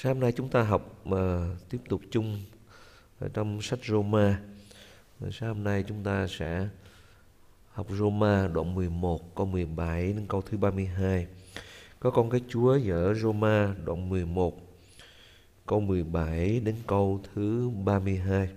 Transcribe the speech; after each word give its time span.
Sáng 0.00 0.14
hôm 0.14 0.20
nay 0.20 0.32
chúng 0.32 0.48
ta 0.48 0.62
học 0.62 1.00
mà 1.04 1.48
tiếp 1.70 1.78
tục 1.88 2.00
chung 2.10 2.38
ở 3.18 3.28
trong 3.28 3.62
sách 3.62 3.78
Roma. 3.84 4.40
Ờ, 5.20 5.30
sáng 5.32 5.48
hôm 5.48 5.64
nay 5.64 5.84
chúng 5.88 6.04
ta 6.04 6.26
sẽ 6.30 6.68
học 7.72 7.86
Roma 7.90 8.48
đoạn 8.54 8.74
11 8.74 9.36
câu 9.36 9.46
17 9.46 10.02
đến 10.02 10.26
câu 10.28 10.42
thứ 10.42 10.58
32. 10.58 11.26
Có 12.00 12.10
con 12.10 12.30
cái 12.30 12.40
Chúa 12.48 12.78
ở 12.90 13.14
Roma 13.14 13.74
đoạn 13.84 14.08
11 14.08 14.60
câu 15.66 15.80
17 15.80 16.60
đến 16.60 16.74
câu 16.86 17.20
thứ 17.34 17.70
32. 17.84 18.48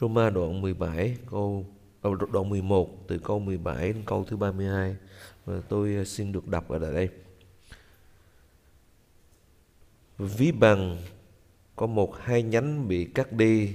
Roma 0.00 0.30
đoạn 0.30 0.60
17 0.60 1.16
câu 1.30 1.66
ờ, 2.02 2.10
đoạn 2.32 2.48
11 2.48 3.08
từ 3.08 3.18
câu 3.18 3.38
17 3.38 3.92
đến 3.92 4.02
câu 4.06 4.24
thứ 4.28 4.36
32 4.36 4.96
và 5.44 5.60
tôi 5.68 6.06
xin 6.06 6.32
được 6.32 6.48
đọc 6.48 6.68
ở 6.68 6.78
đây. 6.78 7.08
Ví 10.20 10.52
bằng, 10.52 10.96
có 11.76 11.86
một 11.86 12.16
hai 12.18 12.42
nhánh 12.42 12.88
bị 12.88 13.04
cắt 13.04 13.32
đi. 13.32 13.70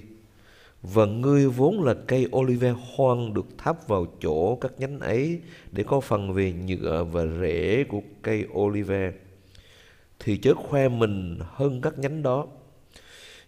Và 0.81 1.05
ngươi 1.05 1.47
vốn 1.47 1.83
là 1.83 1.93
cây 2.07 2.27
olive 2.35 2.69
hoang 2.71 3.33
được 3.33 3.45
thắp 3.57 3.87
vào 3.87 4.05
chỗ 4.21 4.55
các 4.55 4.71
nhánh 4.77 4.99
ấy 4.99 5.41
để 5.71 5.83
có 5.83 5.99
phần 5.99 6.33
về 6.33 6.53
nhựa 6.53 7.03
và 7.03 7.25
rễ 7.41 7.83
của 7.89 8.01
cây 8.21 8.45
olive. 8.53 9.13
Thì 10.19 10.37
chớ 10.37 10.53
khoe 10.53 10.89
mình 10.89 11.39
hơn 11.41 11.81
các 11.81 11.99
nhánh 11.99 12.23
đó. 12.23 12.47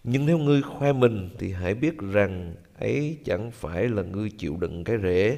Nhưng 0.03 0.25
nếu 0.25 0.37
ngươi 0.37 0.61
khoe 0.61 0.93
mình 0.93 1.29
thì 1.39 1.51
hãy 1.51 1.75
biết 1.75 1.97
rằng 1.97 2.55
ấy 2.79 3.17
chẳng 3.25 3.51
phải 3.51 3.89
là 3.89 4.03
ngươi 4.03 4.29
chịu 4.37 4.57
đựng 4.59 4.83
cái 4.83 4.97
rễ, 5.03 5.37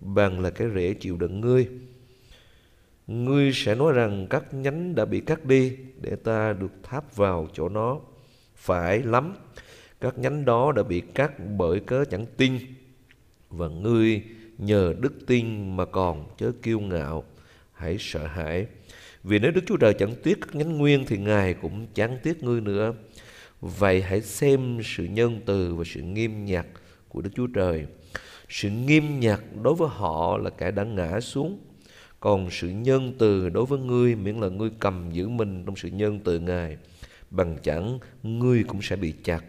bằng 0.00 0.40
là 0.40 0.50
cái 0.50 0.68
rễ 0.74 0.94
chịu 0.94 1.16
đựng 1.16 1.40
ngươi 1.40 1.68
ngươi 3.06 3.52
sẽ 3.52 3.74
nói 3.74 3.92
rằng 3.92 4.26
các 4.30 4.54
nhánh 4.54 4.94
đã 4.94 5.04
bị 5.04 5.20
cắt 5.20 5.44
đi 5.44 5.76
để 6.00 6.16
ta 6.16 6.52
được 6.52 6.72
tháp 6.82 7.16
vào 7.16 7.48
chỗ 7.52 7.68
nó 7.68 8.00
phải 8.56 9.02
lắm, 9.02 9.34
các 10.00 10.18
nhánh 10.18 10.44
đó 10.44 10.72
đã 10.72 10.82
bị 10.82 11.00
cắt 11.00 11.32
bởi 11.56 11.80
cớ 11.80 12.04
chẳng 12.04 12.26
tin 12.36 12.58
và 13.50 13.68
ngươi 13.68 14.22
nhờ 14.58 14.94
đức 15.00 15.12
tin 15.26 15.76
mà 15.76 15.84
còn 15.84 16.24
chớ 16.38 16.52
kiêu 16.62 16.80
ngạo, 16.80 17.24
hãy 17.72 17.96
sợ 18.00 18.26
hãi 18.26 18.66
vì 19.24 19.38
nếu 19.38 19.50
Đức 19.50 19.60
Chúa 19.66 19.76
Trời 19.76 19.94
chẳng 19.94 20.14
tiếc 20.22 20.40
các 20.40 20.54
nhánh 20.54 20.78
nguyên 20.78 21.04
thì 21.06 21.16
Ngài 21.16 21.54
cũng 21.54 21.86
chẳng 21.94 22.18
tiếc 22.22 22.42
ngươi 22.42 22.60
nữa. 22.60 22.94
Vậy 23.60 24.02
hãy 24.02 24.20
xem 24.20 24.80
sự 24.84 25.04
nhân 25.04 25.40
từ 25.46 25.74
và 25.74 25.84
sự 25.86 26.02
nghiêm 26.02 26.44
nhặt 26.44 26.66
của 27.08 27.20
Đức 27.20 27.30
Chúa 27.34 27.46
Trời. 27.46 27.86
Sự 28.48 28.70
nghiêm 28.70 29.20
nhặt 29.20 29.40
đối 29.62 29.74
với 29.74 29.88
họ 29.92 30.38
là 30.38 30.50
kẻ 30.50 30.70
đã 30.70 30.84
ngã 30.84 31.20
xuống. 31.20 31.58
Còn 32.24 32.50
sự 32.50 32.68
nhân 32.68 33.12
từ 33.18 33.48
đối 33.48 33.66
với 33.66 33.78
ngươi 33.78 34.14
miễn 34.14 34.36
là 34.36 34.48
ngươi 34.48 34.70
cầm 34.78 35.10
giữ 35.12 35.28
mình 35.28 35.64
trong 35.66 35.76
sự 35.76 35.88
nhân 35.88 36.20
từ 36.24 36.38
Ngài. 36.38 36.76
Bằng 37.30 37.56
chẳng 37.62 37.98
ngươi 38.22 38.64
cũng 38.64 38.82
sẽ 38.82 38.96
bị 38.96 39.12
chặt. 39.24 39.44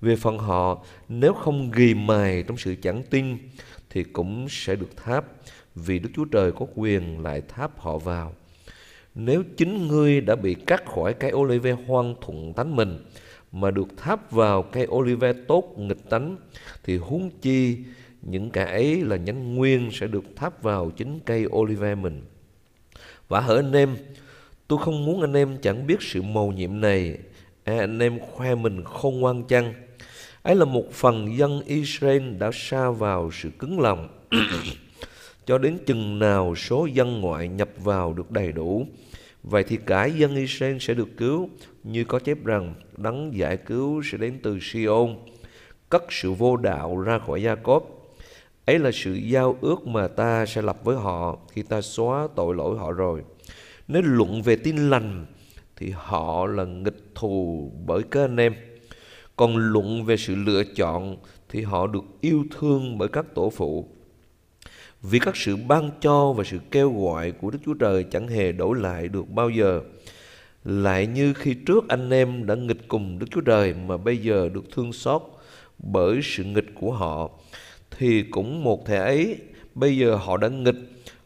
Về 0.00 0.16
phần 0.16 0.38
họ, 0.38 0.84
nếu 1.08 1.32
không 1.32 1.70
ghi 1.70 1.94
mài 1.94 2.42
trong 2.42 2.56
sự 2.56 2.74
chẳng 2.82 3.02
tin 3.10 3.38
thì 3.90 4.04
cũng 4.04 4.46
sẽ 4.50 4.76
được 4.76 4.96
tháp 4.96 5.24
vì 5.74 5.98
Đức 5.98 6.08
Chúa 6.16 6.24
Trời 6.24 6.52
có 6.52 6.66
quyền 6.74 7.22
lại 7.22 7.42
tháp 7.48 7.80
họ 7.80 7.98
vào. 7.98 8.34
Nếu 9.14 9.42
chính 9.56 9.88
ngươi 9.88 10.20
đã 10.20 10.36
bị 10.36 10.54
cắt 10.54 10.86
khỏi 10.86 11.14
cây 11.14 11.32
olive 11.32 11.72
hoang 11.72 12.14
thuận 12.20 12.52
tánh 12.52 12.76
mình 12.76 12.98
mà 13.52 13.70
được 13.70 13.88
tháp 13.96 14.30
vào 14.30 14.62
cây 14.62 14.86
olive 14.86 15.32
tốt 15.32 15.74
nghịch 15.76 16.10
tánh 16.10 16.36
thì 16.84 16.96
huống 16.96 17.30
chi 17.40 17.78
những 18.30 18.50
cái 18.50 18.66
ấy 18.66 19.02
là 19.02 19.16
nhánh 19.16 19.54
nguyên 19.54 19.90
sẽ 19.92 20.06
được 20.06 20.24
tháp 20.36 20.62
vào 20.62 20.90
chính 20.90 21.20
cây 21.24 21.46
olive 21.46 21.94
mình. 21.94 22.22
Và 23.28 23.40
hỡi 23.40 23.56
anh 23.56 23.72
em, 23.72 23.96
tôi 24.68 24.78
không 24.82 25.04
muốn 25.04 25.20
anh 25.20 25.32
em 25.32 25.58
chẳng 25.62 25.86
biết 25.86 25.96
sự 26.00 26.22
mầu 26.22 26.52
nhiệm 26.52 26.80
này, 26.80 27.18
à, 27.64 27.78
anh 27.78 27.98
em 27.98 28.18
khoe 28.20 28.54
mình 28.54 28.84
không 28.84 29.20
ngoan 29.20 29.44
chăng. 29.44 29.74
Ấy 30.42 30.54
là 30.54 30.64
một 30.64 30.92
phần 30.92 31.38
dân 31.38 31.62
Israel 31.66 32.32
đã 32.38 32.50
sa 32.54 32.90
vào 32.90 33.30
sự 33.32 33.50
cứng 33.58 33.80
lòng 33.80 34.08
cho 35.46 35.58
đến 35.58 35.78
chừng 35.86 36.18
nào 36.18 36.54
số 36.54 36.86
dân 36.86 37.20
ngoại 37.20 37.48
nhập 37.48 37.68
vào 37.78 38.12
được 38.12 38.30
đầy 38.30 38.52
đủ 38.52 38.86
Vậy 39.50 39.64
thì 39.64 39.78
cả 39.86 40.06
dân 40.06 40.36
Israel 40.36 40.76
sẽ 40.80 40.94
được 40.94 41.08
cứu 41.16 41.48
như 41.84 42.04
có 42.04 42.18
chép 42.18 42.44
rằng 42.44 42.74
đấng 42.96 43.36
giải 43.36 43.56
cứu 43.56 44.02
sẽ 44.04 44.18
đến 44.18 44.38
từ 44.42 44.58
Sion 44.60 45.16
cất 45.88 46.04
sự 46.10 46.32
vô 46.32 46.56
đạo 46.56 47.00
ra 47.00 47.18
khỏi 47.18 47.42
Gia 47.42 47.54
Cốp. 47.54 47.95
Ấy 48.66 48.78
là 48.78 48.90
sự 48.92 49.12
giao 49.12 49.56
ước 49.60 49.86
mà 49.86 50.08
ta 50.08 50.46
sẽ 50.46 50.62
lập 50.62 50.84
với 50.84 50.96
họ 50.96 51.38
khi 51.52 51.62
ta 51.62 51.80
xóa 51.80 52.28
tội 52.36 52.54
lỗi 52.54 52.78
họ 52.78 52.92
rồi. 52.92 53.22
Nếu 53.88 54.02
luận 54.02 54.42
về 54.42 54.56
tin 54.56 54.90
lành 54.90 55.26
thì 55.76 55.90
họ 55.90 56.46
là 56.46 56.64
nghịch 56.64 57.14
thù 57.14 57.72
bởi 57.86 58.02
các 58.10 58.20
anh 58.20 58.36
em. 58.36 58.54
Còn 59.36 59.56
luận 59.56 60.04
về 60.04 60.16
sự 60.16 60.34
lựa 60.34 60.64
chọn 60.64 61.16
thì 61.48 61.62
họ 61.62 61.86
được 61.86 62.04
yêu 62.20 62.44
thương 62.58 62.98
bởi 62.98 63.08
các 63.08 63.34
tổ 63.34 63.50
phụ. 63.50 63.88
Vì 65.02 65.18
các 65.18 65.36
sự 65.36 65.56
ban 65.56 65.90
cho 66.00 66.32
và 66.32 66.44
sự 66.44 66.58
kêu 66.70 67.02
gọi 67.02 67.32
của 67.32 67.50
Đức 67.50 67.58
Chúa 67.64 67.74
Trời 67.74 68.04
chẳng 68.04 68.28
hề 68.28 68.52
đổi 68.52 68.78
lại 68.78 69.08
được 69.08 69.28
bao 69.28 69.50
giờ. 69.50 69.80
Lại 70.64 71.06
như 71.06 71.32
khi 71.32 71.54
trước 71.54 71.88
anh 71.88 72.10
em 72.10 72.46
đã 72.46 72.54
nghịch 72.54 72.88
cùng 72.88 73.18
Đức 73.18 73.26
Chúa 73.30 73.40
Trời 73.40 73.74
mà 73.74 73.96
bây 73.96 74.16
giờ 74.16 74.48
được 74.48 74.64
thương 74.74 74.92
xót 74.92 75.22
bởi 75.78 76.20
sự 76.22 76.44
nghịch 76.44 76.74
của 76.74 76.92
họ, 76.92 77.30
thì 77.98 78.22
cũng 78.22 78.64
một 78.64 78.86
thể 78.86 78.96
ấy, 78.96 79.38
bây 79.74 79.96
giờ 79.96 80.14
họ 80.14 80.36
đã 80.36 80.48
nghịch, 80.48 80.76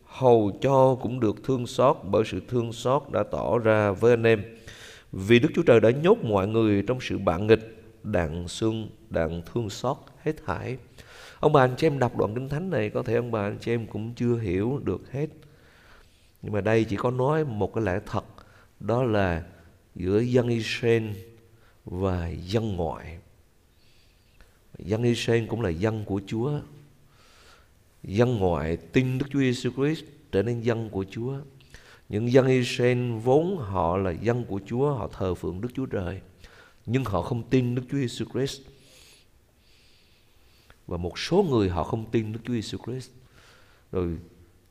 hầu 0.04 0.58
cho 0.60 0.94
cũng 0.94 1.20
được 1.20 1.44
thương 1.44 1.66
xót 1.66 1.96
bởi 2.04 2.24
sự 2.26 2.40
thương 2.48 2.72
xót 2.72 3.02
đã 3.12 3.22
tỏ 3.22 3.58
ra 3.58 3.90
với 3.90 4.12
anh 4.12 4.26
em. 4.26 4.42
Vì 5.12 5.38
Đức 5.38 5.48
Chúa 5.54 5.62
Trời 5.62 5.80
đã 5.80 5.90
nhốt 5.90 6.18
mọi 6.24 6.48
người 6.48 6.82
trong 6.82 6.98
sự 7.00 7.18
bạn 7.18 7.46
nghịch, 7.46 7.82
đặng 8.02 8.48
xương, 8.48 8.88
đặng 9.10 9.42
thương 9.52 9.70
xót 9.70 9.96
hết 10.22 10.32
thảy. 10.46 10.76
Ông 11.40 11.52
bà 11.52 11.64
anh 11.64 11.74
chị 11.76 11.86
em 11.86 11.98
đọc 11.98 12.16
đoạn 12.16 12.34
kinh 12.34 12.48
thánh 12.48 12.70
này 12.70 12.90
có 12.90 13.02
thể 13.02 13.14
ông 13.14 13.30
bà 13.30 13.42
anh 13.42 13.58
chị 13.60 13.72
em 13.72 13.86
cũng 13.86 14.14
chưa 14.14 14.36
hiểu 14.36 14.80
được 14.84 15.12
hết. 15.12 15.26
Nhưng 16.42 16.52
mà 16.52 16.60
đây 16.60 16.84
chỉ 16.84 16.96
có 16.96 17.10
nói 17.10 17.44
một 17.44 17.74
cái 17.74 17.84
lẽ 17.84 18.00
thật 18.06 18.24
đó 18.80 19.02
là 19.02 19.42
giữa 19.94 20.20
dân 20.20 20.48
Israel 20.48 21.04
và 21.84 22.28
dân 22.28 22.76
ngoại. 22.76 23.18
Dân 24.84 25.02
Israel 25.02 25.46
cũng 25.46 25.60
là 25.60 25.70
dân 25.70 26.04
của 26.04 26.20
Chúa. 26.26 26.60
Dân 28.02 28.36
ngoại 28.36 28.76
tin 28.76 29.18
Đức 29.18 29.26
Chúa 29.30 29.38
Giêsu 29.38 29.70
Christ 29.70 30.04
trở 30.32 30.42
nên 30.42 30.60
dân 30.60 30.90
của 30.90 31.04
Chúa. 31.10 31.34
Những 32.08 32.32
dân 32.32 32.46
Israel 32.46 33.12
vốn 33.12 33.56
họ 33.58 33.96
là 33.96 34.10
dân 34.10 34.44
của 34.44 34.60
Chúa, 34.66 34.92
họ 34.92 35.08
thờ 35.12 35.34
phượng 35.34 35.60
Đức 35.60 35.68
Chúa 35.74 35.86
Trời. 35.86 36.20
Nhưng 36.86 37.04
họ 37.04 37.22
không 37.22 37.42
tin 37.50 37.74
Đức 37.74 37.82
Chúa 37.90 37.98
Giêsu 37.98 38.24
Christ 38.24 38.60
và 40.90 40.96
một 40.96 41.18
số 41.18 41.42
người 41.50 41.68
họ 41.68 41.84
không 41.84 42.10
tin 42.10 42.32
Đức 42.32 42.40
Chúa 42.44 42.52
Giêsu 42.52 42.78
Christ 42.86 43.10
rồi 43.92 44.18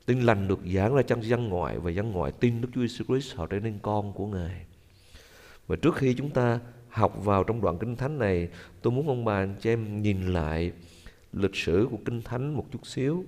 tin 0.05 0.21
lành 0.21 0.47
được 0.47 0.59
giảng 0.75 0.95
ra 0.95 1.01
trong 1.01 1.23
dân 1.23 1.49
ngoại 1.49 1.79
và 1.79 1.91
dân 1.91 2.11
ngoại 2.11 2.31
tin 2.31 2.61
Đức 2.61 2.67
Chúa 2.75 2.81
Giêsu 2.81 3.05
Christ 3.05 3.35
họ 3.35 3.47
trở 3.47 3.59
nên 3.59 3.79
con 3.81 4.13
của 4.13 4.27
Ngài 4.27 4.65
và 5.67 5.75
trước 5.75 5.95
khi 5.95 6.13
chúng 6.13 6.29
ta 6.29 6.59
học 6.89 7.25
vào 7.25 7.43
trong 7.43 7.61
đoạn 7.61 7.77
kinh 7.77 7.95
thánh 7.95 8.19
này 8.19 8.49
tôi 8.81 8.93
muốn 8.93 9.07
ông 9.07 9.25
bà 9.25 9.33
anh 9.33 9.55
chị 9.61 9.69
em 9.69 10.01
nhìn 10.01 10.21
lại 10.21 10.71
lịch 11.33 11.55
sử 11.55 11.87
của 11.91 11.97
kinh 12.05 12.21
thánh 12.21 12.53
một 12.53 12.65
chút 12.71 12.87
xíu. 12.87 13.25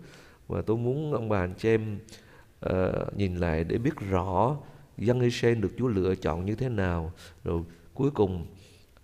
Và 0.48 0.62
tôi 0.62 0.78
muốn 0.78 1.14
ông 1.14 1.30
bà 1.30 1.40
anh 1.40 1.54
chị 1.58 1.70
em 1.70 2.00
uh, 2.66 3.18
nhìn 3.18 3.36
lại 3.36 3.64
để 3.64 3.78
biết 3.78 3.96
rõ 4.10 4.58
dân 4.98 5.22
Israel 5.22 5.60
được 5.60 5.72
Chúa 5.78 5.88
lựa 5.88 6.16
chọn 6.16 6.46
như 6.46 6.56
thế 6.56 6.70
nào. 6.70 7.12
Rồi 7.44 7.62
cuối 7.94 8.12
cùng 8.12 8.46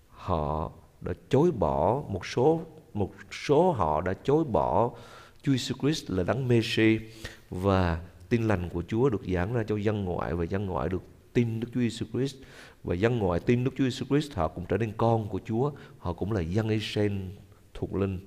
họ 0.08 0.72
đã 1.00 1.12
chối 1.28 1.50
bỏ 1.50 2.02
một 2.08 2.26
số 2.26 2.60
một 2.94 3.12
số 3.30 3.72
họ 3.72 4.00
đã 4.00 4.14
chối 4.22 4.44
bỏ 4.44 4.90
Chúa 5.42 5.52
Jesus 5.52 5.78
Christ 5.80 6.10
là 6.10 6.22
đấng 6.22 6.48
Messi. 6.48 6.98
Và 7.50 8.00
tin 8.28 8.48
lành 8.48 8.68
của 8.68 8.82
Chúa 8.88 9.08
được 9.08 9.22
giảng 9.34 9.52
ra 9.52 9.62
cho 9.68 9.76
dân 9.76 10.04
ngoại 10.04 10.34
và 10.34 10.44
dân 10.44 10.66
ngoại 10.66 10.88
được 10.88 11.02
tin 11.38 11.60
Đức 11.60 11.68
Chúa 11.74 11.80
Jesus 11.80 12.06
Christ. 12.12 12.36
Và 12.84 12.94
dân 12.94 13.18
ngoại 13.18 13.40
tin 13.40 13.64
Đức 13.64 13.70
Chúa 13.76 13.84
Jesus 13.84 14.04
Christ 14.04 14.32
họ 14.32 14.48
cũng 14.48 14.66
trở 14.68 14.76
nên 14.76 14.92
con 14.96 15.28
của 15.28 15.40
Chúa, 15.44 15.72
họ 15.98 16.12
cũng 16.12 16.32
là 16.32 16.40
dân 16.40 16.68
Israel 16.68 17.12
thuộc 17.74 17.94
linh. 17.94 18.26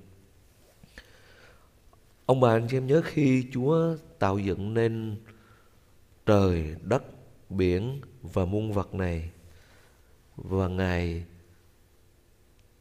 Ông 2.26 2.40
bà 2.40 2.50
anh 2.50 2.66
chị 2.70 2.76
em 2.76 2.86
nhớ 2.86 3.02
khi 3.04 3.46
Chúa 3.52 3.96
tạo 4.18 4.38
dựng 4.38 4.74
nên 4.74 5.16
trời, 6.26 6.76
đất, 6.82 7.02
biển 7.50 8.00
và 8.22 8.44
muôn 8.44 8.72
vật 8.72 8.94
này 8.94 9.30
và 10.36 10.68
Ngài 10.68 11.24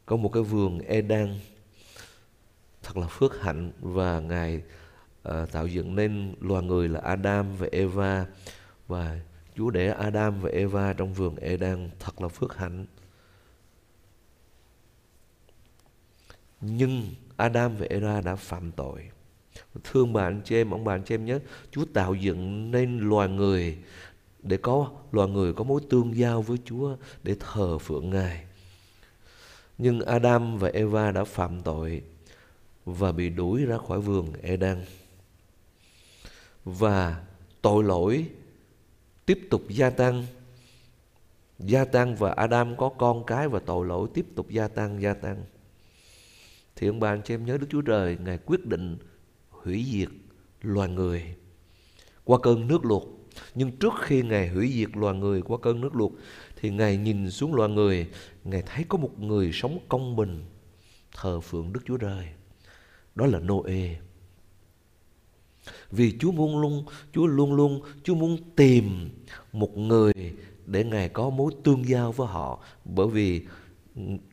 có 0.05 0.15
một 0.15 0.29
cái 0.33 0.43
vườn 0.43 0.79
Eden 0.79 1.39
thật 2.83 2.97
là 2.97 3.07
phước 3.07 3.41
hạnh 3.41 3.71
và 3.79 4.19
ngài 4.19 4.61
uh, 5.29 5.51
tạo 5.51 5.67
dựng 5.67 5.95
nên 5.95 6.35
loài 6.39 6.63
người 6.63 6.89
là 6.89 6.99
Adam 6.99 7.57
và 7.57 7.67
Eva. 7.71 8.25
Và 8.87 9.19
Chúa 9.55 9.69
để 9.69 9.87
Adam 9.87 10.41
và 10.41 10.49
Eva 10.49 10.93
trong 10.93 11.13
vườn 11.13 11.35
Eden 11.35 11.89
thật 11.99 12.21
là 12.21 12.27
phước 12.27 12.57
hạnh. 12.57 12.85
Nhưng 16.61 17.07
Adam 17.37 17.77
và 17.77 17.85
Eva 17.89 18.21
đã 18.21 18.35
phạm 18.35 18.71
tội. 18.71 19.09
Thương 19.83 20.13
bà 20.13 20.23
anh 20.23 20.41
chị 20.45 20.55
em, 20.55 20.71
ông 20.71 20.83
bà 20.83 20.95
anh 20.95 21.03
chị 21.03 21.15
em 21.15 21.25
nhớ, 21.25 21.39
Chúa 21.71 21.85
tạo 21.93 22.15
dựng 22.15 22.71
nên 22.71 22.99
loài 22.99 23.29
người 23.29 23.77
để 24.43 24.57
có 24.57 24.91
loài 25.11 25.29
người 25.29 25.53
có 25.53 25.63
mối 25.63 25.81
tương 25.89 26.17
giao 26.17 26.41
với 26.41 26.57
Chúa 26.65 26.95
để 27.23 27.35
thờ 27.39 27.77
phượng 27.77 28.09
Ngài. 28.09 28.45
Nhưng 29.77 30.01
Adam 30.01 30.57
và 30.57 30.69
Eva 30.73 31.11
đã 31.11 31.23
phạm 31.23 31.61
tội 31.61 32.01
và 32.85 33.11
bị 33.11 33.29
đuổi 33.29 33.65
ra 33.65 33.77
khỏi 33.87 34.01
vườn 34.01 34.33
Eden. 34.41 34.85
Và 36.65 37.23
tội 37.61 37.83
lỗi 37.83 38.25
tiếp 39.31 39.47
tục 39.49 39.61
gia 39.69 39.89
tăng. 39.89 40.25
Gia 41.59 41.85
tăng 41.85 42.15
và 42.15 42.31
Adam 42.31 42.77
có 42.77 42.89
con 42.89 43.25
cái 43.25 43.47
và 43.47 43.59
tội 43.59 43.85
lỗi 43.85 44.07
tiếp 44.13 44.25
tục 44.35 44.49
gia 44.49 44.67
tăng 44.67 45.01
gia 45.01 45.13
tăng. 45.13 45.43
Thì 46.75 46.87
ông 46.87 46.99
bà, 46.99 47.09
anh 47.09 47.21
chị 47.25 47.33
em 47.33 47.45
nhớ 47.45 47.57
Đức 47.57 47.67
Chúa 47.69 47.81
Trời, 47.81 48.17
Ngài 48.25 48.37
quyết 48.37 48.65
định 48.65 48.97
hủy 49.49 49.85
diệt 49.91 50.09
loài 50.61 50.89
người 50.89 51.35
qua 52.23 52.39
cơn 52.43 52.67
nước 52.67 52.85
lụt 52.85 53.03
nhưng 53.55 53.71
trước 53.71 53.93
khi 54.01 54.21
Ngài 54.21 54.49
hủy 54.49 54.71
diệt 54.75 54.89
loài 54.97 55.15
người 55.15 55.41
qua 55.41 55.57
cơn 55.61 55.81
nước 55.81 55.95
lụt 55.95 56.11
thì 56.55 56.69
Ngài 56.69 56.97
nhìn 56.97 57.31
xuống 57.31 57.55
loài 57.55 57.69
người, 57.69 58.07
Ngài 58.43 58.61
thấy 58.61 58.85
có 58.89 58.97
một 58.97 59.19
người 59.19 59.51
sống 59.53 59.79
công 59.89 60.15
bình, 60.15 60.45
thờ 61.15 61.39
phượng 61.39 61.73
Đức 61.73 61.81
Chúa 61.85 61.97
Trời. 61.97 62.27
Đó 63.15 63.25
là 63.25 63.39
Noe 63.39 63.95
vì 65.91 66.17
Chúa 66.19 66.31
luôn 66.31 66.61
luôn, 66.61 66.85
Chúa 67.13 67.25
luôn 67.25 67.53
luôn, 67.53 67.81
Chúa 68.03 68.15
muốn 68.15 68.37
tìm 68.55 69.09
một 69.53 69.77
người 69.77 70.13
để 70.65 70.83
Ngài 70.83 71.09
có 71.09 71.29
mối 71.29 71.51
tương 71.63 71.87
giao 71.87 72.11
với 72.11 72.27
họ 72.27 72.59
bởi 72.85 73.07
vì 73.07 73.41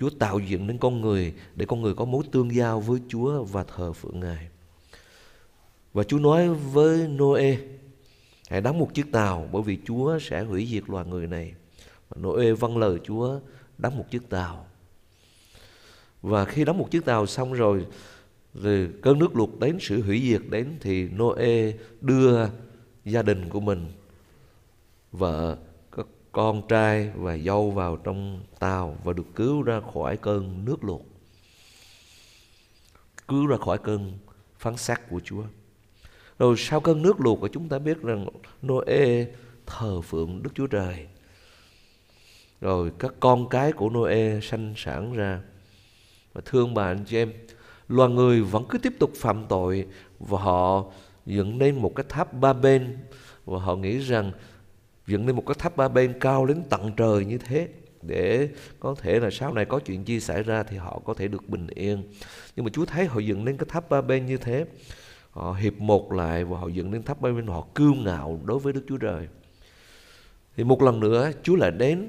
Chúa 0.01 0.11
tạo 0.19 0.39
dựng 0.39 0.67
nên 0.67 0.79
con 0.79 1.01
người 1.01 1.35
để 1.55 1.67
con 1.67 1.83
người 1.83 1.95
có 1.95 2.05
mối 2.05 2.25
tương 2.33 2.55
giao 2.55 2.81
với 2.81 3.01
Chúa 3.09 3.43
và 3.43 3.65
thờ 3.65 3.93
phượng 3.93 4.21
Ngài. 4.21 4.49
Và 5.93 6.05
Chúa 6.05 6.19
nói 6.19 6.49
với 6.49 7.09
Noe, 7.09 7.57
hãy 8.51 8.61
đóng 8.61 8.79
một 8.79 8.95
chiếc 8.95 9.13
tàu, 9.13 9.49
bởi 9.53 9.63
vì 9.63 9.79
Chúa 9.87 10.19
sẽ 10.19 10.43
hủy 10.43 10.69
diệt 10.71 10.91
loài 10.91 11.07
người 11.07 11.27
này. 11.27 11.55
Và 12.09 12.17
Noe 12.23 12.53
vâng 12.53 12.79
lời 12.79 12.99
Chúa, 13.05 13.41
đóng 13.79 13.99
một 13.99 14.05
chiếc 14.11 14.31
tàu. 14.31 14.67
Và 16.23 16.45
khi 16.45 16.65
đóng 16.65 16.79
một 16.79 16.91
chiếc 16.91 17.05
tàu 17.05 17.27
xong 17.27 17.53
rồi 17.53 17.87
rồi 18.63 18.91
cơn 19.03 19.19
nước 19.19 19.37
lụt 19.37 19.51
đến, 19.61 19.79
sự 19.81 20.03
hủy 20.03 20.21
diệt 20.21 20.43
đến 20.51 20.77
thì 20.81 21.09
Noe 21.09 21.73
đưa 22.01 22.47
gia 23.05 23.23
đình 23.23 23.49
của 23.49 23.61
mình, 23.61 23.87
vợ 25.13 25.57
con 26.33 26.63
trai 26.69 27.11
và 27.17 27.39
dâu 27.39 27.71
vào 27.71 27.97
trong 27.97 28.43
tàu 28.59 28.99
và 29.05 29.13
được 29.13 29.27
cứu 29.35 29.63
ra 29.63 29.81
khỏi 29.93 30.17
cơn 30.17 30.65
nước 30.65 30.85
lụt 30.85 31.01
cứu 33.29 33.47
ra 33.47 33.57
khỏi 33.57 33.79
cơn 33.79 34.19
phán 34.59 34.77
xét 34.77 34.99
của 35.11 35.21
Chúa. 35.25 35.43
Rồi 36.39 36.55
sau 36.59 36.81
cơn 36.81 37.03
nước 37.03 37.21
lụt 37.21 37.41
của 37.41 37.49
chúng 37.49 37.69
ta 37.69 37.79
biết 37.79 38.03
rằng 38.03 38.27
Noe 38.63 39.25
thờ 39.67 40.01
phượng 40.01 40.43
Đức 40.43 40.51
Chúa 40.55 40.67
Trời. 40.67 41.07
Rồi 42.61 42.93
các 42.99 43.15
con 43.21 43.49
cái 43.49 43.73
của 43.73 43.91
Noe 43.91 44.41
sanh 44.41 44.75
sản 44.77 45.13
ra. 45.13 45.41
Và 46.33 46.41
thương 46.45 46.75
bà 46.75 46.87
anh 46.87 47.05
chị 47.05 47.17
em 47.17 47.33
loài 47.89 48.11
người 48.11 48.41
vẫn 48.41 48.65
cứ 48.69 48.79
tiếp 48.79 48.93
tục 48.99 49.11
phạm 49.17 49.47
tội 49.49 49.87
và 50.19 50.39
họ 50.39 50.85
dựng 51.27 51.59
nên 51.59 51.77
một 51.77 51.93
cái 51.97 52.07
tháp 52.09 52.35
ba 52.35 52.53
bên 52.53 52.99
và 53.45 53.59
họ 53.59 53.77
nghĩ 53.77 53.99
rằng 53.99 54.33
dựng 55.07 55.27
nên 55.27 55.37
một 55.37 55.47
cái 55.47 55.55
tháp 55.59 55.77
ba 55.77 55.89
bên 55.89 56.21
cao 56.21 56.47
đến 56.47 56.63
tận 56.71 56.93
trời 56.97 57.25
như 57.25 57.39
thế 57.39 57.69
để 58.03 58.49
có 58.81 58.95
thể 58.99 59.21
là 59.21 59.31
sau 59.31 59.53
này 59.53 59.65
có 59.65 59.79
chuyện 59.79 60.05
chi 60.05 60.21
xảy 60.21 60.43
ra 60.43 60.63
thì 60.63 60.77
họ 60.77 61.01
có 61.05 61.15
thể 61.15 61.29
được 61.29 61.49
bình 61.49 61.67
yên. 61.67 62.03
Nhưng 62.57 62.65
mà 62.65 62.71
Chúa 62.75 62.85
thấy 62.85 63.07
họ 63.07 63.21
dựng 63.21 63.45
nên 63.45 63.57
cái 63.57 63.67
tháp 63.69 63.91
ba 63.91 64.01
bên 64.01 64.27
như 64.27 64.37
thế, 64.37 64.65
họ 65.31 65.53
hiệp 65.53 65.79
một 65.79 66.13
lại 66.13 66.45
và 66.45 66.59
họ 66.59 66.69
dựng 66.69 66.91
nên 66.91 67.03
tháp 67.03 67.21
ba 67.21 67.31
bên, 67.31 67.47
họ 67.47 67.67
kiêu 67.75 67.95
ngạo 67.95 68.41
đối 68.45 68.59
với 68.59 68.73
Đức 68.73 68.85
Chúa 68.89 68.97
Trời. 68.97 69.29
Thì 70.57 70.65
một 70.65 70.83
lần 70.83 71.01
nữa 71.01 71.31
Chúa 71.43 71.57
lại 71.57 71.71
đến 71.71 72.09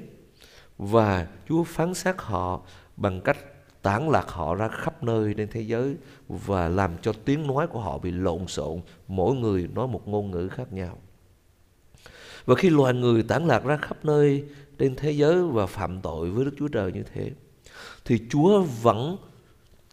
và 0.78 1.26
Chúa 1.48 1.64
phán 1.64 1.94
xét 1.94 2.14
họ 2.18 2.60
bằng 2.96 3.20
cách 3.20 3.38
tán 3.82 4.10
lạc 4.10 4.28
họ 4.28 4.54
ra 4.54 4.68
khắp 4.68 5.02
nơi 5.02 5.34
trên 5.34 5.48
thế 5.48 5.60
giới 5.60 5.96
và 6.28 6.68
làm 6.68 6.90
cho 7.02 7.12
tiếng 7.24 7.46
nói 7.46 7.66
của 7.66 7.80
họ 7.80 7.98
bị 7.98 8.10
lộn 8.10 8.46
xộn. 8.46 8.80
Mỗi 9.08 9.34
người 9.34 9.68
nói 9.74 9.88
một 9.88 10.08
ngôn 10.08 10.30
ngữ 10.30 10.48
khác 10.48 10.72
nhau. 10.72 10.98
Và 12.44 12.54
khi 12.54 12.70
loài 12.70 12.94
người 12.94 13.22
tản 13.22 13.46
lạc 13.46 13.64
ra 13.64 13.76
khắp 13.76 14.04
nơi 14.04 14.44
trên 14.78 14.96
thế 14.96 15.10
giới 15.10 15.42
và 15.42 15.66
phạm 15.66 16.00
tội 16.00 16.30
với 16.30 16.44
Đức 16.44 16.54
Chúa 16.58 16.68
Trời 16.68 16.92
như 16.92 17.02
thế, 17.14 17.30
thì 18.04 18.18
Chúa 18.30 18.62
vẫn 18.82 19.16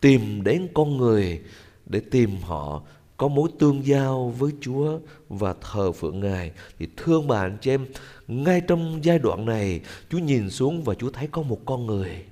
tìm 0.01 0.43
đến 0.43 0.67
con 0.73 0.97
người 0.97 1.41
để 1.85 2.01
tìm 2.11 2.29
họ, 2.41 2.81
có 3.17 3.27
mối 3.27 3.49
tương 3.59 3.85
giao 3.85 4.29
với 4.29 4.51
Chúa 4.61 4.99
và 5.29 5.55
thờ 5.61 5.91
phượng 5.91 6.19
Ngài. 6.19 6.51
Thì 6.79 6.87
thương 6.97 7.27
bà 7.27 7.39
anh 7.39 7.57
chị 7.61 7.71
em, 7.71 7.85
ngay 8.27 8.61
trong 8.67 8.99
giai 9.03 9.19
đoạn 9.19 9.45
này, 9.45 9.81
Chúa 10.09 10.17
nhìn 10.17 10.49
xuống 10.49 10.83
và 10.83 10.93
Chúa 10.93 11.09
thấy 11.09 11.27
có 11.27 11.41
một 11.41 11.59
con 11.65 11.85
người 11.85 12.25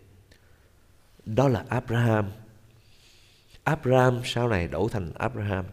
đó 1.25 1.47
là 1.47 1.63
Abraham. 1.69 2.25
Abraham 3.63 4.21
sau 4.25 4.47
này 4.47 4.67
đổi 4.67 4.89
thành 4.91 5.11
Abraham. 5.15 5.65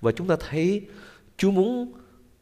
Và 0.00 0.12
chúng 0.12 0.28
ta 0.28 0.36
thấy 0.48 0.86
Chúa 1.36 1.50
muốn 1.50 1.92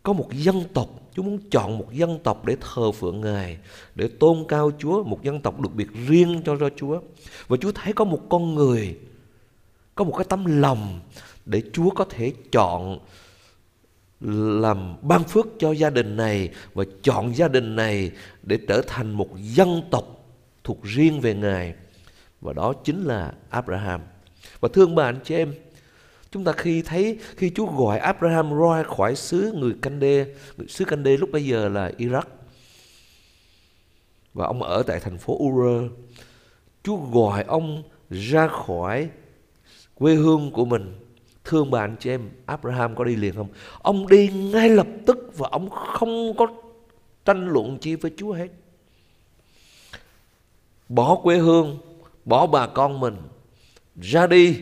có 0.03 0.13
một 0.13 0.29
dân 0.33 0.65
tộc, 0.75 0.89
Chúa 1.15 1.23
muốn 1.23 1.39
chọn 1.51 1.79
một 1.79 1.93
dân 1.93 2.19
tộc 2.25 2.45
để 2.45 2.57
thờ 2.61 2.93
phượng 2.93 3.21
Ngài, 3.21 3.59
Để 3.95 4.09
tôn 4.21 4.45
cao 4.49 4.71
Chúa, 4.79 5.05
Một 5.05 5.23
dân 5.23 5.41
tộc 5.41 5.61
được 5.61 5.75
biệt 5.75 5.89
riêng 6.07 6.43
cho 6.45 6.57
cho 6.61 6.71
Chúa. 6.77 7.01
Và 7.49 7.57
Chúa 7.57 7.73
thấy 7.73 7.93
có 7.93 8.05
một 8.05 8.21
con 8.29 8.55
người, 8.55 8.99
Có 9.95 10.05
một 10.05 10.15
cái 10.17 10.27
tấm 10.29 10.61
lòng 10.61 11.01
Để 11.47 11.63
Chúa 11.73 11.91
có 11.91 12.05
thể 12.11 12.33
chọn 12.53 12.99
Làm 14.61 14.97
ban 15.03 15.25
phước 15.25 15.47
cho 15.59 15.73
gia 15.73 15.91
đình 15.91 16.17
này 16.17 16.51
Và 16.75 16.85
chọn 17.03 17.37
gia 17.37 17.49
đình 17.49 17.77
này 17.77 18.11
Để 18.43 18.59
trở 18.69 18.83
thành 18.87 19.11
một 19.11 19.29
dân 19.37 19.83
tộc 19.91 20.25
Thuộc 20.65 20.83
riêng 20.83 21.21
về 21.21 21.35
Ngài. 21.35 21.75
Và 22.43 22.53
đó 22.53 22.73
chính 22.85 23.05
là 23.05 23.33
Abraham 23.51 24.01
Và 24.61 24.69
thương 24.73 24.95
bà 24.95 25.05
anh 25.05 25.21
chị 25.25 25.35
em 25.35 25.55
Chúng 26.33 26.45
ta 26.45 26.53
khi 26.53 26.83
thấy 26.83 27.19
khi 27.37 27.51
Chúa 27.55 27.67
gọi 27.67 27.99
Abraham 27.99 28.59
ra 28.59 28.83
khỏi 28.83 29.17
xứ 29.17 29.53
người 29.57 29.75
Cande, 29.83 30.27
xứ 30.69 30.85
Cande 30.85 31.17
lúc 31.17 31.31
bây 31.33 31.45
giờ 31.45 31.69
là 31.69 31.91
Iraq. 31.99 32.23
Và 34.35 34.47
ông 34.47 34.63
ở 34.63 34.83
tại 34.83 35.01
thành 35.01 35.19
phố 35.19 35.39
Ur. 35.43 35.91
Chúa 36.83 36.97
gọi 36.97 37.43
ông 37.43 37.83
ra 38.11 38.49
khỏi 38.49 39.09
quê 39.95 40.15
hương 40.15 40.51
của 40.51 40.65
mình. 40.65 40.95
Thương 41.45 41.71
bà 41.71 41.81
anh 41.81 41.97
chị 42.01 42.11
em, 42.11 42.31
Abraham 42.47 42.95
có 42.95 43.05
đi 43.05 43.17
liền 43.17 43.35
không? 43.35 43.49
Ông 43.79 44.09
đi 44.09 44.29
ngay 44.29 44.69
lập 44.69 44.87
tức 45.07 45.31
và 45.37 45.49
ông 45.53 45.71
không 45.71 46.37
có 46.37 46.47
tranh 47.25 47.49
luận 47.49 47.79
chi 47.79 47.95
với 47.95 48.13
Chúa 48.17 48.33
hết. 48.33 48.49
Bỏ 50.89 51.15
quê 51.23 51.37
hương, 51.39 51.79
bỏ 52.25 52.47
bà 52.47 52.67
con 52.67 53.01
mình, 53.01 53.17
ra 54.01 54.27
đi 54.27 54.57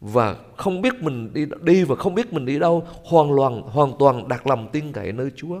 và 0.00 0.36
không 0.56 0.82
biết 0.82 0.94
mình 1.02 1.30
đi 1.32 1.46
đi 1.60 1.84
và 1.84 1.96
không 1.96 2.14
biết 2.14 2.32
mình 2.32 2.46
đi 2.46 2.58
đâu 2.58 2.86
hoàn 3.04 3.36
toàn 3.36 3.62
hoàn 3.62 3.92
toàn 3.98 4.28
đặt 4.28 4.46
lòng 4.46 4.68
tin 4.72 4.92
cậy 4.92 5.12
nơi 5.12 5.30
Chúa. 5.36 5.60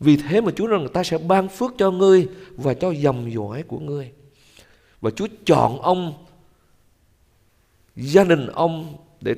Vì 0.00 0.16
thế 0.16 0.40
mà 0.40 0.52
Chúa 0.56 0.66
rằng 0.66 0.88
ta 0.92 1.04
sẽ 1.04 1.18
ban 1.18 1.48
phước 1.48 1.72
cho 1.78 1.90
ngươi 1.90 2.28
và 2.50 2.74
cho 2.74 2.90
dòng 2.90 3.32
dõi 3.32 3.62
của 3.62 3.78
ngươi. 3.78 4.12
Và 5.00 5.10
Chúa 5.10 5.26
chọn 5.44 5.80
ông 5.82 6.12
gia 7.96 8.24
đình 8.24 8.46
ông 8.46 8.96
để 9.20 9.34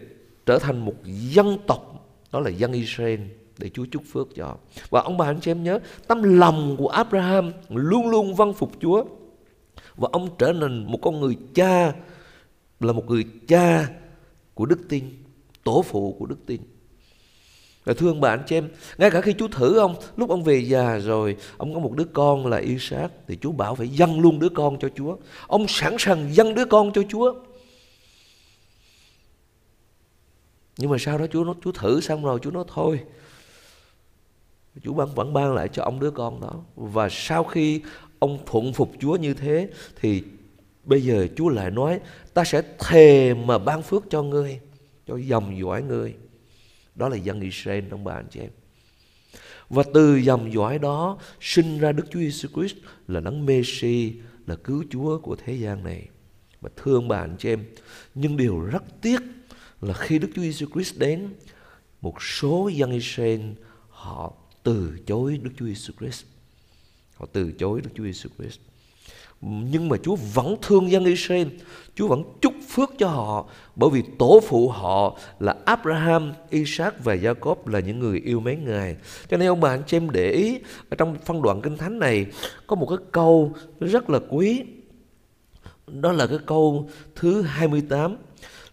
trở 0.46 0.58
thành 0.58 0.84
một 0.84 0.94
dân 1.04 1.58
tộc 1.66 2.08
đó 2.32 2.40
là 2.40 2.50
dân 2.50 2.72
Israel 2.72 3.20
để 3.58 3.68
Chúa 3.68 3.84
chúc 3.90 4.02
phước 4.12 4.28
cho. 4.34 4.56
Và 4.90 5.00
ông 5.00 5.16
bà 5.16 5.26
anh 5.26 5.40
chị 5.40 5.50
em 5.50 5.64
nhớ 5.64 5.78
tâm 6.06 6.22
lòng 6.22 6.76
của 6.78 6.88
Abraham 6.88 7.52
luôn 7.68 8.10
luôn 8.10 8.34
vâng 8.34 8.54
phục 8.54 8.72
Chúa. 8.80 9.04
Và 9.96 10.08
ông 10.12 10.28
trở 10.38 10.52
nên 10.52 10.92
một 10.92 10.98
con 11.02 11.20
người 11.20 11.36
cha, 11.54 11.92
là 12.80 12.92
một 12.92 13.06
người 13.06 13.24
cha 13.48 13.88
của 14.54 14.66
đức 14.66 14.78
tin, 14.88 15.24
tổ 15.64 15.82
phụ 15.82 16.16
của 16.18 16.26
đức 16.26 16.46
tin. 16.46 16.60
Và 17.84 17.94
thương 17.94 18.22
anh 18.22 18.42
chị 18.46 18.56
em, 18.56 18.68
ngay 18.98 19.10
cả 19.10 19.20
khi 19.20 19.32
chú 19.32 19.48
thử 19.48 19.78
ông, 19.78 19.94
lúc 20.16 20.30
ông 20.30 20.44
về 20.44 20.58
già 20.58 20.98
rồi, 20.98 21.36
ông 21.56 21.74
có 21.74 21.80
một 21.80 21.92
đứa 21.96 22.04
con 22.04 22.46
là 22.46 22.56
Isaac 22.56 23.12
thì 23.28 23.36
chú 23.36 23.52
bảo 23.52 23.74
phải 23.74 23.88
dâng 23.88 24.20
luôn 24.20 24.38
đứa 24.38 24.48
con 24.48 24.78
cho 24.78 24.88
Chúa. 24.96 25.16
Ông 25.46 25.68
sẵn 25.68 25.96
sàng 25.98 26.34
dâng 26.34 26.54
đứa 26.54 26.64
con 26.64 26.92
cho 26.92 27.02
Chúa. 27.08 27.34
Nhưng 30.76 30.90
mà 30.90 30.96
sau 31.00 31.18
đó 31.18 31.26
Chúa 31.32 31.44
nó 31.44 31.54
Chúa 31.64 31.72
thử 31.72 32.00
xong 32.00 32.24
rồi, 32.24 32.38
Chúa 32.42 32.50
nói 32.50 32.64
thôi. 32.74 33.00
Chúa 34.82 34.92
vẫn 34.92 35.14
vẫn 35.14 35.32
ban 35.32 35.54
lại 35.54 35.68
cho 35.68 35.82
ông 35.82 36.00
đứa 36.00 36.10
con 36.10 36.40
đó. 36.40 36.52
Và 36.76 37.08
sau 37.10 37.44
khi 37.44 37.80
ông 38.26 38.38
thuận 38.46 38.72
phục 38.72 38.92
Chúa 39.00 39.16
như 39.16 39.34
thế, 39.34 39.68
thì 40.00 40.22
Bây 40.86 41.02
giờ 41.02 41.26
Chúa 41.36 41.48
lại 41.48 41.70
nói, 41.70 42.00
Ta 42.34 42.44
sẽ 42.44 42.62
thề 42.78 43.34
mà 43.34 43.58
ban 43.58 43.82
phước 43.82 44.04
cho 44.10 44.22
ngươi, 44.22 44.60
Cho 45.06 45.16
dòng 45.16 45.58
dõi 45.60 45.82
ngươi. 45.82 46.14
Đó 46.94 47.08
là 47.08 47.16
dân 47.16 47.40
Israel 47.40 47.84
ông 47.90 48.04
bà 48.04 48.14
anh 48.14 48.26
chị 48.30 48.40
em? 48.40 48.50
Và 49.68 49.82
từ 49.94 50.16
dòng 50.16 50.52
dõi 50.52 50.78
đó 50.78 51.18
Sinh 51.40 51.78
ra 51.78 51.92
Đức 51.92 52.04
Chúa 52.10 52.20
Giêsu 52.20 52.48
Christ 52.48 52.76
Là 53.08 53.20
đấng 53.20 53.46
Messi 53.46 54.12
Là 54.46 54.56
cứu 54.56 54.84
Chúa 54.90 55.18
của 55.18 55.36
thế 55.36 55.52
gian 55.54 55.84
này. 55.84 56.08
Và 56.60 56.70
thương 56.76 57.08
bà 57.08 57.18
anh 57.18 57.36
chị 57.38 57.48
em, 57.48 57.64
Nhưng 58.14 58.36
điều 58.36 58.60
rất 58.60 58.84
tiếc 59.00 59.20
Là 59.80 59.94
khi 59.94 60.18
Đức 60.18 60.28
Chúa 60.34 60.42
Giêsu 60.42 60.66
Christ 60.74 60.98
đến, 60.98 61.28
Một 62.00 62.22
số 62.22 62.68
dân 62.68 62.90
Israel 62.90 63.40
Họ 63.88 64.32
từ 64.62 64.98
chối 65.06 65.40
Đức 65.42 65.50
Chúa 65.58 65.66
Giêsu 65.66 65.92
Christ. 65.98 66.24
Họ 67.16 67.26
từ 67.32 67.52
chối 67.58 67.80
Đức 67.80 67.90
Chúa 67.94 68.04
Giêsu 68.04 68.28
Christ. 68.38 68.58
Nhưng 69.40 69.88
mà 69.88 69.96
Chúa 70.02 70.16
vẫn 70.34 70.56
thương 70.62 70.90
dân 70.90 71.04
Israel. 71.04 71.48
Chúa 71.94 72.08
vẫn 72.08 72.22
chúc 72.40 72.54
phước 72.68 72.90
cho 72.98 73.08
họ 73.08 73.46
Bởi 73.76 73.90
vì 73.90 74.02
tổ 74.18 74.40
phụ 74.48 74.68
họ 74.68 75.18
là 75.40 75.56
Abraham, 75.64 76.32
Isaac 76.50 77.04
và 77.04 77.14
Jacob 77.14 77.56
là 77.66 77.80
những 77.80 77.98
người 77.98 78.20
yêu 78.24 78.40
mến 78.40 78.64
Ngài. 78.64 78.96
Cho 79.28 79.36
nên 79.36 79.48
ông 79.48 79.60
bà 79.60 79.70
anh 79.70 79.82
chị 79.86 79.96
em 79.96 80.10
để 80.10 80.30
ý 80.30 80.58
Ở 80.88 80.96
trong 80.98 81.16
phân 81.24 81.42
đoạn 81.42 81.60
Kinh 81.62 81.76
Thánh 81.76 81.98
này 81.98 82.26
Có 82.66 82.76
một 82.76 82.86
cái 82.86 82.98
câu 83.12 83.52
rất 83.80 84.10
là 84.10 84.20
quý. 84.28 84.62
Đó 85.86 86.12
là 86.12 86.26
cái 86.26 86.38
câu 86.46 86.90
thứ 87.14 87.42
28 87.42 88.16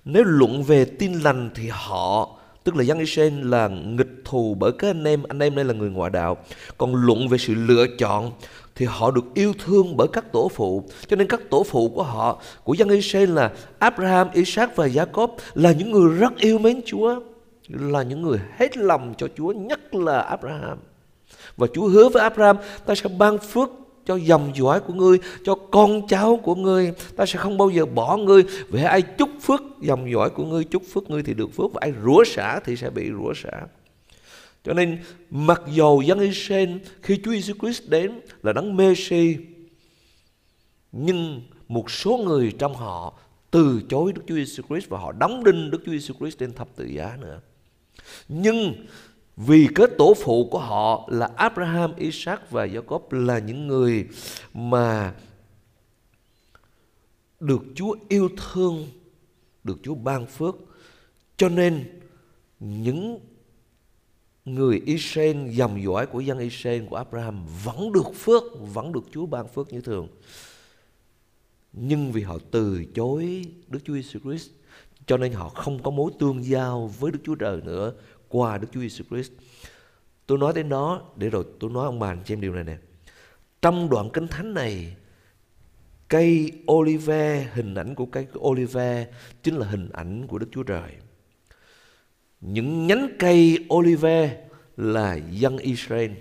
Nếu 0.06 0.24
luận 0.24 0.64
về 0.64 0.86
tin 0.86 1.14
lành 1.14 1.50
thì 1.56 1.70
họ 1.72 2.40
tức 2.64 2.76
là 2.76 2.84
dân 2.84 3.00
Israel 3.00 3.50
là 3.50 3.68
nghịch 3.68 4.26
thù 4.26 4.56
bởi 4.60 4.72
các 4.72 4.90
anh 4.90 5.04
em 5.04 5.24
anh 5.24 5.40
em 5.40 5.56
đây 5.56 5.66
là 5.66 5.74
người 5.74 5.90
ngoại 5.90 6.10
đạo. 6.10 6.38
Còn 6.78 6.96
luận 6.96 7.28
về 7.28 7.38
sự 7.38 7.54
lựa 7.56 7.86
chọn 7.98 8.32
thì 8.76 8.86
họ 8.86 9.12
được 9.12 9.26
yêu 9.34 9.54
thương 9.66 9.98
bởi 9.98 10.08
các 10.14 10.32
tổ 10.32 10.50
phụ. 10.56 10.84
Cho 11.08 11.16
nên 11.16 11.28
các 11.28 11.42
tổ 11.50 11.64
phụ 11.64 11.90
của 11.90 12.04
họ 12.04 12.42
của 12.64 12.74
dân 12.74 12.90
Israel 12.90 13.30
là 13.30 13.52
Abraham, 13.80 14.28
Isaac 14.34 14.76
và 14.76 14.88
Jacob 14.88 15.28
là 15.54 15.72
những 15.72 15.92
người 15.92 16.18
rất 16.18 16.38
yêu 16.38 16.60
mến 16.60 16.82
Chúa 16.86 17.20
là 17.68 18.04
những 18.04 18.22
người 18.22 18.40
hết 18.58 18.78
lòng 18.78 19.14
cho 19.18 19.28
Chúa 19.38 19.52
nhất 19.52 19.96
là 19.96 20.20
Abraham. 20.22 20.78
Và 21.58 21.68
Chúa 21.74 21.88
hứa 21.88 22.10
với 22.10 22.24
Abraham 22.24 22.58
ta 22.86 22.96
sẽ 22.96 23.10
ban 23.18 23.38
phước 23.38 23.70
cho 24.06 24.16
dòng 24.16 24.52
dõi 24.56 24.80
của 24.80 24.94
ngươi, 24.94 25.18
cho 25.44 25.56
con 25.56 26.08
cháu 26.08 26.40
của 26.44 26.56
ngươi. 26.56 26.92
Ta 27.16 27.26
sẽ 27.26 27.40
không 27.40 27.58
bao 27.58 27.70
giờ 27.70 27.86
bỏ 27.86 28.18
ngươi. 28.18 28.44
Vì 28.70 28.84
ai 28.84 29.02
chúc 29.02 29.30
phước 29.42 29.62
dòng 29.82 30.12
dõi 30.12 30.30
của 30.30 30.46
ngươi, 30.46 30.64
chúc 30.64 30.84
phước 30.94 31.10
ngươi 31.10 31.24
thì 31.24 31.34
được 31.34 31.54
phước. 31.54 31.74
Và 31.74 31.80
ai 31.82 31.94
rủa 32.04 32.24
xả 32.24 32.60
thì 32.66 32.76
sẽ 32.76 32.90
bị 32.90 33.12
rủa 33.12 33.34
xả. 33.34 33.62
Cho 34.64 34.74
nên 34.74 34.98
mặc 35.30 35.62
dầu 35.74 36.02
dân 36.02 36.20
Israel 36.20 36.70
khi 37.02 37.20
Chúa 37.24 37.32
Giêsu 37.32 37.54
Christ 37.62 37.90
đến 37.90 38.12
là 38.44 38.54
đấng 38.54 38.78
Messi 38.78 39.38
nhưng 40.92 41.42
một 41.68 41.92
số 41.92 42.18
người 42.18 42.54
trong 42.60 42.76
họ 42.76 43.14
từ 43.52 43.82
chối 43.90 44.14
Đức 44.14 44.22
Chúa 44.28 44.36
Giêsu 44.36 44.64
Christ 44.70 44.90
và 44.90 45.00
họ 45.00 45.12
đóng 45.12 45.44
đinh 45.44 45.72
Đức 45.72 45.82
Chúa 45.86 45.92
Giêsu 45.92 46.14
Christ 46.20 46.40
trên 46.40 46.54
thập 46.54 46.76
tự 46.76 46.86
giá 46.86 47.18
nữa. 47.22 47.42
Nhưng 48.28 48.86
vì 49.38 49.68
cái 49.76 49.88
tổ 49.98 50.14
phụ 50.14 50.48
của 50.52 50.60
họ 50.60 51.08
là 51.12 51.30
Abraham, 51.36 51.96
Isaac 51.96 52.52
và 52.52 52.66
Jacob 52.66 53.02
là 53.12 53.40
những 53.40 53.68
người 53.68 54.08
mà 54.54 55.14
được 57.40 57.62
Chúa 57.76 57.96
yêu 58.10 58.30
thương, 58.38 58.88
được 59.64 59.80
Chúa 59.84 59.96
ban 59.96 60.26
phước. 60.26 60.56
Cho 61.38 61.50
nên 61.50 62.02
những 62.60 63.20
người 64.46 64.82
Israel 64.86 65.50
dòng 65.50 65.84
dõi 65.84 66.06
của 66.06 66.20
dân 66.20 66.40
Israel 66.40 66.86
của 66.86 66.96
Abraham 66.96 67.46
vẫn 67.64 67.92
được 67.92 68.16
phước, 68.16 68.44
vẫn 68.74 68.92
được 68.92 69.04
Chúa 69.12 69.26
ban 69.26 69.48
phước 69.48 69.74
như 69.74 69.82
thường. 69.82 70.08
Nhưng 71.74 72.12
vì 72.12 72.22
họ 72.22 72.38
từ 72.52 72.86
chối 72.96 73.46
Đức 73.68 73.80
Chúa 73.86 73.94
Jesus 73.94 74.20
Christ 74.20 74.50
cho 75.06 75.18
nên 75.18 75.34
họ 75.34 75.50
không 75.50 75.84
có 75.84 75.92
mối 75.92 76.12
tương 76.20 76.46
giao 76.46 76.88
với 77.00 77.12
Đức 77.12 77.20
Chúa 77.26 77.36
Trời 77.36 77.62
nữa 77.62 77.94
qua 78.34 78.58
Đức 78.58 78.68
Chúa 78.72 78.80
Jesus 78.80 79.04
Christ. 79.10 79.32
Tôi 80.26 80.38
nói 80.38 80.54
đến 80.54 80.70
nó 80.70 81.02
để 81.16 81.30
rồi 81.30 81.46
tôi 81.60 81.70
nói 81.70 81.86
ông 81.86 82.00
bà 82.00 82.08
anh 82.08 82.22
chị 82.26 82.34
em 82.34 82.42
điều 82.42 82.54
này 82.54 82.64
nè. 82.64 82.78
Trong 83.62 83.90
đoạn 83.90 84.10
kinh 84.14 84.28
thánh 84.28 84.54
này 84.54 84.96
cây 86.08 86.52
olive 86.72 87.48
hình 87.54 87.76
ảnh 87.76 87.96
của 87.96 88.06
cây 88.06 88.28
olive 88.40 89.08
chính 89.44 89.56
là 89.56 89.68
hình 89.68 89.90
ảnh 89.90 90.28
của 90.28 90.38
Đức 90.38 90.48
Chúa 90.52 90.64
Trời. 90.64 90.92
Những 92.42 92.88
nhánh 92.88 93.10
cây 93.20 93.66
olive 93.74 94.48
là 94.78 95.16
dân 95.16 95.58
Israel. 95.58 96.12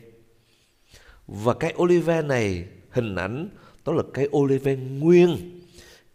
Và 1.26 1.54
cây 1.54 1.74
olive 1.76 2.22
này 2.22 2.68
hình 2.90 3.14
ảnh 3.14 3.48
đó 3.84 3.92
là 3.92 4.02
cây 4.14 4.28
olive 4.36 4.76
nguyên, 4.76 5.60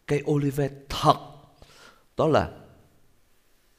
cây 0.05 0.23
olive 0.31 0.69
thật. 0.89 1.15
Đó 2.17 2.27
là 2.27 2.51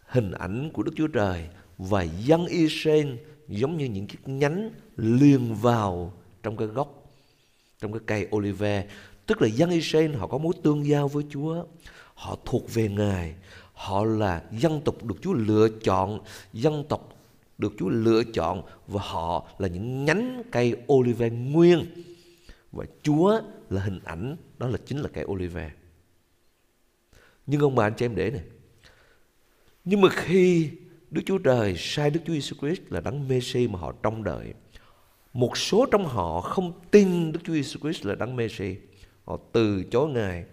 hình 0.06 0.32
ảnh 0.32 0.70
của 0.72 0.82
Đức 0.82 0.92
Chúa 0.96 1.06
Trời 1.06 1.48
và 1.78 2.02
dân 2.02 2.46
Israel 2.46 3.14
giống 3.48 3.76
như 3.76 3.84
những 3.84 4.06
chiếc 4.06 4.28
nhánh 4.28 4.70
liền 4.96 5.54
vào 5.54 6.12
trong 6.42 6.56
cái 6.56 6.66
gốc, 6.66 7.12
trong 7.78 7.92
cái 7.92 8.00
cây 8.06 8.28
olive. 8.36 8.88
Tức 9.26 9.42
là 9.42 9.48
dân 9.48 9.70
Israel 9.70 10.14
họ 10.14 10.26
có 10.26 10.38
mối 10.38 10.52
tương 10.62 10.86
giao 10.86 11.08
với 11.08 11.24
Chúa, 11.30 11.64
họ 12.14 12.36
thuộc 12.44 12.74
về 12.74 12.88
Ngài, 12.88 13.34
họ 13.72 14.04
là 14.04 14.42
dân 14.52 14.80
tộc 14.84 15.04
được 15.04 15.16
Chúa 15.22 15.32
lựa 15.32 15.68
chọn, 15.68 16.20
dân 16.52 16.84
tộc 16.88 17.14
được 17.58 17.72
Chúa 17.78 17.88
lựa 17.88 18.22
chọn 18.24 18.62
và 18.86 19.02
họ 19.02 19.48
là 19.58 19.68
những 19.68 20.04
nhánh 20.04 20.42
cây 20.50 20.76
olive 20.92 21.30
nguyên. 21.30 21.86
Và 22.72 22.84
Chúa 23.02 23.40
là 23.70 23.82
hình 23.82 24.00
ảnh, 24.04 24.36
đó 24.58 24.68
là 24.68 24.78
chính 24.86 24.98
là 24.98 25.08
cây 25.12 25.24
olive. 25.24 25.70
Nhưng 27.46 27.60
ông 27.60 27.74
bà 27.74 27.86
anh 27.86 27.94
chị 27.96 28.04
em 28.04 28.14
để 28.14 28.30
này. 28.30 28.42
Nhưng 29.84 30.00
mà 30.00 30.08
khi 30.08 30.70
Đức 31.10 31.22
Chúa 31.26 31.38
Trời 31.38 31.74
sai 31.76 32.10
Đức 32.10 32.20
Chúa 32.26 32.32
Jesus 32.32 32.58
Christ 32.60 32.80
là 32.88 33.00
đấng 33.00 33.28
Messi 33.28 33.68
mà 33.68 33.78
họ 33.78 33.92
trông 34.02 34.24
đợi. 34.24 34.54
Một 35.32 35.56
số 35.56 35.86
trong 35.90 36.06
họ 36.06 36.40
không 36.40 36.72
tin 36.90 37.32
Đức 37.32 37.40
Chúa 37.44 37.52
Jesus 37.52 37.78
Christ 37.80 38.06
là 38.06 38.14
đấng 38.14 38.36
Messi. 38.36 38.76
Họ 39.24 39.38
từ 39.52 39.84
chối 39.90 40.08
Ngài. 40.08 40.44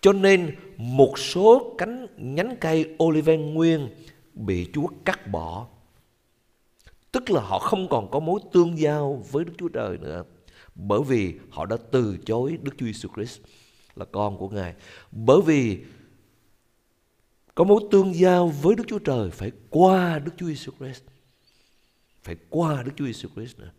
Cho 0.00 0.12
nên 0.12 0.56
một 0.76 1.18
số 1.18 1.74
cánh 1.78 2.06
nhánh 2.16 2.56
cây 2.60 2.94
olive 3.04 3.36
nguyên 3.36 3.88
bị 4.34 4.68
Chúa 4.72 4.86
cắt 5.04 5.26
bỏ. 5.26 5.66
Tức 7.12 7.30
là 7.30 7.40
họ 7.40 7.58
không 7.58 7.88
còn 7.88 8.10
có 8.10 8.20
mối 8.20 8.40
tương 8.52 8.78
giao 8.78 9.24
với 9.30 9.44
Đức 9.44 9.52
Chúa 9.58 9.68
Trời 9.68 9.98
nữa. 9.98 10.24
Bởi 10.74 11.00
vì 11.08 11.34
họ 11.50 11.66
đã 11.66 11.76
từ 11.90 12.16
chối 12.26 12.58
Đức 12.62 12.72
Chúa 12.78 12.86
Jesus 12.86 13.14
Christ 13.14 13.40
là 13.96 14.04
con 14.04 14.38
của 14.38 14.48
Ngài. 14.48 14.74
Bởi 15.12 15.40
vì 15.46 15.78
có 17.58 17.64
mối 17.64 17.80
tương 17.90 18.14
giao 18.14 18.48
với 18.48 18.74
Đức 18.74 18.84
Chúa 18.88 18.98
Trời 18.98 19.30
phải 19.30 19.52
qua 19.70 20.18
Đức 20.18 20.32
Chúa 20.36 20.46
Jesus 20.46 20.70
Christ. 20.78 21.02
Phải 22.22 22.36
qua 22.50 22.82
Đức 22.82 22.92
Chúa 22.96 23.04
Jesus 23.04 23.28
Christ 23.34 23.58
nữa. 23.58 23.70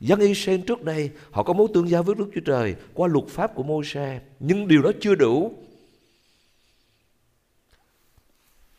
Dân 0.00 0.20
Israel 0.20 0.60
trước 0.60 0.82
đây 0.82 1.10
họ 1.30 1.42
có 1.42 1.52
mối 1.52 1.68
tương 1.74 1.88
giao 1.88 2.02
với 2.02 2.14
Đức 2.14 2.30
Chúa 2.34 2.40
Trời 2.40 2.76
qua 2.94 3.08
luật 3.08 3.26
pháp 3.28 3.54
của 3.54 3.62
Môi-se, 3.62 4.20
nhưng 4.40 4.68
điều 4.68 4.82
đó 4.82 4.90
chưa 5.00 5.14
đủ. 5.14 5.52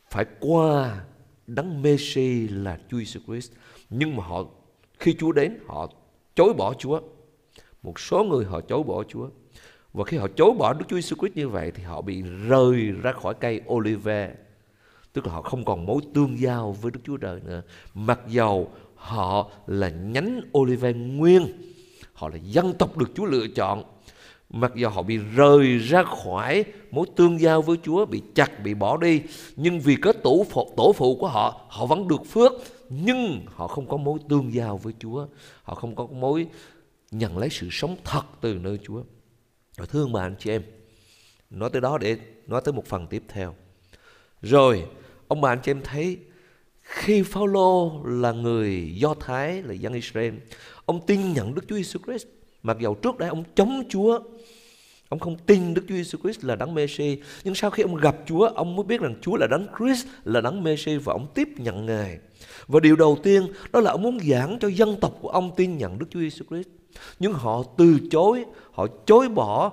Phải 0.09 0.25
qua 0.39 1.05
đấng 1.47 1.81
Messi 1.81 2.47
là 2.47 2.79
Chúa 2.89 2.97
Jesus 2.97 3.19
Christ. 3.27 3.51
Nhưng 3.89 4.15
mà 4.15 4.23
họ 4.23 4.45
khi 4.99 5.15
Chúa 5.19 5.31
đến 5.31 5.59
họ 5.67 5.89
chối 6.35 6.53
bỏ 6.53 6.73
Chúa. 6.73 7.01
Một 7.83 7.99
số 7.99 8.23
người 8.23 8.45
họ 8.45 8.61
chối 8.61 8.83
bỏ 8.83 9.03
Chúa. 9.03 9.29
Và 9.93 10.03
khi 10.03 10.17
họ 10.17 10.27
chối 10.35 10.53
bỏ 10.53 10.73
Đức 10.73 10.85
Chúa 10.89 10.97
Jesus 10.97 11.15
Christ 11.15 11.35
như 11.35 11.49
vậy 11.49 11.71
thì 11.75 11.83
họ 11.83 12.01
bị 12.01 12.23
rời 12.47 12.91
ra 13.03 13.11
khỏi 13.11 13.33
cây 13.33 13.61
olive. 13.73 14.35
Tức 15.13 15.27
là 15.27 15.33
họ 15.33 15.41
không 15.41 15.65
còn 15.65 15.85
mối 15.85 16.01
tương 16.13 16.39
giao 16.39 16.71
với 16.71 16.91
Đức 16.91 16.99
Chúa 17.03 17.17
Trời 17.17 17.39
nữa. 17.45 17.61
Mặc 17.93 18.19
dầu 18.27 18.71
họ 18.95 19.49
là 19.67 19.89
nhánh 19.89 20.41
olive 20.57 20.93
nguyên, 20.93 21.47
họ 22.13 22.29
là 22.29 22.37
dân 22.43 22.73
tộc 22.73 22.97
được 22.97 23.11
Chúa 23.15 23.25
lựa 23.25 23.47
chọn. 23.47 23.83
Mặc 24.49 24.75
dầu 24.75 24.91
họ 24.91 25.01
bị 25.01 25.17
rời 25.17 25.77
ra 25.77 26.03
khỏi 26.03 26.65
mối 26.91 27.05
tương 27.15 27.39
giao 27.39 27.61
với 27.61 27.77
Chúa, 27.83 28.05
bị 28.05 28.21
chặt, 28.35 28.63
bị 28.63 28.73
bỏ 28.73 28.97
đi. 28.97 29.21
Nhưng 29.55 29.79
vì 29.79 29.95
có 29.95 30.13
tổ 30.13 30.45
phụ, 30.49 30.71
tổ 30.77 30.93
phụ 30.93 31.15
của 31.15 31.27
họ, 31.27 31.61
họ 31.69 31.85
vẫn 31.85 32.07
được 32.07 32.25
phước. 32.25 32.51
Nhưng 32.89 33.41
họ 33.55 33.67
không 33.67 33.87
có 33.87 33.97
mối 33.97 34.19
tương 34.29 34.53
giao 34.53 34.77
với 34.77 34.93
Chúa. 34.99 35.27
Họ 35.63 35.75
không 35.75 35.95
có 35.95 36.07
mối 36.07 36.47
nhận 37.11 37.37
lấy 37.37 37.49
sự 37.49 37.67
sống 37.71 37.95
thật 38.03 38.23
từ 38.41 38.53
nơi 38.53 38.79
Chúa. 38.83 39.03
Rồi 39.81 39.87
thương 39.87 40.13
bà 40.13 40.21
anh 40.21 40.35
chị 40.39 40.49
em. 40.49 40.63
Nói 41.49 41.69
tới 41.69 41.81
đó 41.81 41.97
để 41.97 42.17
nói 42.47 42.61
tới 42.65 42.73
một 42.73 42.85
phần 42.85 43.07
tiếp 43.07 43.23
theo. 43.27 43.55
Rồi, 44.41 44.85
ông 45.27 45.41
bà 45.41 45.51
anh 45.51 45.59
chị 45.63 45.71
em 45.71 45.81
thấy 45.83 46.17
Khi 46.81 47.23
Phaolô 47.23 48.03
là 48.05 48.31
người 48.31 48.93
Do 48.95 49.13
Thái, 49.13 49.61
Là 49.61 49.73
dân 49.73 49.93
Israel, 49.93 50.33
Ông 50.85 51.05
tin 51.05 51.33
nhận 51.33 51.55
Đức 51.55 51.61
Chúa 51.67 51.75
Jesus 51.75 51.99
Christ. 52.05 52.27
Mặc 52.63 52.77
dầu 52.79 52.95
trước 52.95 53.17
đây 53.17 53.29
ông 53.29 53.43
chống 53.55 53.83
Chúa 53.89 54.19
Ông 55.11 55.19
không 55.19 55.37
tin 55.45 55.73
Đức 55.73 55.81
Chúa 55.87 55.95
Jesus 55.95 56.21
Christ 56.23 56.43
là 56.43 56.55
đấng 56.55 56.75
Messi 56.75 57.17
Nhưng 57.43 57.55
sau 57.55 57.69
khi 57.69 57.83
ông 57.83 57.95
gặp 57.95 58.15
Chúa 58.25 58.47
Ông 58.47 58.75
mới 58.75 58.83
biết 58.83 59.01
rằng 59.01 59.15
Chúa 59.21 59.37
là 59.37 59.47
đấng 59.47 59.67
Christ 59.77 60.07
Là 60.23 60.41
đấng 60.41 60.63
Messi 60.63 60.97
Và 60.97 61.13
ông 61.13 61.27
tiếp 61.33 61.47
nhận 61.57 61.85
Ngài 61.85 62.17
Và 62.67 62.79
điều 62.79 62.95
đầu 62.95 63.17
tiên 63.23 63.47
Đó 63.71 63.79
là 63.79 63.91
ông 63.91 64.01
muốn 64.01 64.19
giảng 64.19 64.57
cho 64.59 64.67
dân 64.67 64.95
tộc 65.01 65.17
của 65.21 65.29
ông 65.29 65.51
tin 65.55 65.77
nhận 65.77 65.99
Đức 65.99 66.05
Chúa 66.09 66.19
Jesus 66.19 66.43
Christ 66.49 66.67
nhưng 67.19 67.33
họ 67.33 67.63
từ 67.77 67.99
chối 68.11 68.45
họ 68.71 68.87
chối 69.05 69.29
bỏ 69.29 69.71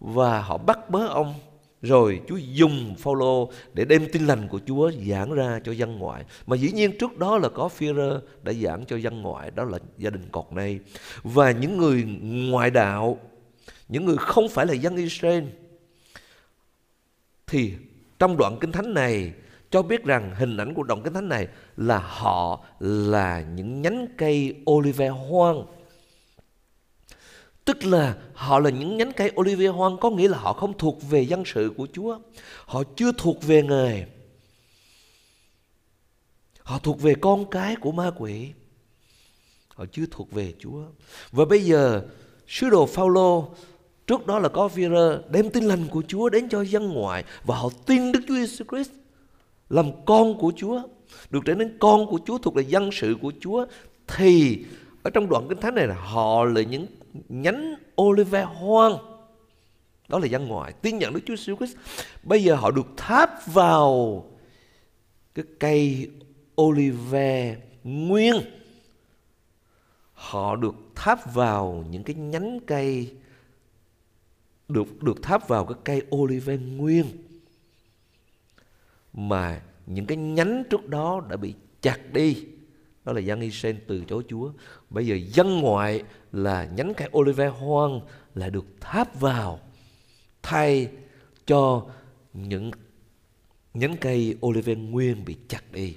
và 0.00 0.40
họ 0.40 0.58
bắt 0.58 0.90
bớ 0.90 1.06
ông 1.06 1.34
rồi 1.82 2.20
Chúa 2.28 2.36
dùng 2.36 2.94
Phaolô 2.98 3.50
để 3.74 3.84
đem 3.84 4.06
tin 4.12 4.26
lành 4.26 4.48
của 4.48 4.60
Chúa 4.66 4.90
giảng 5.08 5.32
ra 5.32 5.60
cho 5.64 5.72
dân 5.72 5.98
ngoại. 5.98 6.24
Mà 6.46 6.56
dĩ 6.56 6.72
nhiên 6.72 6.98
trước 6.98 7.18
đó 7.18 7.38
là 7.38 7.48
có 7.48 7.68
Führer 7.78 8.20
đã 8.42 8.52
giảng 8.52 8.84
cho 8.86 8.96
dân 8.96 9.22
ngoại, 9.22 9.50
đó 9.50 9.64
là 9.64 9.78
gia 9.98 10.10
đình 10.10 10.28
cọt 10.32 10.52
này. 10.52 10.80
Và 11.22 11.50
những 11.50 11.76
người 11.76 12.04
ngoại 12.22 12.70
đạo, 12.70 13.18
những 13.90 14.04
người 14.04 14.16
không 14.16 14.48
phải 14.48 14.66
là 14.66 14.72
dân 14.72 14.96
Israel, 14.96 15.44
thì 17.46 17.72
trong 18.18 18.36
đoạn 18.36 18.58
kinh 18.60 18.72
thánh 18.72 18.94
này 18.94 19.32
cho 19.70 19.82
biết 19.82 20.04
rằng 20.04 20.34
hình 20.34 20.56
ảnh 20.56 20.74
của 20.74 20.82
đoạn 20.82 21.02
kinh 21.02 21.14
thánh 21.14 21.28
này 21.28 21.48
là 21.76 21.98
họ 21.98 22.64
là 22.80 23.40
những 23.40 23.82
nhánh 23.82 24.06
cây 24.18 24.54
olive 24.70 25.08
hoang 25.08 25.66
Tức 27.64 27.84
là 27.84 28.16
họ 28.34 28.58
là 28.58 28.70
những 28.70 28.96
nhánh 28.96 29.12
cây 29.12 29.32
olive 29.40 29.66
hoang 29.66 29.98
có 29.98 30.10
nghĩa 30.10 30.28
là 30.28 30.38
họ 30.38 30.52
không 30.52 30.78
thuộc 30.78 30.98
về 31.10 31.22
dân 31.22 31.42
sự 31.46 31.72
của 31.76 31.88
Chúa. 31.92 32.18
Họ 32.64 32.82
chưa 32.96 33.12
thuộc 33.12 33.42
về 33.42 33.62
người 33.62 34.06
Họ 36.62 36.78
thuộc 36.78 37.00
về 37.00 37.14
con 37.20 37.50
cái 37.50 37.76
của 37.76 37.92
ma 37.92 38.10
quỷ. 38.16 38.48
Họ 39.68 39.84
chưa 39.92 40.04
thuộc 40.10 40.32
về 40.32 40.54
Chúa. 40.58 40.84
Và 41.32 41.44
bây 41.44 41.64
giờ 41.64 42.02
sứ 42.48 42.70
đồ 42.70 42.86
Phaolô 42.86 43.54
trước 44.10 44.26
đó 44.26 44.38
là 44.38 44.48
có 44.48 44.68
Phi-rơ 44.68 45.22
đem 45.30 45.50
tin 45.50 45.64
lành 45.64 45.86
của 45.90 46.02
Chúa 46.08 46.28
đến 46.28 46.48
cho 46.48 46.62
dân 46.62 46.88
ngoại 46.88 47.24
và 47.44 47.56
họ 47.56 47.68
tin 47.86 48.12
Đức 48.12 48.20
Chúa 48.28 48.34
Jesus 48.34 48.64
Christ 48.68 48.90
làm 49.68 49.86
con 50.04 50.38
của 50.38 50.52
Chúa, 50.56 50.82
được 51.30 51.40
trở 51.44 51.54
nên 51.54 51.78
con 51.78 52.06
của 52.06 52.18
Chúa 52.26 52.38
thuộc 52.38 52.56
là 52.56 52.62
dân 52.62 52.90
sự 52.92 53.16
của 53.22 53.32
Chúa. 53.40 53.66
Thì 54.06 54.64
ở 55.02 55.10
trong 55.10 55.28
đoạn 55.28 55.46
kinh 55.48 55.60
thánh 55.60 55.74
này 55.74 55.86
là 55.86 55.94
họ 55.94 56.44
là 56.44 56.62
những 56.62 56.86
nhánh 57.28 57.74
olive 58.02 58.42
hoang 58.42 58.98
đó 60.08 60.18
là 60.18 60.26
dân 60.26 60.48
ngoại 60.48 60.72
tin 60.72 60.98
nhận 60.98 61.14
Đức 61.14 61.20
Chúa 61.26 61.34
Jesus 61.34 61.56
Christ. 61.56 61.76
Bây 62.22 62.44
giờ 62.44 62.54
họ 62.54 62.70
được 62.70 62.86
tháp 62.96 63.46
vào 63.46 64.24
cái 65.34 65.44
cây 65.58 66.10
olive 66.60 67.56
nguyên. 67.84 68.34
Họ 70.12 70.56
được 70.56 70.74
tháp 70.94 71.34
vào 71.34 71.84
những 71.90 72.02
cái 72.02 72.14
nhánh 72.14 72.60
cây 72.66 73.10
được 74.70 75.02
được 75.02 75.22
tháp 75.22 75.48
vào 75.48 75.64
cái 75.64 75.78
cây 75.84 76.02
olive 76.16 76.56
nguyên. 76.56 77.06
Mà 79.12 79.62
những 79.86 80.06
cái 80.06 80.16
nhánh 80.16 80.64
trước 80.70 80.88
đó 80.88 81.26
đã 81.30 81.36
bị 81.36 81.54
chặt 81.80 82.12
đi. 82.12 82.44
Đó 83.04 83.12
là 83.12 83.20
dân 83.20 83.40
Israel 83.40 83.76
từ 83.86 84.04
chối 84.08 84.22
Chúa. 84.28 84.52
Bây 84.90 85.06
giờ 85.06 85.18
dân 85.32 85.60
ngoại 85.60 86.02
là 86.32 86.64
nhánh 86.64 86.94
cây 86.96 87.08
olive 87.18 87.48
hoang 87.48 88.00
lại 88.34 88.50
được 88.50 88.66
tháp 88.80 89.20
vào, 89.20 89.60
thay 90.42 90.88
cho 91.46 91.86
những 92.32 92.70
nhánh 93.74 93.96
cây 94.00 94.36
olive 94.46 94.74
nguyên 94.74 95.24
bị 95.24 95.36
chặt 95.48 95.72
đi 95.72 95.96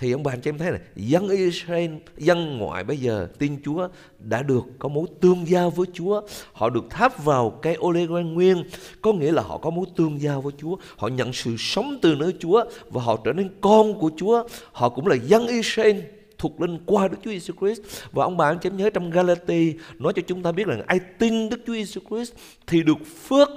thì 0.00 0.12
ông 0.12 0.22
bà 0.22 0.32
anh 0.32 0.40
chị 0.40 0.50
em 0.50 0.58
thấy 0.58 0.70
này, 0.70 0.80
dân 0.96 1.28
Israel, 1.28 1.90
dân 2.18 2.58
ngoại 2.58 2.84
bây 2.84 2.96
giờ 2.96 3.28
tin 3.38 3.56
Chúa 3.64 3.88
đã 4.18 4.42
được 4.42 4.64
có 4.78 4.88
mối 4.88 5.06
tương 5.20 5.48
giao 5.48 5.70
với 5.70 5.86
Chúa. 5.92 6.20
Họ 6.52 6.70
được 6.70 6.84
tháp 6.90 7.24
vào 7.24 7.50
cây 7.50 7.76
quan 7.80 8.34
nguyên. 8.34 8.64
Có 9.02 9.12
nghĩa 9.12 9.32
là 9.32 9.42
họ 9.42 9.58
có 9.58 9.70
mối 9.70 9.86
tương 9.96 10.20
giao 10.20 10.40
với 10.40 10.52
Chúa. 10.58 10.76
Họ 10.96 11.08
nhận 11.08 11.32
sự 11.32 11.56
sống 11.58 11.98
từ 12.02 12.14
nơi 12.14 12.34
Chúa 12.38 12.64
và 12.90 13.02
họ 13.02 13.16
trở 13.24 13.32
nên 13.32 13.50
con 13.60 13.98
của 13.98 14.10
Chúa. 14.16 14.44
Họ 14.72 14.88
cũng 14.88 15.06
là 15.06 15.14
dân 15.14 15.46
Israel 15.46 16.00
thuộc 16.38 16.60
linh 16.60 16.78
qua 16.86 17.08
Đức 17.08 17.16
Chúa 17.24 17.30
Giêsu 17.30 17.54
Christ. 17.60 17.80
Và 18.12 18.24
ông 18.24 18.36
bà 18.36 18.48
anh 18.48 18.58
chị 18.58 18.70
nhớ 18.70 18.90
trong 18.90 19.10
Galati 19.10 19.74
nói 19.98 20.12
cho 20.16 20.22
chúng 20.26 20.42
ta 20.42 20.52
biết 20.52 20.66
rằng 20.66 20.82
ai 20.86 21.00
tin 21.18 21.48
Đức 21.48 21.60
Chúa 21.66 21.74
Giêsu 21.74 22.00
Christ 22.10 22.32
thì 22.66 22.82
được 22.82 22.98
phước 23.28 23.48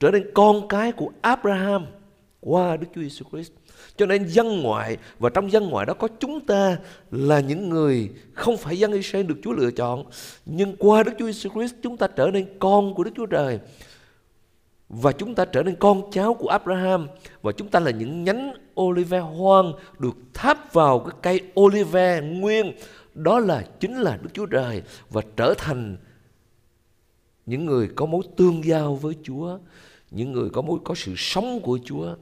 trở 0.00 0.10
nên 0.10 0.30
con 0.34 0.68
cái 0.68 0.92
của 0.92 1.10
Abraham 1.20 1.86
qua 2.40 2.76
Đức 2.76 2.86
Chúa 2.94 3.02
Giêsu 3.02 3.24
Christ. 3.32 3.52
Cho 3.96 4.06
nên 4.06 4.28
dân 4.28 4.62
ngoại 4.62 4.96
và 5.18 5.30
trong 5.30 5.52
dân 5.52 5.68
ngoại 5.68 5.86
đó 5.86 5.94
có 5.94 6.08
chúng 6.20 6.40
ta 6.40 6.78
là 7.10 7.40
những 7.40 7.68
người 7.68 8.10
không 8.32 8.56
phải 8.56 8.78
dân 8.78 8.92
Israel 8.92 9.26
được 9.26 9.38
Chúa 9.42 9.52
lựa 9.52 9.70
chọn, 9.70 10.04
nhưng 10.46 10.76
qua 10.78 11.02
Đức 11.02 11.12
Chúa 11.18 11.26
Jesus 11.26 11.50
Christ 11.50 11.74
chúng 11.82 11.96
ta 11.96 12.06
trở 12.06 12.30
nên 12.32 12.46
con 12.58 12.94
của 12.94 13.04
Đức 13.04 13.10
Chúa 13.16 13.26
Trời 13.26 13.58
và 14.88 15.12
chúng 15.12 15.34
ta 15.34 15.44
trở 15.44 15.62
nên 15.62 15.76
con 15.76 16.10
cháu 16.12 16.34
của 16.34 16.48
Abraham 16.48 17.08
và 17.42 17.52
chúng 17.52 17.68
ta 17.68 17.80
là 17.80 17.90
những 17.90 18.24
nhánh 18.24 18.52
olive 18.80 19.18
hoang 19.18 19.72
được 19.98 20.16
tháp 20.34 20.72
vào 20.72 20.98
cái 20.98 21.14
cây 21.22 21.50
olive 21.60 22.20
nguyên 22.20 22.72
đó 23.14 23.38
là 23.38 23.66
chính 23.80 23.94
là 23.94 24.18
Đức 24.22 24.28
Chúa 24.32 24.46
Trời 24.46 24.82
và 25.10 25.22
trở 25.36 25.54
thành 25.58 25.96
những 27.46 27.66
người 27.66 27.88
có 27.96 28.06
mối 28.06 28.22
tương 28.36 28.64
giao 28.64 28.94
với 28.94 29.14
Chúa, 29.22 29.58
những 30.10 30.32
người 30.32 30.50
có 30.50 30.62
mối 30.62 30.78
có 30.84 30.94
sự 30.94 31.14
sống 31.16 31.60
của 31.62 31.78
Chúa. 31.84 32.14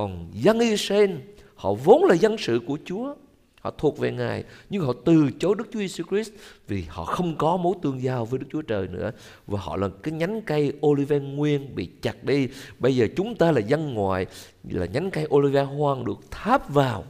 Còn 0.00 0.30
dân 0.32 0.58
Israel, 0.58 1.10
họ 1.54 1.74
vốn 1.74 2.04
là 2.04 2.14
dân 2.14 2.38
sự 2.38 2.60
của 2.66 2.78
Chúa 2.84 3.14
Họ 3.60 3.70
thuộc 3.78 3.98
về 3.98 4.12
Ngài, 4.12 4.44
nhưng 4.70 4.82
họ 4.82 4.92
từ 5.04 5.30
chối 5.38 5.54
Đức 5.58 5.68
Chúa 5.72 5.80
Jesus 5.80 6.04
Christ 6.08 6.32
vì 6.66 6.84
họ 6.88 7.04
không 7.04 7.36
có 7.36 7.56
mối 7.56 7.74
tương 7.82 8.02
giao 8.02 8.24
với 8.24 8.38
Đức 8.38 8.46
Chúa 8.52 8.62
Trời 8.62 8.88
nữa 8.88 9.12
và 9.46 9.60
họ 9.60 9.76
là 9.76 9.88
cái 10.02 10.14
nhánh 10.14 10.42
cây 10.42 10.72
olive 10.86 11.18
nguyên 11.18 11.74
bị 11.74 11.90
chặt 12.02 12.24
đi. 12.24 12.48
Bây 12.78 12.96
giờ 12.96 13.08
chúng 13.16 13.34
ta 13.34 13.52
là 13.52 13.60
dân 13.60 13.94
ngoại 13.94 14.26
là 14.70 14.86
nhánh 14.86 15.10
cây 15.10 15.26
olive 15.34 15.62
hoang 15.62 16.04
được 16.04 16.18
tháp 16.30 16.70
vào. 16.70 17.04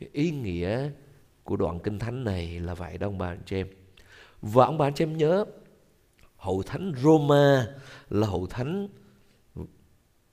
Cái 0.00 0.08
ý 0.12 0.30
nghĩa 0.30 0.90
của 1.44 1.56
đoạn 1.56 1.78
kinh 1.78 1.98
thánh 1.98 2.24
này 2.24 2.60
là 2.60 2.74
vậy 2.74 2.98
đó 2.98 3.06
ông 3.06 3.18
bà 3.18 3.26
anh 3.26 3.42
chị 3.46 3.56
em. 3.56 3.66
Và 4.42 4.64
ông 4.64 4.78
bà 4.78 4.86
anh 4.86 4.94
chị 4.94 5.04
em 5.04 5.16
nhớ, 5.16 5.44
hậu 6.36 6.62
thánh 6.62 6.92
Roma 7.02 7.66
là 8.10 8.26
hậu 8.26 8.46
thánh 8.46 8.88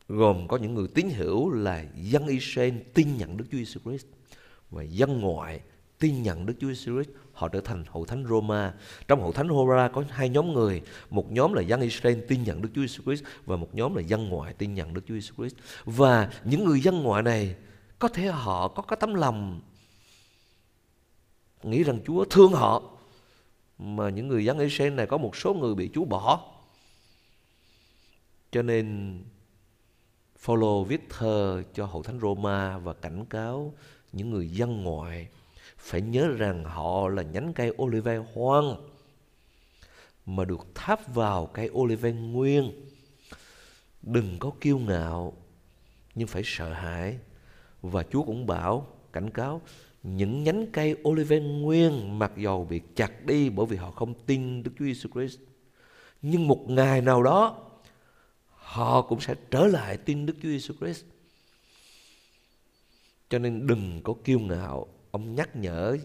gồm 0.10 0.48
có 0.48 0.58
những 0.58 0.74
người 0.74 0.88
tín 0.88 1.10
hữu 1.10 1.50
là 1.50 1.86
dân 1.96 2.28
Israel 2.28 2.74
tin 2.94 3.18
nhận 3.18 3.38
Đức 3.38 3.46
Chúa 3.52 3.58
Jesus 3.58 3.80
Christ 3.84 4.06
và 4.72 4.84
dân 4.84 5.22
ngoại 5.22 5.62
tin 6.00 6.24
nhận 6.24 6.46
Đức 6.46 6.54
Chúa 6.60 6.68
Jesus 6.68 7.04
Christ 7.04 7.10
họ 7.34 7.48
trở 7.48 7.62
thành 7.62 7.84
hậu 7.88 8.06
thánh 8.06 8.26
Roma. 8.30 8.74
Trong 9.08 9.22
hậu 9.22 9.32
thánh 9.32 9.48
Roma 9.48 9.88
có 9.88 10.04
hai 10.10 10.30
nhóm 10.30 10.54
người, 10.54 10.82
một 11.10 11.32
nhóm 11.32 11.54
là 11.54 11.62
dân 11.62 11.82
Israel 11.82 12.20
tin 12.28 12.44
nhận 12.44 12.62
Đức 12.62 12.70
Chúa 12.76 12.82
Jesus 12.82 13.04
Christ 13.04 13.24
và 13.46 13.58
một 13.58 13.76
nhóm 13.76 13.96
là 13.96 14.02
dân 14.02 14.30
ngoại 14.30 14.54
tin 14.54 14.74
nhận 14.74 14.94
Đức 14.94 15.02
Chúa 15.08 15.14
Jesus 15.14 15.36
Christ. 15.38 15.56
Và 15.86 16.32
những 16.44 16.64
người 16.64 16.82
dân 16.82 17.04
ngoại 17.04 17.24
này 17.24 17.56
có 18.00 18.08
thể 18.08 18.26
họ 18.26 18.68
có 18.68 18.82
cái 18.82 18.98
tấm 19.00 19.14
lòng 19.14 19.62
nghĩ 21.64 21.84
rằng 21.84 22.00
Chúa 22.06 22.26
thương 22.26 22.52
họ 22.52 22.84
mà 23.80 24.10
những 24.10 24.28
người 24.28 24.46
dân 24.46 24.60
Israel 24.60 24.94
này 24.94 25.06
có 25.06 25.18
một 25.18 25.36
số 25.36 25.54
người 25.54 25.76
bị 25.76 25.90
Chúa 25.94 26.06
bỏ. 26.06 26.52
Cho 28.52 28.62
nên 28.62 29.18
Phaolô 30.40 30.84
viết 30.84 31.10
thơ 31.10 31.64
cho 31.74 31.86
hậu 31.86 32.04
thánh 32.04 32.20
Roma 32.20 32.78
và 32.78 32.94
cảnh 32.94 33.26
cáo 33.26 33.74
những 34.12 34.30
người 34.30 34.50
dân 34.50 34.84
ngoại 34.84 35.28
phải 35.78 36.02
nhớ 36.02 36.28
rằng 36.28 36.64
họ 36.64 37.08
là 37.08 37.24
nhánh 37.24 37.54
cây 37.54 37.74
olive 37.82 38.18
hoang 38.18 38.76
mà 40.26 40.46
được 40.46 40.68
tháp 40.76 41.16
vào 41.16 41.46
cây 41.46 41.70
olive 41.70 42.12
nguyên. 42.12 42.72
Đừng 44.02 44.40
có 44.40 44.52
kiêu 44.62 44.80
ngạo 44.80 45.34
nhưng 46.16 46.28
phải 46.28 46.42
sợ 46.46 46.74
hãi. 46.74 47.18
Và 47.82 48.04
Chúa 48.04 48.24
cũng 48.24 48.46
bảo, 48.46 48.88
cảnh 49.14 49.30
cáo 49.30 49.62
những 50.04 50.44
nhánh 50.44 50.66
cây 50.72 50.96
olive 51.08 51.40
nguyên 51.40 52.20
mặc 52.20 52.32
dầu 52.38 52.66
bị 52.70 52.82
chặt 52.96 53.26
đi 53.26 53.50
bởi 53.50 53.66
vì 53.66 53.78
họ 53.78 53.92
không 53.92 54.14
tin 54.26 54.64
Đức 54.64 54.72
Chúa 54.80 54.86
Jesus 54.86 55.10
Christ. 55.14 55.40
Nhưng 56.22 56.48
một 56.48 56.70
ngày 56.70 57.02
nào 57.02 57.24
đó 57.24 57.69
họ 58.70 59.02
cũng 59.02 59.20
sẽ 59.20 59.36
trở 59.52 59.68
lại 59.68 59.98
tin 59.98 60.26
Đức 60.26 60.34
Chúa 60.42 60.50
Jesus 60.50 60.74
Christ. 60.80 61.06
Cho 63.30 63.40
nên 63.40 63.68
đừng 63.68 64.02
có 64.04 64.16
kiêu 64.24 64.40
ngạo. 64.40 64.88
Ông 65.12 65.36
nhắc 65.36 65.56
nhở 65.56 65.98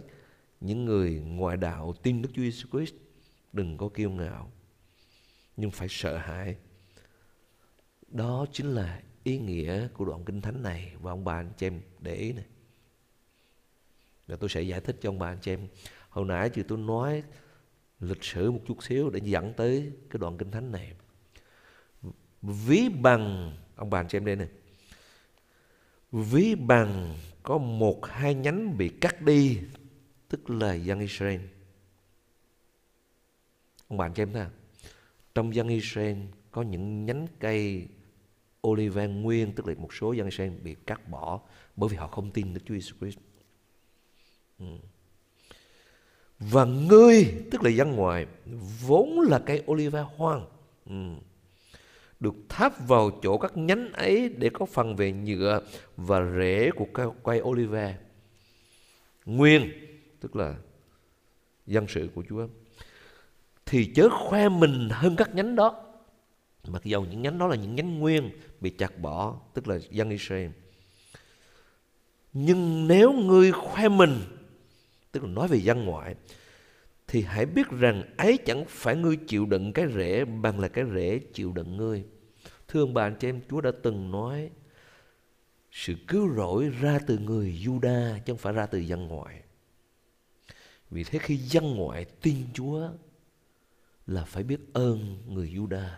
những 0.60 0.84
người 0.84 1.14
ngoại 1.14 1.56
đạo 1.56 1.94
tin 2.02 2.22
Đức 2.22 2.28
Chúa 2.34 2.42
Jesus 2.42 2.64
Christ 2.72 2.94
đừng 3.52 3.76
có 3.76 3.88
kiêu 3.88 4.10
ngạo, 4.10 4.52
nhưng 5.56 5.70
phải 5.70 5.88
sợ 5.90 6.16
hãi. 6.16 6.56
Đó 8.08 8.46
chính 8.52 8.66
là 8.66 9.02
ý 9.24 9.38
nghĩa 9.38 9.88
của 9.88 10.04
đoạn 10.04 10.24
kinh 10.24 10.40
thánh 10.40 10.62
này 10.62 10.92
và 11.00 11.12
ông 11.12 11.24
bà 11.24 11.34
anh 11.34 11.52
chị 11.56 11.66
em 11.66 11.80
để 12.00 12.14
ý 12.14 12.32
này. 12.32 12.46
Và 14.26 14.36
tôi 14.36 14.50
sẽ 14.50 14.62
giải 14.62 14.80
thích 14.80 14.96
cho 15.00 15.08
ông 15.08 15.18
bà 15.18 15.28
anh 15.28 15.38
chị 15.40 15.52
em. 15.52 15.68
Hồi 16.08 16.24
nãy 16.24 16.50
thì 16.54 16.62
tôi 16.62 16.78
nói 16.78 17.22
lịch 18.00 18.24
sử 18.24 18.50
một 18.50 18.60
chút 18.66 18.84
xíu 18.84 19.10
để 19.10 19.20
dẫn 19.24 19.54
tới 19.54 19.92
cái 20.10 20.18
đoạn 20.18 20.38
kinh 20.38 20.50
thánh 20.50 20.72
này. 20.72 20.92
Ví 22.44 22.88
bằng, 22.88 23.56
ông 23.76 23.90
bà 23.90 24.00
anh 24.00 24.08
chị 24.08 24.16
em 24.18 24.24
đây 24.24 24.36
này 24.36 24.48
ví 26.12 26.54
bằng 26.54 27.14
có 27.42 27.58
một 27.58 28.06
hai 28.06 28.34
nhánh 28.34 28.78
bị 28.78 28.88
cắt 28.88 29.22
đi, 29.22 29.58
tức 30.28 30.50
là 30.50 30.74
dân 30.74 31.00
Israel 31.00 31.40
ông 33.88 33.98
bạn 33.98 34.14
cho 34.14 34.22
em 34.22 34.32
thấy 34.32 34.46
trong 35.34 35.54
dân 35.54 35.68
Israel 35.68 36.16
có 36.50 36.62
những 36.62 37.06
nhánh 37.06 37.26
cây 37.38 37.88
olive 38.66 39.06
nguyên, 39.06 39.52
tức 39.52 39.66
là 39.66 39.74
một 39.78 39.94
số 39.94 40.12
dân 40.12 40.26
Israel 40.26 40.52
bị 40.62 40.74
cắt 40.86 41.08
bỏ 41.08 41.40
bởi 41.76 41.88
vì 41.88 41.96
họ 41.96 42.06
không 42.06 42.30
tin 42.30 42.54
Đức 42.54 42.60
Chúa 42.66 42.74
Jesus 42.74 42.98
Christ. 43.00 43.18
Ừ. 44.58 44.66
Và 46.38 46.64
ngươi, 46.64 47.34
tức 47.50 47.62
là 47.62 47.70
dân 47.70 47.92
ngoài, 47.92 48.26
vốn 48.86 49.20
là 49.20 49.38
cây 49.38 49.62
olive 49.66 50.00
hoang. 50.00 50.46
Ừ 50.86 51.14
được 52.20 52.34
tháp 52.48 52.88
vào 52.88 53.10
chỗ 53.22 53.38
các 53.38 53.56
nhánh 53.56 53.92
ấy 53.92 54.28
để 54.28 54.50
có 54.52 54.66
phần 54.66 54.96
về 54.96 55.12
nhựa 55.12 55.60
và 55.96 56.30
rễ 56.38 56.70
của 56.76 56.86
cây 57.24 57.40
olive. 57.40 57.96
Nguyên, 59.26 59.72
tức 60.20 60.36
là 60.36 60.54
dân 61.66 61.86
sự 61.88 62.08
của 62.14 62.24
Chúa. 62.28 62.46
Thì 63.66 63.92
chớ 63.94 64.08
khoe 64.08 64.48
mình 64.48 64.88
hơn 64.92 65.16
các 65.16 65.34
nhánh 65.34 65.56
đó. 65.56 65.84
mặc 66.68 66.84
dầu 66.84 67.04
những 67.10 67.22
nhánh 67.22 67.38
đó 67.38 67.46
là 67.46 67.56
những 67.56 67.74
nhánh 67.74 67.98
nguyên 67.98 68.30
bị 68.60 68.70
chặt 68.70 68.98
bỏ 68.98 69.40
tức 69.54 69.68
là 69.68 69.78
dân 69.90 70.10
Israel 70.10 70.50
nhưng 72.34 72.88
nếu 72.88 73.12
ngươi 73.12 73.52
khoe 73.52 73.88
mình 73.88 74.20
tức 75.12 75.24
là 75.24 75.28
nói 75.28 75.48
về 75.48 75.58
dân 75.58 75.84
ngoại 75.84 76.14
thì 77.06 77.22
hãy 77.22 77.46
biết 77.46 77.68
rằng 77.70 78.02
ấy 78.16 78.38
chẳng 78.46 78.64
phải 78.68 78.96
ngươi 78.96 79.16
chịu 79.16 79.46
đựng 79.46 79.72
cái 79.72 79.86
rễ, 79.94 80.24
bằng 80.24 80.60
là 80.60 80.68
cái 80.68 80.84
rễ 80.94 81.18
chịu 81.18 81.52
đựng 81.52 81.76
ngươi. 81.76 82.04
Thưa 82.68 82.80
ông 82.80 82.94
bà 82.94 83.02
anh 83.02 83.16
chị 83.20 83.28
em, 83.28 83.40
Chúa 83.50 83.60
đã 83.60 83.70
từng 83.82 84.10
nói, 84.10 84.50
sự 85.70 85.94
cứu 86.08 86.34
rỗi 86.34 86.68
ra 86.80 86.98
từ 87.06 87.18
người 87.18 87.60
Juda 87.64 88.18
chứ 88.18 88.32
không 88.32 88.38
phải 88.38 88.52
ra 88.52 88.66
từ 88.66 88.78
dân 88.78 89.08
ngoại. 89.08 89.42
Vì 90.90 91.04
thế 91.04 91.18
khi 91.18 91.36
dân 91.36 91.74
ngoại 91.74 92.04
tin 92.04 92.36
Chúa 92.54 92.88
là 94.06 94.24
phải 94.24 94.42
biết 94.42 94.60
ơn 94.72 95.22
người 95.28 95.48
Juda 95.48 95.88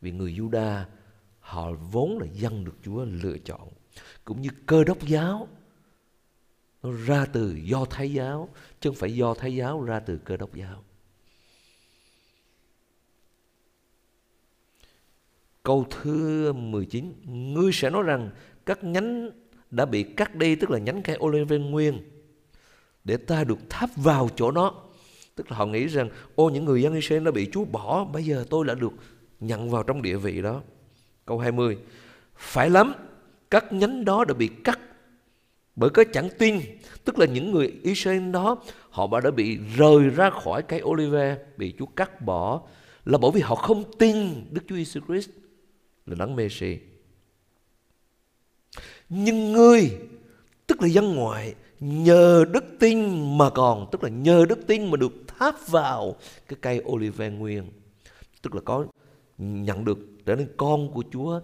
vì 0.00 0.12
người 0.12 0.34
Juda 0.34 0.84
họ 1.40 1.72
vốn 1.72 2.18
là 2.18 2.26
dân 2.32 2.64
được 2.64 2.76
Chúa 2.82 3.04
lựa 3.04 3.38
chọn, 3.38 3.68
cũng 4.24 4.42
như 4.42 4.48
cơ 4.66 4.84
đốc 4.84 5.06
giáo 5.06 5.48
nó 6.86 6.92
ra 7.06 7.26
từ 7.32 7.56
do 7.62 7.84
thái 7.90 8.12
giáo, 8.12 8.48
chứ 8.80 8.90
không 8.90 8.96
phải 8.96 9.16
do 9.16 9.34
thái 9.34 9.56
giáo, 9.56 9.82
ra 9.82 10.00
từ 10.00 10.18
cơ 10.24 10.36
đốc 10.36 10.54
giáo. 10.54 10.82
Câu 15.62 15.86
thứ 15.90 16.52
19 16.52 17.12
ngươi 17.54 17.72
sẽ 17.72 17.90
nói 17.90 18.02
rằng 18.02 18.30
các 18.66 18.84
nhánh 18.84 19.30
đã 19.70 19.86
bị 19.86 20.02
cắt 20.02 20.34
đi, 20.34 20.54
tức 20.54 20.70
là 20.70 20.78
nhánh 20.78 21.02
cây 21.02 21.18
olive 21.20 21.58
nguyên, 21.58 22.10
để 23.04 23.16
ta 23.16 23.44
được 23.44 23.58
tháp 23.68 23.90
vào 23.96 24.28
chỗ 24.36 24.50
nó 24.50 24.86
tức 25.36 25.50
là 25.50 25.56
họ 25.56 25.66
nghĩ 25.66 25.86
rằng, 25.86 26.08
ô, 26.34 26.50
những 26.50 26.64
người 26.64 26.82
dân 26.82 26.94
Israel 26.94 27.24
đã 27.24 27.30
bị 27.30 27.48
Chúa 27.52 27.64
bỏ, 27.64 28.04
bây 28.04 28.24
giờ 28.24 28.44
tôi 28.50 28.64
đã 28.66 28.74
được 28.74 28.92
nhận 29.40 29.70
vào 29.70 29.82
trong 29.82 30.02
địa 30.02 30.16
vị 30.16 30.42
đó. 30.42 30.62
Câu 31.26 31.38
20 31.38 31.78
phải 32.36 32.70
lắm, 32.70 32.94
các 33.50 33.72
nhánh 33.72 34.04
đó 34.04 34.24
đã 34.24 34.34
bị 34.34 34.48
cắt 34.64 34.78
bởi 35.76 35.90
cái 35.90 36.04
chẳng 36.12 36.28
tin, 36.38 36.60
tức 37.04 37.18
là 37.18 37.26
những 37.26 37.52
người 37.52 37.72
Israel 37.82 38.30
đó, 38.30 38.62
họ 38.90 39.20
đã 39.20 39.30
bị 39.30 39.58
rời 39.76 40.08
ra 40.08 40.30
khỏi 40.30 40.62
cây 40.62 40.82
olive, 40.82 41.38
bị 41.56 41.74
Chúa 41.78 41.86
cắt 41.86 42.20
bỏ, 42.20 42.60
là 43.04 43.18
bởi 43.18 43.30
vì 43.34 43.40
họ 43.40 43.54
không 43.54 43.84
tin 43.98 44.44
Đức 44.50 44.62
Chúa 44.68 44.76
Giêsu 44.76 45.00
Christ 45.08 45.30
là 46.06 46.14
đấng 46.18 46.36
Messi 46.36 46.78
nhưng 49.08 49.52
ngươi, 49.52 49.90
tức 50.66 50.82
là 50.82 50.88
dân 50.88 51.14
ngoại, 51.14 51.54
nhờ 51.80 52.44
đức 52.52 52.64
tin 52.78 52.98
mà 53.38 53.50
còn, 53.50 53.86
tức 53.92 54.02
là 54.02 54.08
nhờ 54.08 54.44
đức 54.48 54.66
tin 54.66 54.90
mà 54.90 54.96
được 54.96 55.12
tháp 55.26 55.68
vào 55.68 56.16
cái 56.48 56.58
cây 56.60 56.82
olive 56.86 57.30
nguyên, 57.30 57.64
tức 58.42 58.54
là 58.54 58.60
có 58.64 58.86
nhận 59.38 59.84
được, 59.84 59.98
trở 60.26 60.36
nên 60.36 60.48
con 60.56 60.92
của 60.92 61.04
Chúa, 61.12 61.40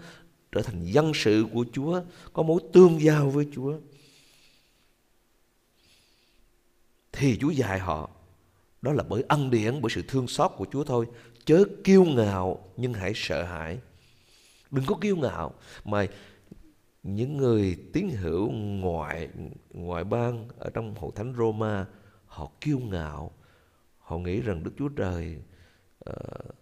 trở 0.52 0.62
thành 0.62 0.84
dân 0.84 1.12
sự 1.14 1.46
của 1.52 1.64
Chúa, 1.72 2.00
có 2.32 2.42
mối 2.42 2.60
tương 2.72 3.02
giao 3.02 3.30
với 3.30 3.46
Chúa. 3.54 3.74
Thì 7.12 7.38
Chúa 7.40 7.51
dạy 7.51 7.79
họ. 7.79 8.11
Đó 8.83 8.92
là 8.92 9.05
bởi 9.09 9.25
ân 9.29 9.51
điển 9.51 9.81
bởi 9.83 9.90
sự 9.90 10.03
thương 10.09 10.29
xót 10.29 10.51
của 10.57 10.66
Chúa 10.72 10.85
thôi. 10.85 11.07
Chớ 11.44 11.64
kiêu 11.85 12.05
ngạo 12.05 12.68
nhưng 12.77 12.92
hãy 12.92 13.12
sợ 13.14 13.44
hãi. 13.44 13.79
Đừng 14.70 14.85
có 14.87 14.94
kiêu 15.01 15.16
ngạo 15.16 15.55
mà 15.85 16.07
những 17.03 17.37
người 17.37 17.77
tín 17.92 18.09
hữu 18.09 18.51
ngoại 18.53 19.29
ngoại 19.70 20.05
bang 20.05 20.48
ở 20.59 20.70
trong 20.75 20.94
hội 20.94 21.11
thánh 21.14 21.35
Roma 21.37 21.87
họ 22.27 22.51
kiêu 22.61 22.79
ngạo. 22.79 23.31
Họ 23.98 24.18
nghĩ 24.18 24.40
rằng 24.40 24.62
Đức 24.62 24.72
Chúa 24.79 24.88
Trời 24.88 25.37
uh, 26.11 26.55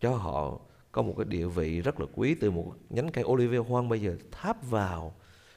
cho 0.00 0.16
họ 0.16 0.60
có 0.92 1.02
một 1.02 1.14
cái 1.16 1.24
địa 1.24 1.46
vị 1.46 1.80
rất 1.80 2.00
là 2.00 2.06
quý 2.14 2.34
từ 2.34 2.50
một 2.50 2.74
nhánh 2.90 3.12
cây 3.12 3.24
olive 3.24 3.58
hoang 3.58 3.88
bây 3.88 4.00
giờ 4.00 4.16
tháp 4.32 4.70
vào 4.70 5.14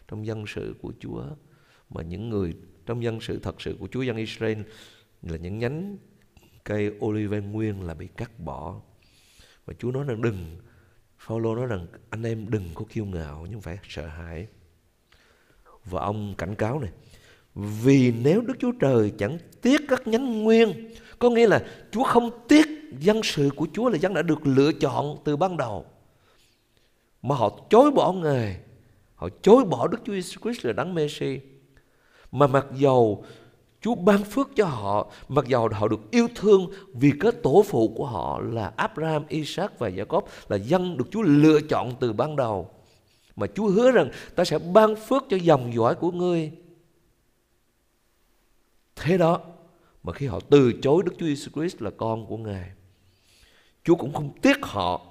trong 0.08 0.26
dân 0.26 0.48
sự 0.48 0.76
của 0.82 0.94
Chúa. 1.00 1.24
Mà 1.90 2.02
những 2.02 2.30
người 2.30 2.56
trong 2.88 3.04
dân 3.04 3.22
sự, 3.22 3.40
thật 3.40 3.62
sự 3.62 3.78
của 3.80 3.88
Chúa 3.92 4.02
dân 4.02 4.18
Israel, 4.18 4.58
là 5.22 5.38
những 5.38 5.60
nhánh 5.60 5.98
cây 6.64 6.92
olive 7.06 7.40
nguyên 7.40 7.82
là 7.82 7.94
bị 7.94 8.08
cắt 8.18 8.40
bỏ. 8.40 8.82
Và 9.66 9.74
Chúa 9.80 9.92
nói 9.92 10.04
rằng, 10.08 10.22
đừng. 10.22 10.58
Phaolô 11.18 11.56
nói 11.56 11.68
rằng, 11.68 11.88
anh 12.10 12.24
em 12.24 12.50
đừng 12.50 12.70
có 12.74 12.86
kiêu 12.90 13.06
ngạo, 13.06 13.48
nhưng 13.50 13.62
phải 13.62 13.78
sợ 13.90 14.08
hãi. 14.08 14.48
Và 15.86 16.02
ông 16.02 16.36
cảnh 16.38 16.56
cáo 16.56 16.80
này, 16.80 16.92
vì 17.56 18.12
nếu 18.12 18.42
Đức 18.42 18.54
Chúa 18.60 18.72
Trời 18.72 19.12
chẳng 19.18 19.38
tiếc 19.62 19.82
các 19.90 20.08
nhánh 20.08 20.44
nguyên, 20.44 20.90
có 21.20 21.30
nghĩa 21.30 21.48
là 21.48 21.66
Chúa 21.92 22.04
không 22.04 22.30
tiếc 22.48 22.68
dân 23.00 23.24
sự 23.24 23.50
của 23.56 23.68
Chúa 23.74 23.90
là 23.90 23.98
dân 23.98 24.14
đã 24.14 24.22
được 24.22 24.48
lựa 24.48 24.72
chọn 24.72 25.18
từ 25.26 25.38
ban 25.38 25.58
đầu, 25.58 25.86
mà 27.22 27.36
họ 27.36 27.60
chối 27.70 27.92
bỏ 27.92 28.14
Ngài, 28.14 28.60
họ 29.16 29.30
chối 29.42 29.66
bỏ 29.66 29.88
Đức 29.88 29.98
Chúa 30.06 30.14
Jesus 30.14 30.42
Christ 30.42 30.66
là 30.66 30.74
đấng 30.74 30.94
Messi 30.94 31.40
mà 32.32 32.48
mặc 32.48 32.66
dầu 32.76 33.26
Chúa 33.82 33.96
ban 33.96 34.24
phước 34.24 34.50
cho 34.56 34.66
họ 34.66 35.12
mặc 35.28 35.48
dầu 35.48 35.70
họ 35.72 35.88
được 35.88 36.12
yêu 36.12 36.28
thương 36.36 36.72
vì 36.94 37.12
cái 37.20 37.32
tổ 37.32 37.64
phụ 37.68 37.94
của 37.96 38.06
họ 38.06 38.40
là 38.40 38.74
Abraham, 38.76 39.28
Isaac 39.28 39.80
và 39.80 39.90
Jacob 39.90 40.22
là 40.48 40.58
dân 40.58 40.98
được 40.98 41.06
Chúa 41.12 41.22
lựa 41.22 41.60
chọn 41.70 41.96
từ 42.00 42.14
ban 42.14 42.36
đầu. 42.36 42.70
Mà 43.36 43.48
Chúa 43.56 43.68
hứa 43.68 43.92
rằng 43.92 44.12
ta 44.36 44.46
sẽ 44.46 44.60
ban 44.60 44.96
phước 44.96 45.24
cho 45.30 45.38
dòng 45.38 45.74
dõi 45.74 45.96
của 45.96 46.12
ngươi. 46.12 46.52
Thế 48.96 49.18
đó 49.18 49.42
mà 50.04 50.14
khi 50.14 50.28
họ 50.28 50.40
từ 50.50 50.74
chối 50.82 51.04
Đức 51.06 51.12
Chúa 51.20 51.26
Jesus 51.26 51.50
Christ 51.54 51.82
là 51.82 51.92
con 51.98 52.26
của 52.26 52.38
Ngài 52.38 52.72
Chúa 53.84 53.96
cũng 53.96 54.14
không 54.14 54.30
tiếc 54.42 54.58
họ 54.62 55.02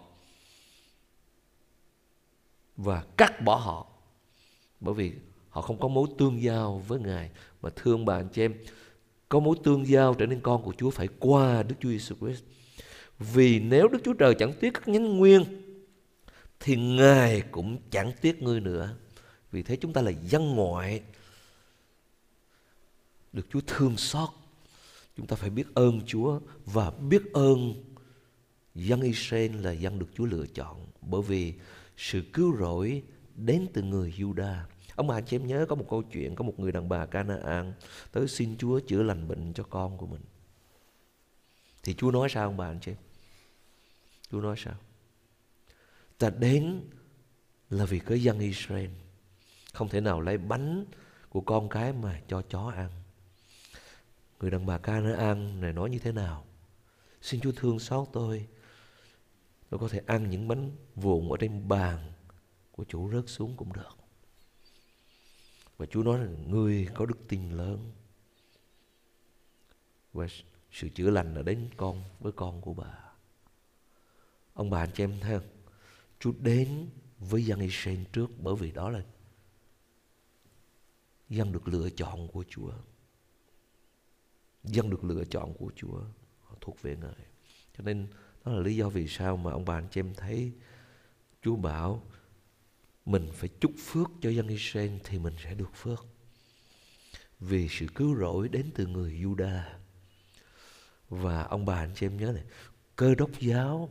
và 2.77 3.05
cắt 3.17 3.41
bỏ 3.45 3.57
họ. 3.57 3.87
Bởi 4.81 4.95
vì 4.95 5.13
họ 5.57 5.63
không 5.63 5.81
có 5.81 5.89
mối 5.89 6.09
tương 6.19 6.43
giao 6.43 6.79
với 6.89 6.99
Ngài. 7.01 7.31
Mà 7.63 7.71
thương 7.77 8.05
bà 8.05 8.17
anh 8.17 8.29
chị 8.29 8.43
em, 8.43 8.55
có 9.29 9.41
mối 9.41 9.57
tương 9.65 9.87
giao 9.87 10.15
trở 10.15 10.27
nên 10.27 10.41
con 10.41 10.63
của 10.63 10.73
Chúa 10.79 10.91
phải 10.91 11.09
qua 11.19 11.63
Đức 11.63 11.75
Chúa 11.81 11.89
Jesus 11.89 12.15
Christ. 12.21 12.43
Vì 13.19 13.61
nếu 13.61 13.89
Đức 13.89 13.99
Chúa 14.05 14.13
Trời 14.13 14.35
chẳng 14.35 14.53
tiếc 14.61 14.75
các 14.75 14.89
nhánh 14.89 15.17
nguyên, 15.17 15.45
thì 16.61 16.77
Ngài 16.77 17.41
cũng 17.41 17.79
chẳng 17.91 18.13
tiếc 18.21 18.43
ngươi 18.43 18.61
nữa. 18.61 18.97
Vì 19.53 19.63
thế 19.63 19.77
chúng 19.77 19.93
ta 19.93 20.03
là 20.03 20.11
dân 20.11 20.55
ngoại, 20.55 21.03
được 23.33 23.47
Chúa 23.51 23.61
thương 23.67 23.97
xót. 23.97 24.29
Chúng 25.17 25.27
ta 25.27 25.37
phải 25.37 25.51
biết 25.51 25.75
ơn 25.75 26.01
Chúa 26.07 26.41
và 26.65 26.91
biết 26.91 27.33
ơn 27.33 27.75
dân 28.75 29.01
Israel 29.01 29.61
là 29.61 29.73
dân 29.73 29.99
được 29.99 30.09
Chúa 30.15 30.25
lựa 30.25 30.47
chọn. 30.55 30.87
Bởi 31.01 31.23
vì 31.23 31.55
sự 31.97 32.23
cứu 32.33 32.57
rỗi 32.57 33.03
đến 33.35 33.67
từ 33.73 33.83
người 33.83 34.15
Judah 34.19 34.57
Ông 34.97 35.07
bà 35.07 35.15
anh 35.15 35.25
chị 35.27 35.37
em 35.37 35.47
nhớ 35.47 35.67
có 35.69 35.75
một 35.75 35.87
câu 35.91 36.03
chuyện, 36.03 36.35
có 36.35 36.45
một 36.45 36.61
người 36.61 36.73
đàn 36.73 36.89
bà 36.89 37.07
Canaan 37.07 37.73
tới 38.13 38.29
xin 38.29 38.57
Chúa 38.59 38.81
chữa 38.81 39.03
lành 39.03 39.29
bệnh 39.29 39.53
cho 39.53 39.65
con 39.71 39.99
của 39.99 40.07
mình. 40.07 40.21
Thì 41.83 41.95
Chúa 41.95 42.11
nói 42.11 42.29
sao 42.29 42.45
ông 42.45 42.57
bà 42.57 42.67
anh 42.67 42.81
chị 42.81 42.93
em? 42.93 42.99
Chúa 44.31 44.41
nói 44.41 44.57
sao? 44.59 44.75
Ta 46.19 46.31
đến 46.31 46.81
là 47.71 47.85
vì 47.85 47.99
cái 47.99 48.23
dân 48.23 48.39
Israel, 48.39 48.91
không 49.73 49.89
thể 49.89 50.01
nào 50.01 50.21
lấy 50.21 50.39
bánh 50.39 50.85
của 51.29 51.41
con 51.41 51.69
cái 51.69 51.93
mà 51.93 52.21
cho 52.29 52.43
chó 52.43 52.73
ăn. 52.77 52.91
Người 54.41 54.51
đàn 54.51 54.67
bà 54.67 54.79
Canaan 54.79 55.61
này 55.61 55.73
nói 55.73 55.91
như 55.91 55.99
thế 55.99 56.13
nào? 56.13 56.45
Xin 57.23 57.41
Chúa 57.41 57.53
thương 57.53 57.79
xót 57.79 58.09
tôi 58.13 58.47
Tôi 59.71 59.81
có 59.81 59.89
thể 59.89 60.01
ăn 60.07 60.31
những 60.31 60.49
bánh 60.49 60.71
vụn 60.95 61.31
ở 61.31 61.37
trên 61.41 61.69
bàn 61.69 62.13
của 62.73 62.85
chủ 62.85 63.11
rớt 63.11 63.25
xuống 63.27 63.57
cũng 63.57 63.73
được. 63.73 64.06
Và 65.77 65.87
Chúa 65.87 66.03
nói 66.03 66.19
là 66.19 66.27
ngươi 66.47 66.89
có 66.95 67.07
đức 67.07 67.19
tin 67.29 67.51
lớn. 67.51 67.93
Và 70.13 70.27
sự 70.73 70.89
chữa 70.89 71.11
lành 71.11 71.35
là 71.35 71.43
đến 71.43 71.69
con, 71.77 72.05
với 72.21 72.33
con 72.33 72.61
của 72.61 72.75
bà. 72.75 72.99
Ông 74.55 74.71
bà, 74.71 74.79
anh 74.79 74.91
chị 74.95 75.05
em 75.05 75.21
thấy 75.21 75.39
không? 75.39 75.49
Chúa 76.21 76.33
đến 76.39 76.89
với 77.19 77.45
dân 77.45 77.61
Israel 77.61 78.03
trước 78.13 78.31
bởi 78.43 78.55
vì 78.55 78.71
đó 78.71 78.91
là 78.91 79.03
dân 81.29 81.53
được 81.53 81.69
lựa 81.69 81.91
chọn 81.91 82.29
của 82.29 82.45
Chúa. 82.49 82.73
Dân 84.65 84.91
được 84.91 85.05
lựa 85.05 85.25
chọn 85.25 85.55
của 85.55 85.73
Chúa. 85.77 86.01
Họ 86.43 86.57
thuộc 86.61 86.83
về 86.83 86.97
Ngài. 86.97 87.27
Cho 87.77 87.85
nên 87.85 88.09
đó 88.45 88.53
là 88.53 88.61
lý 88.61 88.77
do 88.77 88.89
vì 88.89 89.09
sao 89.09 89.37
mà 89.37 89.53
ông 89.53 89.65
bà, 89.65 89.79
anh 89.79 89.89
chị 89.91 90.01
em 90.01 90.15
thấy 90.15 90.53
Chúa 91.43 91.57
bảo 91.57 92.03
mình 93.07 93.29
phải 93.35 93.49
chúc 93.61 93.73
phước 93.79 94.09
cho 94.21 94.31
dân 94.31 94.49
Israel 94.49 94.91
thì 95.05 95.19
mình 95.19 95.35
sẽ 95.45 95.55
được 95.55 95.71
phước. 95.75 96.07
Vì 97.41 97.69
sự 97.69 97.87
cứu 97.95 98.17
rỗi 98.17 98.49
đến 98.49 98.71
từ 98.75 98.87
người 98.87 99.13
Juda. 99.13 99.61
Và 101.09 101.43
ông 101.43 101.67
bà 101.67 101.75
anh 101.75 101.93
chị 101.95 102.07
em 102.07 102.17
nhớ 102.17 102.33
này, 102.33 102.45
cơ 102.97 103.15
đốc 103.15 103.31
giáo 103.41 103.91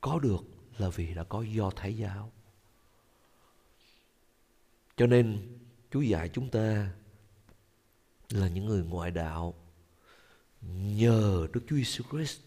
có 0.00 0.18
được 0.18 0.44
là 0.78 0.88
vì 0.88 1.14
đã 1.14 1.24
có 1.24 1.42
do 1.42 1.70
thái 1.76 1.96
giáo. 1.96 2.32
Cho 4.96 5.06
nên 5.06 5.58
Chúa 5.90 6.00
dạy 6.00 6.28
chúng 6.28 6.48
ta 6.50 6.90
là 8.30 8.48
những 8.48 8.66
người 8.66 8.84
ngoại 8.84 9.10
đạo 9.10 9.54
nhờ 10.72 11.48
Đức 11.52 11.60
Chúa 11.68 11.76
Jesus 11.76 12.02
Christ 12.10 12.40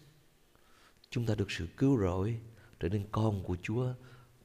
chúng 1.10 1.26
ta 1.26 1.34
được 1.34 1.50
sự 1.50 1.66
cứu 1.76 1.98
rỗi 1.98 2.40
trở 2.80 2.88
nên 2.88 3.04
con 3.12 3.42
của 3.42 3.56
Chúa 3.62 3.94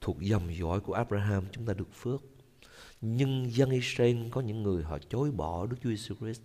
thuộc 0.02 0.20
dòng 0.20 0.56
dõi 0.56 0.80
của 0.80 0.94
Abraham 0.94 1.44
chúng 1.52 1.66
ta 1.66 1.74
được 1.74 1.94
phước 1.94 2.22
nhưng 3.02 3.52
dân 3.52 3.70
Israel 3.70 4.30
có 4.32 4.42
những 4.42 4.64
người 4.64 4.84
họ 4.84 4.98
chối 5.10 5.32
bỏ 5.32 5.66
Đức 5.66 5.78
Chúa 5.84 5.90
Jesus 5.90 6.16
Christ 6.16 6.42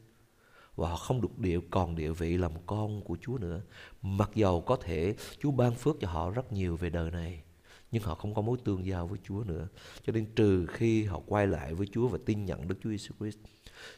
và 0.76 0.88
họ 0.88 0.96
không 0.96 1.20
được 1.20 1.38
địa 1.38 1.60
còn 1.70 1.96
địa 1.96 2.12
vị 2.12 2.36
làm 2.36 2.52
con 2.66 3.00
của 3.02 3.16
Chúa 3.20 3.38
nữa. 3.38 3.62
Mặc 4.02 4.30
dầu 4.34 4.60
có 4.60 4.76
thể 4.76 5.14
Chúa 5.38 5.50
ban 5.50 5.74
phước 5.74 5.96
cho 6.00 6.08
họ 6.08 6.30
rất 6.30 6.52
nhiều 6.52 6.76
về 6.76 6.90
đời 6.90 7.10
này, 7.10 7.42
nhưng 7.90 8.02
họ 8.02 8.14
không 8.14 8.34
có 8.34 8.42
mối 8.42 8.58
tương 8.64 8.86
giao 8.86 9.06
với 9.06 9.18
Chúa 9.24 9.44
nữa. 9.44 9.68
Cho 10.06 10.12
nên 10.12 10.26
trừ 10.34 10.66
khi 10.66 11.04
họ 11.04 11.20
quay 11.26 11.46
lại 11.46 11.74
với 11.74 11.86
Chúa 11.92 12.08
và 12.08 12.18
tin 12.26 12.44
nhận 12.44 12.68
Đức 12.68 12.74
Chúa 12.82 12.90
Jesus 12.90 13.10
Christ. 13.18 13.38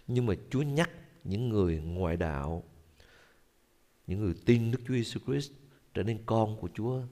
Nhưng 0.06 0.26
mà 0.26 0.34
Chúa 0.50 0.62
nhắc 0.62 0.90
những 1.24 1.48
người 1.48 1.78
ngoại 1.78 2.16
đạo, 2.16 2.62
những 4.06 4.20
người 4.20 4.34
tin 4.46 4.70
Đức 4.70 4.78
Chúa 4.88 4.94
Jesus 4.94 5.18
Christ 5.26 5.52
trở 5.94 6.02
nên 6.02 6.18
con 6.26 6.56
của 6.60 6.68
Chúa, 6.74 7.02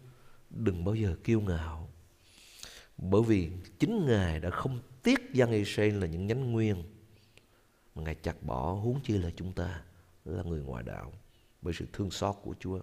đừng 0.51 0.85
bao 0.85 0.95
giờ 0.95 1.17
kiêu 1.25 1.41
ngạo. 1.41 1.94
Bởi 2.99 3.23
vì 3.23 3.51
chính 3.79 4.07
Ngài 4.07 4.41
đã 4.41 4.51
không 4.51 4.81
tiếc 5.03 5.33
dân 5.33 5.53
Israel 5.53 5.99
là 5.99 6.07
những 6.07 6.27
nhánh 6.27 6.53
nguyên 6.53 6.83
mà 7.95 8.03
Ngài 8.03 8.15
chặt 8.15 8.43
bỏ 8.43 8.73
huống 8.73 9.01
chi 9.01 9.19
là 9.19 9.31
chúng 9.37 9.53
ta 9.53 9.83
là 10.25 10.43
người 10.43 10.61
ngoại 10.61 10.83
đạo 10.83 11.13
bởi 11.63 11.75
sự 11.75 11.87
thương 11.93 12.11
xót 12.11 12.37
của 12.43 12.55
Chúa. 12.61 12.81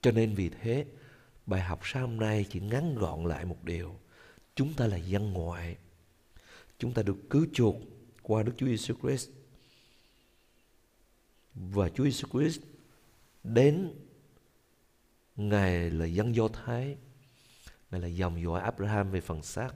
Cho 0.00 0.10
nên 0.10 0.34
vì 0.34 0.48
thế, 0.48 0.86
bài 1.46 1.60
học 1.60 1.80
sáng 1.82 2.02
hôm 2.02 2.16
nay 2.16 2.46
chỉ 2.50 2.60
ngắn 2.60 2.94
gọn 2.94 3.24
lại 3.24 3.44
một 3.44 3.64
điều. 3.64 3.98
Chúng 4.54 4.74
ta 4.74 4.86
là 4.86 4.96
dân 4.96 5.32
ngoại. 5.32 5.76
Chúng 6.78 6.92
ta 6.92 7.02
được 7.02 7.16
cứu 7.30 7.46
chuộc 7.52 7.76
qua 8.22 8.42
Đức 8.42 8.52
Chúa 8.56 8.66
Jesus 8.66 8.94
Christ. 9.02 9.30
Và 11.54 11.88
Chúa 11.88 12.04
Jesus 12.04 12.28
Christ 12.30 12.60
đến 13.44 13.94
Ngài 15.36 15.90
là 15.90 16.06
dân 16.06 16.34
Do 16.34 16.48
Thái. 16.48 16.96
Ngài 17.90 18.00
là 18.00 18.06
dòng 18.08 18.42
dõi 18.42 18.60
Abraham 18.60 19.10
về 19.10 19.20
phần 19.20 19.42
xác. 19.42 19.74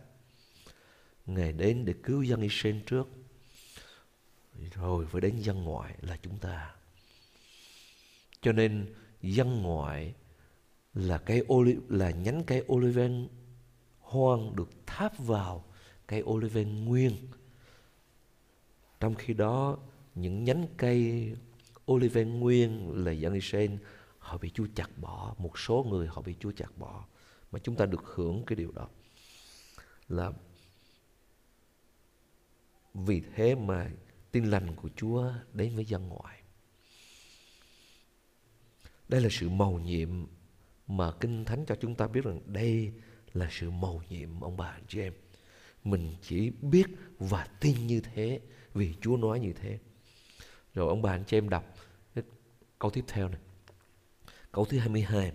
Ngài 1.27 1.53
đến 1.53 1.85
để 1.85 1.95
cứu 2.03 2.23
dân 2.23 2.41
Israel 2.41 2.79
trước. 2.87 3.09
Rồi 4.75 5.07
phải 5.07 5.21
đến 5.21 5.37
dân 5.37 5.65
ngoại 5.65 5.95
là 6.01 6.17
chúng 6.23 6.39
ta. 6.39 6.75
Cho 8.43 8.53
nên 8.53 8.95
dân 9.23 9.63
ngoại 9.63 10.15
là 10.95 11.19
cây 11.19 11.45
oli, 11.53 11.77
là 11.89 12.11
nhánh 12.11 12.45
cây 12.47 12.65
olive 12.73 13.11
hoang 14.01 14.57
được 14.57 14.71
tháp 14.87 15.19
vào 15.19 15.65
cây 16.07 16.23
olive 16.23 16.65
nguyên. 16.65 17.13
Trong 19.01 19.15
khi 19.15 19.35
đó, 19.35 19.79
những 20.15 20.45
nhánh 20.45 20.67
cây 20.77 21.33
olive 21.93 22.25
nguyên 22.25 22.91
là 23.05 23.13
dân 23.13 23.35
Israel, 23.35 23.71
họ 24.19 24.39
bị 24.39 24.51
Chúa 24.51 24.67
chặt 24.75 24.99
bỏ. 24.99 25.35
Một 25.39 25.59
số 25.59 25.87
người 25.91 26.07
họ 26.07 26.23
bị 26.23 26.35
Chúa 26.41 26.53
chặt 26.53 26.79
bỏ 26.79 27.05
mà 27.53 27.59
chúng 27.59 27.77
ta 27.77 27.87
được 27.87 28.03
hưởng 28.05 28.45
cái 28.47 28.57
điều 28.57 28.73
đó 28.73 28.89
là 30.09 30.33
vì 32.95 33.23
thế 33.35 33.55
mà 33.55 33.91
tin 34.31 34.45
lành 34.45 34.77
của 34.77 34.89
Chúa 34.97 35.33
đến 35.53 35.75
với 35.75 35.85
dân 35.85 36.09
ngoại. 36.09 36.43
Đây 39.09 39.21
là 39.21 39.29
sự 39.33 39.49
mầu 39.49 39.79
nhiệm 39.79 40.27
mà 40.87 41.11
Kinh 41.21 41.45
Thánh 41.45 41.65
cho 41.67 41.75
chúng 41.81 41.95
ta 41.95 42.07
biết 42.07 42.25
rằng 42.25 42.41
đây 42.47 42.93
là 43.33 43.49
sự 43.51 43.71
mầu 43.71 44.03
nhiệm, 44.09 44.41
ông 44.41 44.57
bà 44.57 44.67
anh 44.67 44.85
chị 44.89 45.01
em. 45.01 45.13
Mình 45.85 46.15
chỉ 46.23 46.51
biết 46.51 46.87
và 47.19 47.49
tin 47.61 47.87
như 47.87 48.01
thế 48.01 48.41
vì 48.75 48.95
Chúa 49.01 49.17
nói 49.17 49.41
như 49.41 49.53
thế. 49.53 49.79
Rồi 50.75 50.89
ông 50.89 51.03
bà 51.03 51.11
anh 51.11 51.25
chị 51.25 51.37
em 51.37 51.49
đọc 51.49 51.75
câu 52.79 52.91
tiếp 52.91 53.05
theo 53.09 53.29
này. 53.29 53.41
Câu 54.53 54.65
thứ 54.65 54.79
22. 54.79 55.33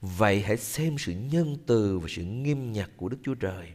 Vậy 0.00 0.40
hãy 0.40 0.56
xem 0.56 0.98
sự 0.98 1.12
nhân 1.12 1.56
từ 1.66 1.98
và 1.98 2.08
sự 2.08 2.22
nghiêm 2.22 2.72
nhặt 2.72 2.90
của 2.96 3.08
Đức 3.08 3.16
Chúa 3.22 3.34
Trời. 3.34 3.72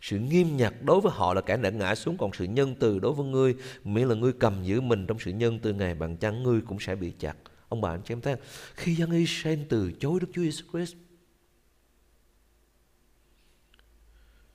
Sự 0.00 0.18
nghiêm 0.18 0.56
nhặt 0.56 0.74
đối 0.82 1.00
với 1.00 1.12
họ 1.12 1.34
là 1.34 1.40
kẻ 1.40 1.56
đã 1.56 1.70
ngã 1.70 1.94
xuống, 1.94 2.18
Còn 2.18 2.30
sự 2.32 2.44
nhân 2.44 2.74
từ 2.80 2.98
đối 2.98 3.12
với 3.12 3.26
ngươi, 3.26 3.54
Miễn 3.84 4.08
là 4.08 4.14
ngươi 4.14 4.32
cầm 4.32 4.64
giữ 4.64 4.80
mình 4.80 5.06
trong 5.06 5.18
sự 5.18 5.30
nhân 5.30 5.58
từ 5.62 5.72
Ngài 5.72 5.94
Bằng 5.94 6.16
chăng 6.16 6.42
ngươi 6.42 6.60
cũng 6.60 6.80
sẽ 6.80 6.94
bị 6.94 7.12
chặt. 7.18 7.36
Ông 7.68 7.80
bà, 7.80 7.90
anh 7.90 8.02
chị 8.04 8.14
em 8.14 8.20
thấy 8.20 8.36
Khi 8.74 8.94
dân 8.94 9.10
Israel 9.10 9.60
từ 9.68 9.92
chối 9.92 10.20
Đức 10.20 10.26
Chúa 10.32 10.42
Jesus 10.42 10.62
Christ, 10.72 10.96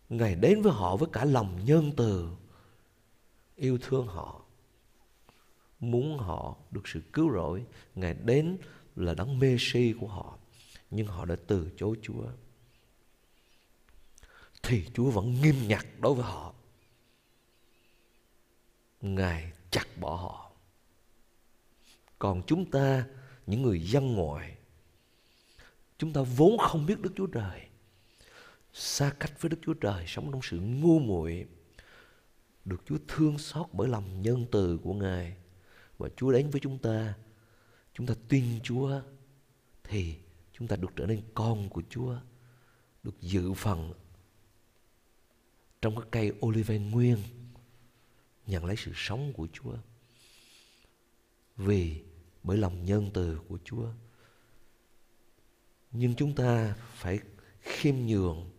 Ngài 0.10 0.36
đến 0.36 0.62
với 0.62 0.74
họ 0.74 0.98
với 0.98 1.10
cả 1.14 1.26
lòng 1.26 1.60
nhân 1.66 1.92
từ, 1.98 2.30
Yêu 3.56 3.78
thương 3.82 4.08
họ, 4.08 4.42
Muốn 5.80 6.18
họ 6.18 6.56
được 6.72 6.88
sự 6.88 7.02
cứu 7.14 7.32
rỗi, 7.34 7.66
Ngài 7.96 8.14
đến 8.14 8.58
là 8.96 9.14
đấng 9.14 9.40
mê 9.40 9.58
si 9.60 9.94
của 10.00 10.08
họ. 10.08 10.38
Nhưng 10.96 11.08
họ 11.08 11.26
đã 11.26 11.36
từ 11.48 11.70
chối 11.78 11.96
Chúa 12.02 12.26
thì 14.64 14.86
Chúa 14.94 15.10
vẫn 15.10 15.42
nghiêm 15.42 15.56
nhặt 15.68 15.86
đối 16.00 16.14
với 16.14 16.24
họ. 16.24 16.54
Ngài 19.02 19.52
chặt 19.72 19.88
bỏ 20.00 20.16
họ. 20.16 20.52
Còn 22.20 22.42
chúng 22.48 22.72
ta, 22.72 23.08
những 23.48 23.62
người 23.62 23.82
dân 23.82 24.14
ngoại, 24.14 24.58
chúng 25.98 26.14
ta 26.14 26.22
vốn 26.22 26.58
không 26.58 26.86
biết 26.86 27.02
Đức 27.02 27.12
Chúa 27.16 27.28
Trời. 27.28 27.68
Xa 28.74 29.14
cách 29.20 29.42
với 29.42 29.50
Đức 29.50 29.58
Chúa 29.62 29.74
Trời, 29.74 30.06
sống 30.08 30.32
trong 30.32 30.42
sự 30.44 30.60
ngu 30.60 31.00
muội 31.00 31.48
được 32.66 32.82
Chúa 32.86 32.98
thương 33.08 33.38
xót 33.38 33.66
bởi 33.72 33.88
lòng 33.88 34.22
nhân 34.22 34.46
từ 34.52 34.80
của 34.84 34.94
Ngài. 34.94 35.38
Và 35.98 36.10
Chúa 36.16 36.32
đến 36.32 36.50
với 36.50 36.62
chúng 36.62 36.78
ta, 36.78 37.14
chúng 37.94 38.08
ta 38.08 38.14
tin 38.30 38.60
Chúa, 38.64 39.02
thì 39.84 40.16
chúng 40.60 40.68
ta 40.68 40.76
được 40.76 40.92
trở 40.96 41.06
nên 41.06 41.22
con 41.34 41.70
của 41.70 41.84
Chúa, 41.90 42.16
được 43.04 43.22
dự 43.22 43.54
phần 43.54 43.94
trong 45.82 45.96
cái 45.96 46.06
cây 46.12 46.40
olive 46.46 46.80
nguyên 46.80 47.18
nhận 48.48 48.66
lấy 48.66 48.76
sự 48.76 48.92
sống 48.96 49.34
của 49.34 49.48
Chúa. 49.54 49.76
Vì 51.58 52.02
bởi 52.44 52.58
lòng 52.58 52.86
nhân 52.86 53.10
từ 53.14 53.40
của 53.48 53.58
Chúa. 53.64 53.88
Nhưng 55.92 56.16
chúng 56.16 56.36
ta 56.36 56.76
phải 56.94 57.20
khiêm 57.62 57.96
nhường, 57.96 58.52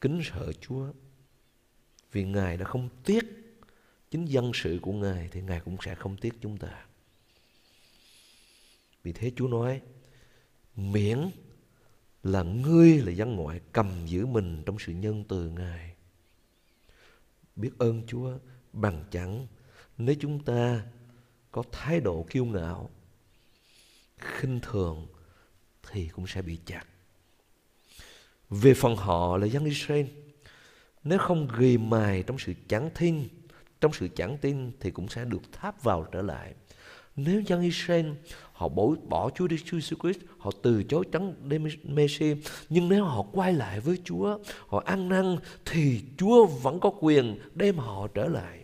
kính 0.00 0.20
sợ 0.24 0.52
Chúa. 0.60 0.92
Vì 2.12 2.24
Ngài 2.24 2.56
đã 2.56 2.64
không 2.64 2.88
tiếc 3.04 3.24
chính 4.10 4.24
dân 4.24 4.50
sự 4.54 4.78
của 4.82 4.92
Ngài 4.92 5.28
thì 5.28 5.40
Ngài 5.42 5.60
cũng 5.60 5.76
sẽ 5.84 5.94
không 5.94 6.16
tiếc 6.16 6.34
chúng 6.40 6.58
ta. 6.58 6.86
Vì 9.02 9.12
thế 9.12 9.32
Chúa 9.36 9.48
nói, 9.48 9.80
miễn 10.80 11.30
là 12.22 12.42
ngươi 12.42 12.98
là 12.98 13.12
dân 13.12 13.36
ngoại 13.36 13.60
cầm 13.72 14.06
giữ 14.06 14.26
mình 14.26 14.62
trong 14.66 14.78
sự 14.78 14.92
nhân 14.92 15.24
từ 15.28 15.48
Ngài 15.48 15.94
biết 17.56 17.70
ơn 17.78 18.02
Chúa 18.06 18.38
bằng 18.72 19.04
chẳng 19.10 19.46
nếu 19.98 20.14
chúng 20.20 20.44
ta 20.44 20.82
có 21.50 21.62
thái 21.72 22.00
độ 22.00 22.26
kiêu 22.30 22.44
ngạo, 22.44 22.90
khinh 24.18 24.60
thường 24.62 25.06
thì 25.90 26.08
cũng 26.08 26.26
sẽ 26.26 26.42
bị 26.42 26.58
chặt. 26.66 26.84
Về 28.50 28.74
phần 28.74 28.96
họ 28.96 29.36
là 29.36 29.46
dân 29.46 29.64
Israel, 29.64 30.06
nếu 31.04 31.18
không 31.18 31.48
ghi 31.58 31.78
mài 31.78 32.22
trong 32.22 32.38
sự 32.38 32.54
chẳng 32.68 32.90
tin, 32.98 33.28
trong 33.80 33.92
sự 33.92 34.08
chẳng 34.16 34.38
tin 34.38 34.72
thì 34.80 34.90
cũng 34.90 35.08
sẽ 35.08 35.24
được 35.24 35.42
tháp 35.52 35.82
vào 35.82 36.06
trở 36.12 36.22
lại. 36.22 36.54
Nếu 37.26 37.40
dân 37.40 37.62
Israel 37.62 38.06
họ 38.52 38.68
bỏ, 38.68 38.82
bỏ 39.08 39.30
Chúa 39.30 39.48
Giêsu 39.48 39.96
Christ, 40.02 40.18
họ 40.38 40.50
từ 40.62 40.82
chối 40.82 41.04
trắng 41.12 41.34
Messi, 41.84 42.34
nhưng 42.68 42.88
nếu 42.88 43.04
họ 43.04 43.22
quay 43.32 43.52
lại 43.52 43.80
với 43.80 43.98
Chúa, 44.04 44.38
họ 44.66 44.82
ăn 44.86 45.08
năn 45.08 45.36
thì 45.64 46.00
Chúa 46.18 46.46
vẫn 46.46 46.80
có 46.80 46.90
quyền 47.00 47.38
đem 47.54 47.76
họ 47.76 48.06
trở 48.14 48.28
lại. 48.28 48.58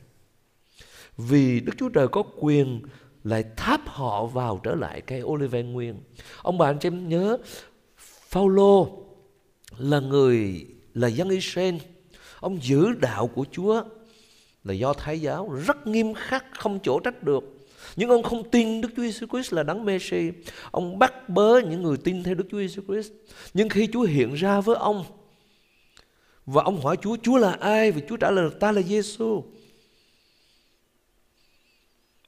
Vì 1.17 1.61
Đức 1.61 1.73
Chúa 1.79 1.89
Trời 1.89 2.09
có 2.09 2.23
quyền 2.41 2.83
lại 3.25 3.45
tháp 3.57 3.81
họ 3.87 4.27
vào 4.27 4.61
trở 4.63 4.75
lại 4.75 5.01
cây 5.01 5.23
olive 5.23 5.63
nguyên. 5.63 6.01
Ông 6.43 6.59
bà 6.59 6.67
anh 6.67 6.79
chị 6.79 6.87
em 6.87 7.09
nhớ 7.09 7.39
Phaolô 8.29 8.89
là 9.79 10.01
người 10.01 10.67
là 10.95 11.09
dân 11.09 11.29
Israel, 11.29 11.75
ông 12.41 12.59
giữ 12.63 12.93
đạo 12.93 13.27
của 13.27 13.45
Chúa 13.53 13.83
là 14.65 14.75
do 14.75 14.93
Thái 14.93 15.21
giáo 15.21 15.51
rất 15.67 15.87
nghiêm 15.87 16.15
khắc 16.15 16.45
không 16.53 16.79
chỗ 16.83 17.01
trách 17.01 17.23
được 17.23 17.56
nhưng 17.97 18.11
ông 18.11 18.23
không 18.23 18.51
tin 18.51 18.81
Đức 18.81 18.89
Chúa 18.97 19.03
Jesus 19.03 19.27
Christ 19.27 19.53
là 19.53 19.63
đấng 19.63 19.85
Messi. 19.85 20.31
Ông 20.71 20.99
bắt 20.99 21.29
bớ 21.29 21.61
những 21.61 21.83
người 21.83 21.97
tin 21.97 22.23
theo 22.23 22.35
Đức 22.35 22.45
Chúa 22.51 22.59
Jesus 22.59 22.83
Christ. 22.87 23.13
Nhưng 23.55 23.69
khi 23.69 23.89
Chúa 23.93 24.03
hiện 24.03 24.35
ra 24.35 24.61
với 24.61 24.77
ông 24.77 25.05
và 26.47 26.63
ông 26.63 26.81
hỏi 26.81 26.97
Chúa, 27.03 27.17
Chúa 27.23 27.37
là 27.37 27.53
ai? 27.53 27.93
Và 27.93 28.01
Chúa 28.09 28.17
trả 28.17 28.31
lời 28.31 28.51
ta 28.61 28.73
là 28.73 28.83
Giêsu. 28.83 29.43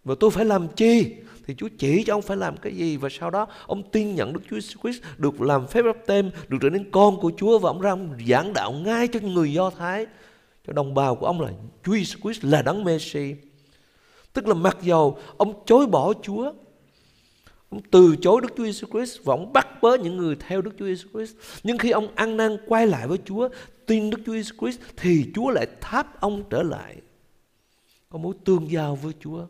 Và 0.04 0.14
tôi 0.20 0.30
phải 0.30 0.44
làm 0.44 0.68
chi? 0.68 1.14
Thì 1.46 1.54
Chúa 1.54 1.68
chỉ 1.78 2.04
cho 2.04 2.14
ông 2.14 2.22
phải 2.22 2.36
làm 2.36 2.56
cái 2.56 2.76
gì 2.76 2.96
Và 2.96 3.08
sau 3.08 3.30
đó 3.30 3.46
ông 3.66 3.90
tin 3.90 4.14
nhận 4.14 4.32
Đức 4.32 4.40
Chúa 4.50 4.56
Jesus 4.56 4.82
Christ 4.82 5.02
Được 5.18 5.40
làm 5.40 5.66
phép 5.66 5.82
báp 5.82 5.96
tem 6.06 6.30
Được 6.48 6.58
trở 6.62 6.70
nên 6.70 6.90
con 6.90 7.20
của 7.20 7.32
Chúa 7.36 7.58
Và 7.58 7.70
ông 7.70 7.80
ra 7.80 7.90
ông 7.90 8.18
giảng 8.28 8.52
đạo 8.52 8.72
ngay 8.72 9.08
cho 9.08 9.20
người 9.20 9.52
Do 9.52 9.70
Thái 9.70 10.06
Cho 10.66 10.72
đồng 10.72 10.94
bào 10.94 11.14
của 11.14 11.26
ông 11.26 11.40
là 11.40 11.50
Chúa 11.84 11.92
Jesus 11.92 12.20
Christ 12.22 12.44
là 12.44 12.62
đấng 12.62 12.84
Messi 12.84 13.34
Tức 14.32 14.46
là 14.46 14.54
mặc 14.54 14.76
dầu 14.82 15.18
ông 15.36 15.62
chối 15.66 15.86
bỏ 15.86 16.12
Chúa, 16.22 16.52
Ông 17.70 17.80
từ 17.90 18.16
chối 18.20 18.40
Đức 18.40 18.48
Chúa 18.56 18.64
Giêsu 18.64 18.86
Christ 18.86 19.18
và 19.24 19.34
ông 19.34 19.52
bắt 19.52 19.82
bớ 19.82 19.96
những 19.96 20.16
người 20.16 20.36
theo 20.36 20.62
Đức 20.62 20.70
Chúa 20.78 20.86
Giêsu 20.86 21.08
Christ. 21.12 21.36
Nhưng 21.62 21.78
khi 21.78 21.90
ông 21.90 22.14
ăn 22.14 22.36
năn 22.36 22.56
quay 22.66 22.86
lại 22.86 23.08
với 23.08 23.18
Chúa, 23.24 23.48
tin 23.86 24.10
Đức 24.10 24.18
Chúa 24.26 24.32
Giêsu 24.32 24.56
Christ 24.58 24.80
thì 24.96 25.30
Chúa 25.34 25.50
lại 25.50 25.66
tháp 25.80 26.20
ông 26.20 26.44
trở 26.50 26.62
lại. 26.62 26.96
Có 28.08 28.18
mối 28.18 28.34
tương 28.44 28.70
giao 28.70 28.96
với 28.96 29.12
Chúa 29.20 29.46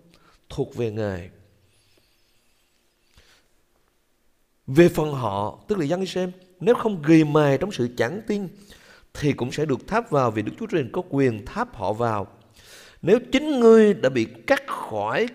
thuộc 0.48 0.76
về 0.76 0.90
Ngài. 0.90 1.30
Về 4.66 4.88
phần 4.88 5.12
họ, 5.12 5.58
tức 5.68 5.78
là 5.78 5.84
dân 5.84 6.06
xem, 6.06 6.32
nếu 6.60 6.74
không 6.74 7.02
ghi 7.02 7.24
mài 7.24 7.58
trong 7.58 7.72
sự 7.72 7.88
chẳng 7.96 8.20
tin 8.26 8.48
thì 9.14 9.32
cũng 9.32 9.52
sẽ 9.52 9.64
được 9.64 9.86
tháp 9.86 10.10
vào 10.10 10.30
vì 10.30 10.42
Đức 10.42 10.52
Chúa 10.60 10.66
Trời 10.66 10.84
có 10.92 11.02
quyền 11.10 11.46
tháp 11.46 11.76
họ 11.76 11.92
vào. 11.92 12.26
Nếu 13.02 13.18
chính 13.32 13.60
ngươi 13.60 13.94
đã 13.94 14.08
bị 14.08 14.24
cắt 14.24 14.62
khỏi 14.66 15.26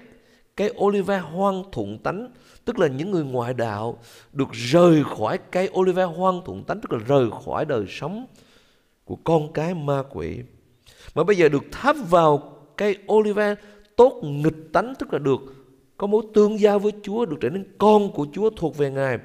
cái 0.55 0.69
olive 0.77 1.17
hoang 1.17 1.63
thuận 1.71 1.97
tánh, 1.97 2.31
tức 2.65 2.79
là 2.79 2.87
những 2.87 3.11
người 3.11 3.23
ngoại 3.23 3.53
đạo 3.53 3.99
được 4.33 4.47
rời 4.51 5.03
khỏi 5.03 5.39
cây 5.51 5.69
olive 5.79 6.03
hoang 6.03 6.41
thuận 6.45 6.63
tánh, 6.63 6.81
tức 6.81 6.91
là 6.93 6.99
rời 7.07 7.29
khỏi 7.45 7.65
đời 7.65 7.85
sống 7.89 8.25
của 9.05 9.15
con 9.15 9.53
cái 9.53 9.73
ma 9.73 10.03
quỷ. 10.09 10.39
Mà 11.15 11.23
bây 11.23 11.35
giờ 11.35 11.49
được 11.49 11.63
tháp 11.71 11.95
vào 12.09 12.57
cây 12.77 12.97
olive 13.13 13.55
tốt 13.95 14.21
nghịch 14.23 14.73
tánh, 14.73 14.93
tức 14.99 15.13
là 15.13 15.19
được 15.19 15.41
có 15.97 16.07
mối 16.07 16.23
tương 16.33 16.59
giao 16.59 16.79
với 16.79 16.91
Chúa, 17.03 17.25
được 17.25 17.37
trở 17.41 17.49
nên 17.49 17.65
con 17.77 18.11
của 18.11 18.27
Chúa 18.33 18.49
thuộc 18.49 18.77
về 18.77 18.91
Ngài. 18.91 19.17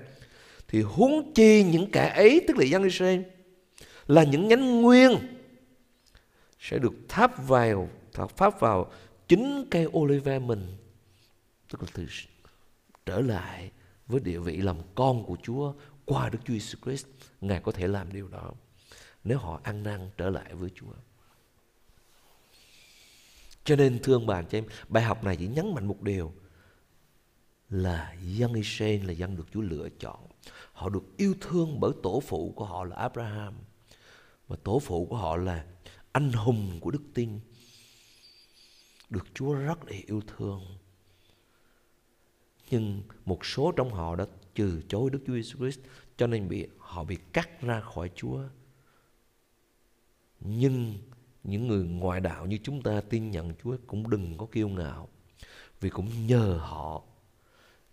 Thì 0.69 0.83
huống 0.83 1.33
chi 1.35 1.65
những 1.65 1.91
kẻ 1.91 2.13
ấy, 2.17 2.41
tức 2.49 2.57
là 2.57 2.65
dân 2.65 2.83
Israel, 2.83 3.21
là 4.07 4.23
những 4.23 4.49
nhánh 4.49 4.83
nguyên 4.83 5.11
sẽ 6.61 6.79
được 6.79 6.93
tháp 7.09 7.49
vào 7.49 7.89
pháp 8.27 8.61
vào 8.61 8.93
chính 9.29 9.69
cây 9.71 9.87
olive 9.87 10.39
mình, 10.39 10.77
tức 11.69 11.83
là 11.83 11.89
từ 11.95 12.07
trở 13.07 13.21
lại 13.21 13.71
với 14.07 14.21
địa 14.21 14.39
vị 14.39 14.57
làm 14.57 14.77
con 14.95 15.25
của 15.25 15.37
Chúa 15.43 15.73
qua 16.05 16.29
Đức 16.29 16.39
Chúa 16.45 16.55
Jesus 16.55 16.75
Christ, 16.83 17.07
Ngài 17.41 17.61
có 17.61 17.73
thể 17.73 17.89
làm 17.89 18.13
điều 18.13 18.29
đó 18.29 18.53
nếu 19.25 19.39
họ 19.39 19.61
ăn 19.63 19.83
năn 19.83 20.11
trở 20.17 20.31
lại 20.31 20.55
với 20.55 20.71
Chúa. 20.75 20.93
Cho 23.65 23.77
nên, 23.77 23.99
thương 24.03 24.27
bạn 24.27 24.47
cho 24.51 24.59
em, 24.59 24.65
bài 24.89 25.03
học 25.03 25.25
này 25.25 25.37
chỉ 25.37 25.47
nhấn 25.47 25.75
mạnh 25.75 25.87
một 25.87 26.03
điều 26.03 26.33
là 27.71 28.17
dân 28.23 28.53
Israel 28.53 29.05
là 29.05 29.13
dân 29.13 29.37
được 29.37 29.47
Chúa 29.53 29.61
lựa 29.61 29.89
chọn. 30.01 30.27
Họ 30.73 30.89
được 30.89 31.17
yêu 31.17 31.35
thương 31.41 31.81
bởi 31.81 31.93
tổ 32.03 32.21
phụ 32.21 32.53
của 32.57 32.65
họ 32.65 32.85
là 32.85 32.97
Abraham, 32.97 33.55
và 34.49 34.57
tổ 34.65 34.79
phụ 34.79 35.07
của 35.07 35.17
họ 35.17 35.37
là 35.37 35.65
anh 36.13 36.33
hùng 36.33 36.79
của 36.81 36.91
đức 36.91 37.03
tin 37.15 37.41
được 39.11 39.27
Chúa 39.35 39.55
rất 39.55 39.85
là 39.85 39.97
yêu 40.07 40.21
thương. 40.27 40.63
Nhưng 42.71 43.03
một 43.25 43.47
số 43.47 43.73
trong 43.77 43.93
họ 43.93 44.17
đã 44.17 44.27
từ 44.55 44.83
chối 44.89 45.11
Đức 45.11 45.19
Chúa 45.27 45.33
Jesus 45.33 45.59
Christ 45.59 45.81
cho 46.17 46.27
nên 46.27 46.49
bị 46.49 46.67
họ 46.79 47.05
bị 47.05 47.17
cắt 47.33 47.61
ra 47.61 47.81
khỏi 47.81 48.11
Chúa. 48.15 48.43
Nhưng 50.41 50.99
những 51.45 51.69
người 51.69 51.85
ngoại 51.85 52.21
đạo 52.21 52.47
như 52.47 52.59
chúng 52.63 52.83
ta 52.83 53.01
tin 53.01 53.31
nhận 53.31 53.55
Chúa 53.63 53.77
cũng 53.87 54.11
đừng 54.11 54.39
có 54.39 54.47
kiêu 54.53 54.69
ngạo. 54.69 55.09
Vì 55.81 55.91
cũng 55.91 56.27
nhờ 56.27 56.59
họ, 56.63 57.03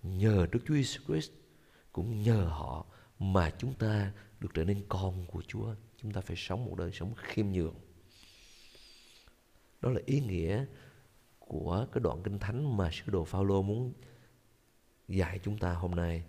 nhờ 0.04 0.48
Đức 0.52 0.60
Chúa 0.68 0.74
Jesus 0.74 1.06
Christ, 1.08 1.32
cũng 1.92 2.24
nhờ 2.24 2.48
họ 2.52 2.86
mà 3.20 3.52
chúng 3.58 3.74
ta 3.74 4.12
được 4.40 4.50
trở 4.54 4.64
nên 4.64 4.84
con 4.90 5.26
của 5.26 5.42
Chúa. 5.48 5.76
Chúng 6.02 6.12
ta 6.12 6.22
phải 6.22 6.36
sống 6.40 6.66
một 6.66 6.76
đời 6.78 6.92
sống 6.92 7.14
khiêm 7.18 7.52
nhường. 7.52 7.76
Đó 9.82 9.90
là 9.90 10.02
ý 10.06 10.20
nghĩa 10.20 10.66
của 11.48 11.88
cái 11.92 12.02
đoạn 12.02 12.22
kinh 12.24 12.40
thánh 12.40 12.78
mà 12.78 12.90
sứ 12.92 13.12
đồ 13.12 13.24
Phaolô 13.24 13.62
muốn 13.62 13.94
dạy 15.08 15.40
chúng 15.44 15.58
ta 15.58 15.74
hôm 15.74 15.92
nay. 15.92 16.24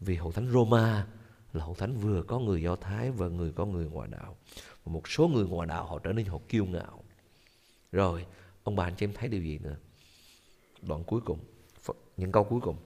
Vì 0.00 0.16
hội 0.16 0.32
thánh 0.32 0.50
Roma 0.52 1.06
là 1.52 1.64
hội 1.64 1.74
thánh 1.78 1.96
vừa 1.96 2.22
có 2.22 2.38
người 2.38 2.62
Do 2.62 2.76
Thái 2.76 3.10
và 3.10 3.28
người 3.28 3.52
có 3.52 3.66
người 3.66 3.86
ngoại 3.86 4.08
đạo. 4.08 4.36
Và 4.84 4.92
một 4.92 5.08
số 5.08 5.28
người 5.28 5.46
ngoại 5.46 5.66
đạo 5.66 5.86
họ 5.86 5.98
trở 5.98 6.12
nên 6.12 6.26
họ 6.26 6.38
kiêu 6.48 6.64
ngạo. 6.64 7.04
Rồi, 7.92 8.26
ông 8.64 8.76
bà 8.76 8.84
anh 8.84 8.94
chị 8.94 9.04
em 9.04 9.12
thấy 9.12 9.28
điều 9.28 9.42
gì 9.42 9.58
nữa? 9.58 9.76
Đoạn 10.82 11.04
cuối 11.04 11.20
cùng, 11.20 11.38
những 12.16 12.32
câu 12.32 12.44
cuối 12.44 12.60
cùng. 12.60 12.76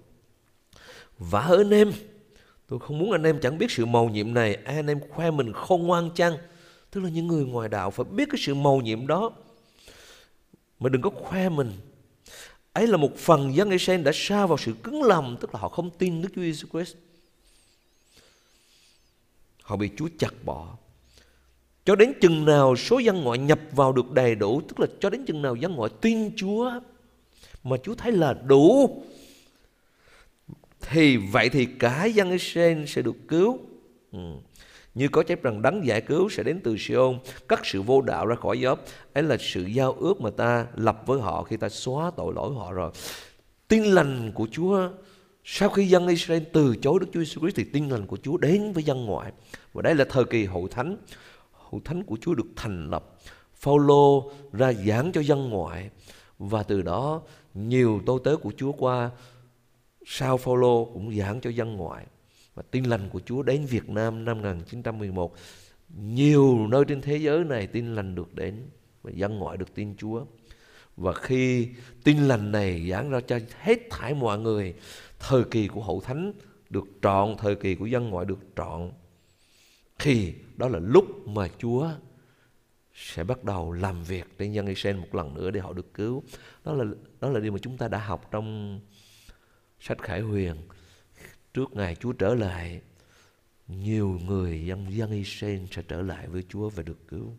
Và 1.19 1.41
ơn 1.41 1.71
em, 1.71 1.93
tôi 2.69 2.79
không 2.79 2.99
muốn 2.99 3.13
anh 3.13 3.23
em 3.23 3.41
chẳng 3.41 3.59
biết 3.59 3.71
sự 3.71 3.87
màu 3.87 4.09
nhiệm 4.09 4.35
này, 4.35 4.55
anh 4.55 4.87
em 4.87 5.01
khoe 5.11 5.31
mình 5.31 5.53
không 5.53 5.87
ngoan 5.87 6.11
chăng? 6.15 6.37
Tức 6.91 7.01
là 7.01 7.11
những 7.11 7.27
người 7.27 7.45
ngoài 7.45 7.69
đạo 7.69 7.91
phải 7.91 8.05
biết 8.05 8.29
cái 8.31 8.39
sự 8.39 8.55
màu 8.55 8.81
nhiệm 8.81 9.07
đó 9.07 9.33
mà 10.81 10.89
đừng 10.89 11.03
có 11.03 11.11
khoe 11.11 11.49
mình. 11.49 11.73
Ấy 12.73 12.87
là 12.87 12.97
một 12.97 13.17
phần 13.17 13.55
dân 13.55 13.71
Israel 13.71 14.03
đã 14.03 14.13
sa 14.15 14.47
vào 14.47 14.59
sự 14.59 14.73
cứng 14.83 15.03
lòng, 15.03 15.37
tức 15.41 15.55
là 15.55 15.61
họ 15.61 15.69
không 15.69 15.91
tin 15.91 16.23
Đức 16.23 16.29
Chúa 16.35 16.43
Jesus 16.43 16.67
Christ. 16.73 16.97
Họ 19.63 19.77
bị 19.77 19.91
Chúa 19.97 20.09
chặt 20.19 20.45
bỏ. 20.45 20.77
Cho 21.85 21.95
đến 21.95 22.13
chừng 22.21 22.45
nào 22.45 22.77
số 22.77 22.99
dân 22.99 23.23
ngoại 23.23 23.39
nhập 23.39 23.61
vào 23.73 23.93
được 23.93 24.11
đầy 24.11 24.35
đủ, 24.35 24.61
tức 24.69 24.81
là 24.81 24.87
cho 25.01 25.11
đến 25.11 25.25
chừng 25.27 25.43
nào 25.43 25.55
dân 25.55 25.75
ngoại 25.75 25.91
tin 26.01 26.37
Chúa 26.37 26.73
mà 27.65 27.77
Chúa 27.85 27.95
thấy 27.95 28.13
là 28.13 28.33
đủ, 28.33 29.03
thì 30.81 31.17
vậy 31.17 31.49
thì 31.49 31.67
cả 31.67 32.05
dân 32.05 32.31
Israel 32.31 32.87
sẽ 32.87 33.03
được 33.03 33.17
cứu. 33.29 33.59
Ừ. 34.13 34.19
Như 34.99 35.09
có 35.09 35.23
chép 35.23 35.43
rằng 35.43 35.63
đấng 35.63 35.87
giải 35.87 36.01
cứu 36.01 36.29
sẽ 36.29 36.43
đến 36.43 36.61
từ 36.65 36.77
Siôn, 36.79 37.19
cắt 37.49 37.61
sự 37.65 37.83
vô 37.83 38.01
đạo 38.01 38.27
ra 38.27 38.37
khỏi 38.37 38.61
gióp. 38.63 38.85
Ấy 39.13 39.23
là 39.23 39.37
sự 39.41 39.63
giao 39.63 39.93
ước 39.93 40.21
mà 40.21 40.31
ta 40.31 40.67
lập 40.77 41.03
với 41.07 41.21
họ 41.21 41.43
khi 41.43 41.57
ta 41.57 41.69
xóa 41.69 42.11
tội 42.17 42.35
lỗi 42.35 42.55
họ 42.55 42.73
rồi. 42.73 42.91
Tin 43.69 43.85
lành 43.85 44.33
của 44.35 44.49
Chúa 44.51 44.89
sau 45.45 45.69
khi 45.69 45.89
dân 45.89 46.09
Israel 46.09 46.43
từ 46.53 46.77
chối 46.77 46.99
Đức 47.01 47.07
Chúa 47.13 47.21
Jesus 47.21 47.41
Christ 47.41 47.57
thì 47.57 47.65
tin 47.65 47.89
lành 47.89 48.07
của 48.07 48.17
Chúa 48.23 48.37
đến 48.37 48.73
với 48.73 48.83
dân 48.83 49.05
ngoại. 49.07 49.33
Và 49.73 49.83
đây 49.83 49.95
là 49.95 50.05
thời 50.09 50.25
kỳ 50.25 50.45
hậu 50.45 50.69
thánh. 50.69 50.97
hậu 51.53 51.81
thánh 51.85 52.03
của 52.03 52.17
Chúa 52.21 52.35
được 52.35 52.47
thành 52.57 52.91
lập. 52.91 53.05
Phaolô 53.55 54.31
ra 54.53 54.73
giảng 54.73 55.13
cho 55.13 55.21
dân 55.21 55.51
ngoại 55.51 55.91
và 56.39 56.63
từ 56.63 56.83
đó 56.83 57.23
nhiều 57.55 58.01
tôi 58.07 58.21
tớ 58.25 58.37
của 58.37 58.53
Chúa 58.57 58.73
qua 58.73 59.11
sau 60.07 60.37
Phaolô 60.37 60.85
cũng 60.85 61.19
giảng 61.19 61.41
cho 61.41 61.51
dân 61.51 61.77
ngoại 61.77 62.07
và 62.59 62.65
tin 62.71 62.85
lành 62.85 63.09
của 63.09 63.21
Chúa 63.21 63.43
đến 63.43 63.67
Việt 63.67 63.89
Nam 63.89 64.25
năm 64.25 64.37
1911 64.37 65.35
nhiều 65.97 66.69
nơi 66.69 66.85
trên 66.89 67.01
thế 67.01 67.17
giới 67.17 67.45
này 67.45 67.67
tin 67.67 67.95
lành 67.95 68.15
được 68.15 68.35
đến 68.35 68.67
và 69.03 69.11
dân 69.15 69.39
ngoại 69.39 69.57
được 69.57 69.75
tin 69.75 69.97
Chúa. 69.97 70.25
Và 70.97 71.13
khi 71.13 71.69
tin 72.05 72.19
lành 72.19 72.53
này 72.53 72.91
giảng 72.91 73.11
ra 73.11 73.21
cho 73.21 73.39
hết 73.61 73.79
thảy 73.91 74.15
mọi 74.15 74.39
người, 74.39 74.75
thời 75.19 75.45
kỳ 75.45 75.69
của 75.69 75.83
hậu 75.83 76.01
thánh 76.01 76.33
được 76.71 76.85
trọn, 77.03 77.37
thời 77.39 77.55
kỳ 77.55 77.75
của 77.75 77.87
dân 77.87 78.11
ngoại 78.11 78.27
được 78.27 78.39
trọn, 78.57 78.91
thì 79.99 80.35
đó 80.57 80.69
là 80.69 80.79
lúc 80.79 81.29
mà 81.29 81.49
Chúa 81.59 81.91
sẽ 82.95 83.25
bắt 83.25 83.45
đầu 83.45 83.73
làm 83.73 84.05
việc 84.05 84.39
trên 84.39 84.53
dân 84.53 84.67
Israel 84.67 84.97
một 84.97 85.15
lần 85.15 85.35
nữa 85.35 85.51
để 85.51 85.61
họ 85.61 85.73
được 85.73 85.95
cứu. 85.95 86.23
Đó 86.65 86.73
là 86.75 86.85
đó 87.21 87.29
là 87.29 87.41
điều 87.41 87.53
mà 87.53 87.59
chúng 87.63 87.77
ta 87.77 87.89
đã 87.89 87.99
học 87.99 88.29
trong 88.31 88.81
sách 89.81 90.03
Khải 90.03 90.21
Huyền 90.21 90.57
trước 91.55 91.73
ngày 91.73 91.97
Chúa 92.01 92.13
trở 92.13 92.35
lại, 92.35 92.81
nhiều 93.69 94.21
người 94.27 94.67
dân 94.67 94.93
dân 94.93 95.11
Israel 95.11 95.61
sẽ 95.71 95.83
trở 95.89 96.03
lại 96.03 96.29
với 96.29 96.45
Chúa 96.49 96.69
và 96.69 96.83
được 96.83 97.09
cứu. 97.09 97.37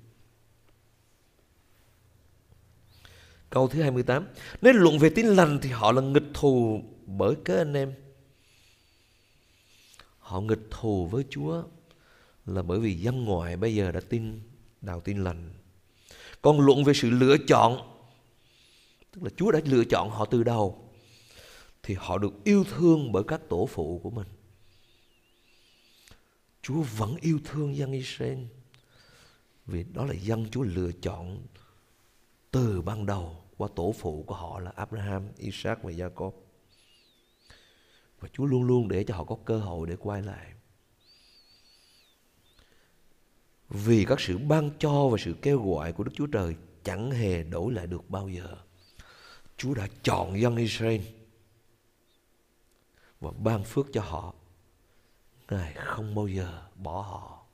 Câu 3.50 3.68
thứ 3.68 3.82
28 3.82 4.28
Nếu 4.62 4.74
luận 4.74 5.00
về 5.00 5.10
tin 5.10 5.26
lành 5.26 5.60
thì 5.62 5.70
họ 5.70 5.92
là 5.92 6.02
nghịch 6.02 6.34
thù 6.34 6.84
bởi 7.06 7.36
cái 7.46 7.58
anh 7.58 7.74
em. 7.74 7.94
Họ 10.20 10.42
nghịch 10.42 10.72
thù 10.72 11.08
với 11.08 11.24
Chúa 11.30 11.64
Là 12.46 12.62
bởi 12.62 12.80
vì 12.80 12.94
dân 12.94 13.26
ngoại 13.26 13.58
bây 13.58 13.76
giờ 13.76 13.92
đã 13.92 14.00
tin 14.10 14.42
đạo 14.82 15.02
tin 15.02 15.24
lành. 15.24 15.54
Còn 16.42 16.60
luận 16.60 16.84
về 16.84 16.94
sự 16.94 17.10
lựa 17.10 17.38
chọn, 17.48 18.00
Tức 19.12 19.24
là 19.24 19.30
Chúa 19.38 19.52
đã 19.52 19.60
lựa 19.66 19.84
chọn 19.84 20.10
họ 20.10 20.26
từ 20.26 20.44
đầu 20.44 20.89
thì 21.90 21.96
họ 22.00 22.18
được 22.18 22.44
yêu 22.44 22.64
thương 22.64 23.12
bởi 23.12 23.24
các 23.28 23.42
tổ 23.50 23.66
phụ 23.66 24.00
của 24.04 24.10
mình. 24.10 24.28
Chúa 26.62 26.82
vẫn 26.82 27.16
yêu 27.22 27.40
thương 27.46 27.76
dân 27.76 27.92
Israel 27.92 28.40
vì 29.66 29.84
đó 29.94 30.06
là 30.06 30.14
dân 30.14 30.50
Chúa 30.52 30.64
lựa 30.64 30.92
chọn 31.02 31.46
từ 32.52 32.82
ban 32.82 33.06
đầu 33.06 33.44
qua 33.58 33.70
tổ 33.76 33.96
phụ 34.00 34.24
của 34.28 34.36
họ 34.36 34.60
là 34.60 34.72
Abraham, 34.76 35.24
Isaac 35.38 35.84
và 35.84 35.92
Jacob. 35.92 36.32
Và 38.20 38.30
Chúa 38.34 38.46
luôn 38.46 38.64
luôn 38.64 38.88
để 38.88 39.04
cho 39.04 39.16
họ 39.16 39.24
có 39.24 39.38
cơ 39.46 39.58
hội 39.58 39.88
để 39.88 39.96
quay 39.96 40.22
lại. 40.22 40.54
Vì 43.70 44.06
các 44.06 44.20
sự 44.20 44.38
ban 44.38 44.70
cho 44.80 45.08
và 45.08 45.18
sự 45.20 45.36
kêu 45.42 45.72
gọi 45.72 45.94
của 45.94 46.04
Đức 46.04 46.12
Chúa 46.16 46.28
Trời 46.28 46.56
chẳng 46.84 47.12
hề 47.12 47.44
đổi 47.44 47.74
lại 47.74 47.88
được 47.88 48.10
bao 48.10 48.30
giờ. 48.30 48.58
Chúa 49.58 49.74
đã 49.74 49.88
chọn 50.04 50.42
dân 50.42 50.56
Israel 50.56 51.02
và 53.20 53.32
ban 53.38 53.64
phước 53.64 53.88
cho 53.94 54.02
họ. 54.02 54.34
Ngài 55.50 55.74
không 55.74 56.16
bao 56.16 56.28
giờ 56.28 56.68
bỏ 56.76 57.02
họ. 57.02 57.46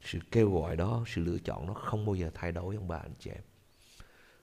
Sự 0.00 0.18
kêu 0.30 0.52
gọi 0.52 0.76
đó, 0.76 1.04
sự 1.06 1.24
lựa 1.24 1.38
chọn 1.38 1.66
nó 1.66 1.74
không 1.74 2.06
bao 2.06 2.14
giờ 2.14 2.30
thay 2.34 2.52
đổi 2.52 2.76
ông 2.76 2.88
bà 2.88 2.96
anh 2.96 3.14
chị 3.18 3.30
em. 3.30 3.42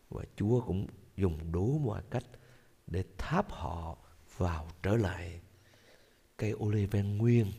Và 0.10 0.24
chúa 0.36 0.62
cũng 0.62 0.88
dùng 1.18 1.52
đủ 1.52 1.82
mọi 1.86 2.02
cách 2.10 2.26
để 2.88 3.04
tháp 3.18 3.52
họ 3.52 3.98
vào 4.38 4.68
trở 4.84 4.96
lại 4.96 5.42
cây 6.38 6.54
olive 6.54 7.02
nguyên. 7.02 7.52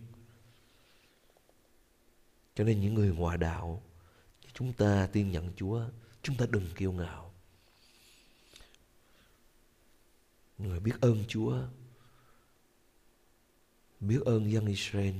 Cho 2.54 2.64
nên 2.64 2.80
những 2.80 2.94
người 2.94 3.08
ngoại 3.08 3.38
đạo, 3.38 3.82
chúng 4.52 4.72
ta 4.72 5.08
tin 5.12 5.30
nhận 5.30 5.52
Chúa, 5.56 5.82
chúng 6.22 6.36
ta 6.36 6.46
đừng 6.50 6.66
kiêu 6.76 6.92
ngạo. 6.92 7.25
Người 10.58 10.80
biết 10.80 10.94
ơn 11.00 11.24
Chúa. 11.28 11.58
Biết 14.00 14.20
ơn 14.24 14.50
dân 14.50 14.66
Israel 14.66 15.14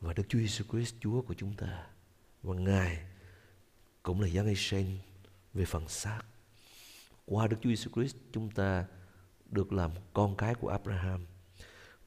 và 0.00 0.12
Đức 0.12 0.22
Chúa 0.28 0.38
Jesus 0.38 0.64
Christ, 0.72 0.94
Chúa 1.00 1.22
của 1.22 1.34
chúng 1.34 1.54
ta. 1.56 1.86
Và 2.42 2.54
Ngài 2.54 3.06
cũng 4.02 4.20
là 4.20 4.26
dân 4.26 4.46
Israel 4.46 4.86
về 5.54 5.64
phần 5.64 5.88
xác. 5.88 6.22
Qua 7.26 7.46
Đức 7.46 7.56
Chúa 7.60 7.70
Jesus 7.70 7.92
Christ, 7.92 8.16
chúng 8.32 8.50
ta 8.50 8.86
được 9.46 9.72
làm 9.72 9.90
con 10.12 10.36
cái 10.36 10.54
của 10.54 10.68
Abraham. 10.68 11.26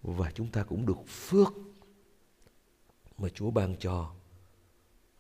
Và 0.01 0.31
chúng 0.31 0.51
ta 0.51 0.63
cũng 0.63 0.85
được 0.85 1.07
phước 1.07 1.53
mà 3.17 3.29
Chúa 3.29 3.51
ban 3.51 3.75
cho 3.79 4.15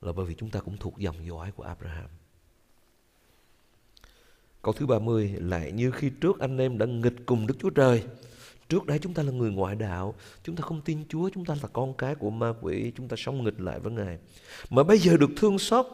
là 0.01 0.11
bởi 0.11 0.25
vì 0.25 0.35
chúng 0.35 0.49
ta 0.49 0.59
cũng 0.59 0.77
thuộc 0.77 0.97
dòng 0.97 1.25
dõi 1.25 1.51
của 1.51 1.63
Abraham. 1.63 2.09
Câu 4.61 4.73
thứ 4.73 4.85
30 4.85 5.33
lại 5.39 5.71
như 5.71 5.91
khi 5.91 6.09
trước 6.21 6.39
anh 6.39 6.57
em 6.57 6.77
đã 6.77 6.85
nghịch 6.85 7.15
cùng 7.25 7.47
Đức 7.47 7.55
Chúa 7.59 7.69
Trời. 7.69 8.03
Trước 8.69 8.85
đấy 8.85 8.99
chúng 9.01 9.13
ta 9.13 9.23
là 9.23 9.31
người 9.31 9.51
ngoại 9.51 9.75
đạo, 9.75 10.15
chúng 10.43 10.55
ta 10.55 10.61
không 10.61 10.81
tin 10.81 11.03
Chúa, 11.09 11.29
chúng 11.29 11.45
ta 11.45 11.55
là 11.61 11.67
con 11.73 11.93
cái 11.93 12.15
của 12.15 12.29
ma 12.29 12.53
quỷ, 12.61 12.91
chúng 12.97 13.07
ta 13.07 13.15
sống 13.17 13.43
nghịch 13.43 13.59
lại 13.59 13.79
với 13.79 13.93
Ngài. 13.93 14.17
Mà 14.69 14.83
bây 14.83 14.97
giờ 14.97 15.17
được 15.17 15.29
thương 15.37 15.59
xót, 15.59 15.85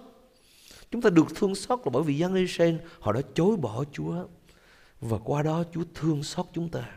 chúng 0.91 1.01
ta 1.01 1.09
được 1.09 1.25
thương 1.35 1.55
xót 1.55 1.79
là 1.85 1.89
bởi 1.93 2.03
vì 2.03 2.17
dân 2.17 2.35
Israel 2.35 2.75
họ 2.99 3.11
đã 3.11 3.21
chối 3.33 3.57
bỏ 3.57 3.83
Chúa. 3.91 4.15
Và 5.01 5.17
qua 5.17 5.43
đó 5.43 5.63
Chúa 5.73 5.83
thương 5.95 6.23
xót 6.23 6.45
chúng 6.53 6.69
ta. 6.69 6.89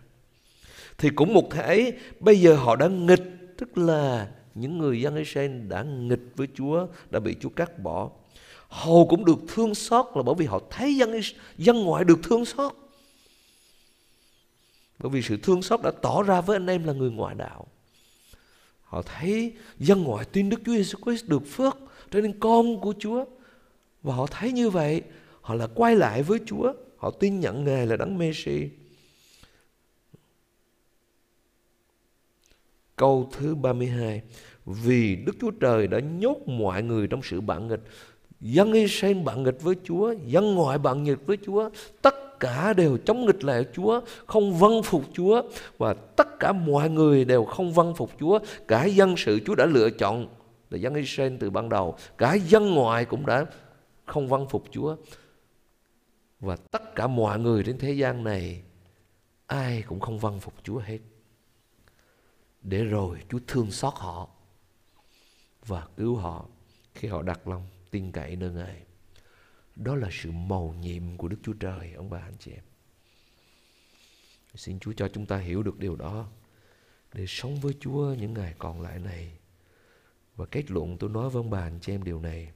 Thì 0.99 1.11
cũng 1.11 1.35
một 1.35 1.49
thể 1.51 1.99
bây 2.21 2.41
giờ 2.41 2.55
họ 2.55 2.77
đã 2.77 2.89
nghịch, 2.89 3.57
tức 3.59 3.79
là 3.79 4.31
những 4.55 4.79
người 4.79 5.01
dân 5.01 5.17
Israel 5.17 5.69
đã 5.69 5.83
nghịch 5.83 6.33
với 6.37 6.49
Chúa, 6.55 6.87
đã 7.11 7.21
bị 7.21 7.37
Chúa 7.41 7.49
cắt 7.49 7.79
bỏ. 7.79 8.11
Hầu 8.71 9.07
cũng 9.07 9.25
được 9.25 9.39
thương 9.49 9.75
xót 9.75 10.07
là 10.15 10.23
bởi 10.23 10.35
vì 10.39 10.47
họ 10.47 10.61
thấy 10.71 10.97
dân, 10.97 11.21
dân 11.59 11.85
ngoại 11.85 12.05
được 12.05 12.19
thương 12.23 12.45
xót. 12.45 12.73
Bởi 14.99 15.11
vì 15.11 15.23
sự 15.23 15.37
thương 15.43 15.63
xót 15.63 15.83
đã 15.83 15.91
tỏ 16.03 16.23
ra 16.23 16.41
với 16.41 16.57
anh 16.57 16.67
em 16.67 16.85
là 16.85 16.93
người 16.93 17.11
ngoại 17.11 17.35
đạo. 17.35 17.67
Họ 18.83 19.03
thấy 19.03 19.53
dân 19.79 20.03
ngoại 20.03 20.25
tin 20.25 20.49
Đức 20.49 20.61
Chúa 20.67 20.73
Jesus 20.73 21.03
Christ 21.05 21.29
được 21.29 21.43
phước 21.47 21.77
trở 22.11 22.21
nên 22.21 22.41
con 22.41 22.81
của 22.81 22.95
Chúa. 22.99 23.25
Và 24.03 24.15
họ 24.15 24.27
thấy 24.27 24.53
như 24.53 24.71
vậy, 24.71 25.03
họ 25.41 25.55
là 25.55 25.67
quay 25.75 25.97
lại 25.97 26.23
với 26.23 26.39
Chúa. 26.47 26.73
Họ 26.97 27.11
tin 27.11 27.41
nhận 27.41 27.65
Ngài 27.65 27.87
là 27.87 27.97
đấng 27.97 28.19
Messi. 28.19 28.69
Câu 32.97 33.31
thứ 33.33 33.55
32 33.55 34.23
Vì 34.65 35.17
Đức 35.17 35.37
Chúa 35.41 35.51
Trời 35.51 35.87
đã 35.87 36.01
nhốt 36.01 36.37
mọi 36.47 36.83
người 36.83 37.07
trong 37.07 37.21
sự 37.23 37.41
bản 37.41 37.69
nghịch 37.69 37.83
Dân 38.41 38.73
Israel 38.73 39.23
bạn 39.23 39.43
nghịch 39.43 39.63
với 39.63 39.75
Chúa, 39.85 40.15
Dân 40.27 40.55
ngoại 40.55 40.79
bạn 40.79 41.05
nghịch 41.05 41.27
với 41.27 41.39
Chúa, 41.47 41.71
Tất 42.03 42.41
cả 42.41 42.73
đều 42.73 42.99
chống 42.99 43.27
nghịch 43.27 43.45
lại 43.45 43.67
Chúa, 43.73 44.01
Không 44.27 44.55
vâng 44.55 44.83
phục 44.83 45.05
Chúa 45.13 45.43
Và 45.79 45.95
tất 45.95 46.41
cả 46.41 46.53
mọi 46.53 46.91
người 46.91 47.25
đều 47.25 47.45
không 47.45 47.73
vâng 47.73 47.95
phục 47.95 48.11
Chúa. 48.21 48.39
Cả 48.69 48.85
dân 48.85 49.15
sự 49.17 49.41
Chúa 49.47 49.55
đã 49.55 49.67
lựa 49.67 49.91
chọn 49.91 50.29
Là 50.71 50.79
dân 50.79 50.95
Israel 50.95 51.37
từ 51.41 51.51
ban 51.51 51.69
đầu. 51.69 51.97
Cả 52.19 52.35
dân 52.35 52.75
ngoại 52.75 53.05
cũng 53.05 53.27
đã 53.27 53.47
không 54.07 54.29
vâng 54.29 54.47
phục 54.49 54.65
Chúa. 54.71 54.97
Và 56.41 56.57
tất 56.57 56.95
cả 56.95 57.07
mọi 57.07 57.39
người 57.39 57.63
trên 57.63 57.79
thế 57.79 57.93
gian 57.93 58.25
này, 58.25 58.63
Ai 59.47 59.83
cũng 59.83 60.01
không 60.01 60.19
vâng 60.19 60.41
phục 60.41 60.55
Chúa 60.63 60.79
hết. 60.79 60.99
Để 62.63 62.85
rồi 62.85 63.19
Chúa 63.29 63.39
thương 63.47 63.71
xót 63.71 63.95
họ 63.97 64.29
và 65.67 65.87
cứu 65.97 66.17
họ 66.17 66.45
khi 66.95 67.09
họ 67.09 67.23
đặt 67.23 67.49
lòng 67.49 67.67
tin 67.91 68.13
cậy 68.13 68.37
nơi 68.37 68.51
Ngài. 68.51 68.83
Đó 69.77 69.95
là 69.95 70.09
sự 70.13 70.31
mầu 70.31 70.75
nhiệm 70.81 71.17
của 71.17 71.29
Đức 71.29 71.37
Chúa 71.43 71.53
Trời, 71.53 71.93
ông 71.93 72.11
bà 72.11 72.19
anh 72.19 72.37
chị 72.39 72.53
em. 72.53 72.65
Xin 74.55 74.79
Chúa 74.81 74.93
cho 74.93 75.09
chúng 75.09 75.27
ta 75.27 75.39
hiểu 75.39 75.63
được 75.63 75.79
điều 75.79 75.97
đó 75.97 76.29
để 77.15 77.25
sống 77.29 77.61
với 77.61 77.75
Chúa 77.81 78.15
những 78.15 78.35
ngày 78.35 78.55
còn 78.59 78.81
lại 78.81 78.99
này. 78.99 79.33
Và 80.37 80.47
kết 80.47 80.71
luận 80.71 80.99
tôi 80.99 81.11
nói 81.11 81.31
với 81.31 81.41
ông 81.41 81.51
bà 81.51 81.61
anh 81.61 81.79
chị 81.81 81.93
em 81.93 82.05
điều 82.05 82.21
này. 82.21 82.53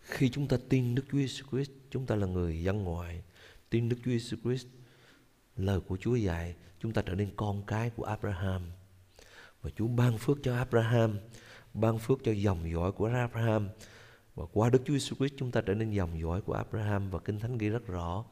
Khi 0.00 0.28
chúng 0.28 0.48
ta 0.48 0.56
tin 0.68 0.94
Đức 0.94 1.02
Chúa 1.12 1.18
Jesus 1.18 1.50
Christ, 1.50 1.70
chúng 1.90 2.06
ta 2.06 2.14
là 2.14 2.26
người 2.26 2.62
dân 2.62 2.84
ngoại. 2.84 3.22
Tin 3.70 3.88
Đức 3.88 3.96
Chúa 4.04 4.10
Jesus 4.10 4.36
Christ, 4.42 4.66
lời 5.56 5.80
của 5.80 5.96
Chúa 5.96 6.14
dạy, 6.14 6.54
chúng 6.80 6.92
ta 6.92 7.02
trở 7.02 7.14
nên 7.14 7.30
con 7.36 7.62
cái 7.66 7.90
của 7.90 8.04
Abraham. 8.04 8.70
Và 9.62 9.70
Chúa 9.76 9.86
ban 9.86 10.18
phước 10.18 10.38
cho 10.42 10.56
Abraham, 10.56 11.18
ban 11.80 11.98
phước 11.98 12.18
cho 12.24 12.32
dòng 12.32 12.72
dõi 12.72 12.92
của 12.92 13.06
Abraham. 13.06 13.68
Và 14.34 14.44
qua 14.52 14.70
Đức 14.70 14.82
Chúa 14.86 14.94
Jesus 14.94 15.16
Christ 15.16 15.34
chúng 15.36 15.50
ta 15.50 15.60
trở 15.60 15.74
nên 15.74 15.90
dòng 15.90 16.20
dõi 16.20 16.40
của 16.40 16.52
Abraham 16.52 17.10
và 17.10 17.18
Kinh 17.18 17.40
Thánh 17.40 17.58
ghi 17.58 17.68
rất 17.68 17.86
rõ. 17.86 18.24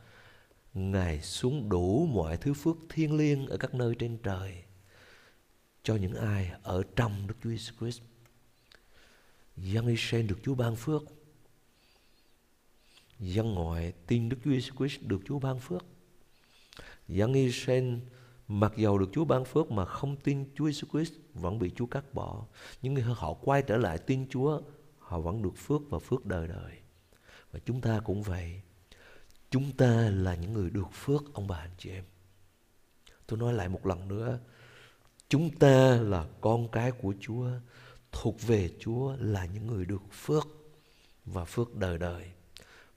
Ngài 0.75 1.23
xuống 1.23 1.69
đủ 1.69 2.07
mọi 2.07 2.37
thứ 2.37 2.55
phước 2.55 2.77
thiên 2.89 3.17
liêng 3.17 3.47
ở 3.47 3.57
các 3.57 3.75
nơi 3.75 3.95
trên 3.99 4.19
trời 4.23 4.63
cho 5.83 5.97
những 5.97 6.15
ai 6.15 6.53
ở 6.63 6.83
trong 6.97 7.27
Đức 7.27 7.35
Chúa 7.43 7.51
Jesus 7.51 7.73
Christ. 7.79 8.01
Dân 9.57 9.87
Israel 9.87 10.27
được 10.27 10.39
Chúa 10.45 10.55
ban 10.55 10.77
phước. 10.77 11.03
Dân 13.21 13.55
ngoại 13.55 13.93
tin 14.07 14.29
Đức 14.29 14.37
Chúa 14.45 14.51
Jesus 14.51 14.77
Christ 14.77 15.03
được 15.03 15.21
Chúa 15.27 15.39
ban 15.39 15.59
phước. 15.59 15.85
Dân 17.09 17.33
Israel 17.33 17.95
Mặc 18.49 18.73
dầu 18.77 18.99
được 18.99 19.09
Chúa 19.13 19.25
ban 19.25 19.45
phước 19.45 19.71
mà 19.71 19.85
không 19.85 20.17
tin 20.17 20.45
Chúa 20.55 20.69
Jesus 20.69 20.89
Christ 20.93 21.13
vẫn 21.35 21.59
bị 21.59 21.71
Chúa 21.77 21.87
cắt 21.87 22.15
bỏ. 22.15 22.47
Nhưng 22.83 22.97
họ 22.97 23.35
quay 23.35 23.63
trở 23.63 23.77
lại 23.77 23.99
tin 23.99 24.29
Chúa, 24.29 24.61
họ 24.99 25.21
vẫn 25.21 25.43
được 25.43 25.57
phước 25.57 25.81
và 25.91 25.99
phước 25.99 26.27
đời 26.27 26.49
đời. 26.49 26.73
Và 27.53 27.61
chúng 27.65 27.81
ta 27.81 28.01
cũng 28.05 28.23
vậy. 28.23 28.61
Chúng 29.51 29.73
ta 29.73 30.11
là 30.11 30.35
những 30.35 30.53
người 30.53 30.71
được 30.71 30.93
phước 30.93 31.35
ông 31.35 31.47
bà 31.47 31.57
anh 31.57 31.75
chị 31.79 31.91
em. 31.91 32.05
Tôi 33.27 33.39
nói 33.39 33.53
lại 33.53 33.69
một 33.69 33.87
lần 33.87 34.09
nữa. 34.09 34.39
Chúng 35.29 35.51
ta 35.51 35.97
là 35.97 36.27
con 36.41 36.69
cái 36.69 36.93
của 36.93 37.15
Chúa, 37.21 37.49
thuộc 38.13 38.43
về 38.43 38.71
Chúa 38.81 39.17
là 39.21 39.47
những 39.47 39.67
người 39.67 39.85
được 39.85 40.03
phước 40.13 40.47
và 41.25 41.45
phước 41.45 41.75
đời 41.75 41.99
đời. 41.99 42.31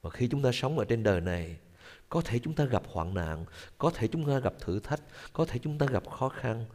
Và 0.02 0.10
khi 0.10 0.28
chúng 0.28 0.42
ta 0.42 0.50
sống 0.52 0.78
ở 0.78 0.84
trên 0.84 1.02
đời 1.02 1.20
này, 1.20 1.56
có 2.08 2.20
thể 2.20 2.38
chúng 2.38 2.54
ta 2.54 2.64
gặp 2.64 2.82
hoạn 2.86 3.14
nạn, 3.14 3.44
có 3.78 3.90
thể 3.90 4.08
chúng 4.08 4.26
ta 4.26 4.38
gặp 4.38 4.54
thử 4.60 4.80
thách, 4.80 5.00
có 5.32 5.44
thể 5.44 5.58
chúng 5.58 5.78
ta 5.78 5.86
gặp 5.86 6.10
khó 6.10 6.28
khăn. 6.28 6.66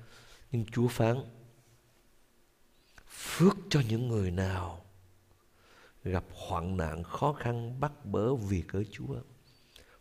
Nhưng 0.51 0.65
Chúa 0.65 0.87
phán, 0.87 1.17
phước 3.07 3.57
cho 3.69 3.81
những 3.89 4.07
người 4.07 4.31
nào 4.31 4.85
gặp 6.03 6.23
hoạn 6.31 6.77
nạn, 6.77 7.03
khó 7.03 7.33
khăn, 7.33 7.79
bắt 7.79 8.05
bớ 8.05 8.35
vì 8.35 8.61
cớ 8.61 8.83
Chúa. 8.91 9.15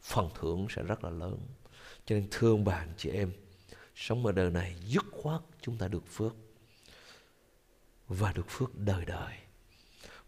Phần 0.03 0.29
thưởng 0.41 0.67
sẽ 0.71 0.83
rất 0.83 1.05
là 1.05 1.11
lớn. 1.11 1.39
Cho 2.05 2.15
nên 2.15 2.29
thương 2.31 2.65
bạn 2.65 2.93
chị 2.97 3.11
em, 3.11 3.33
sống 3.95 4.27
ở 4.27 4.33
đời 4.33 4.51
này 4.51 4.77
dứt 4.85 5.05
khoát 5.13 5.41
chúng 5.61 5.79
ta 5.79 5.89
được 5.89 6.07
phước. 6.07 6.37
Và 8.09 8.33
được 8.33 8.47
phước 8.49 8.79
đời 8.79 9.05
đời. 9.05 9.35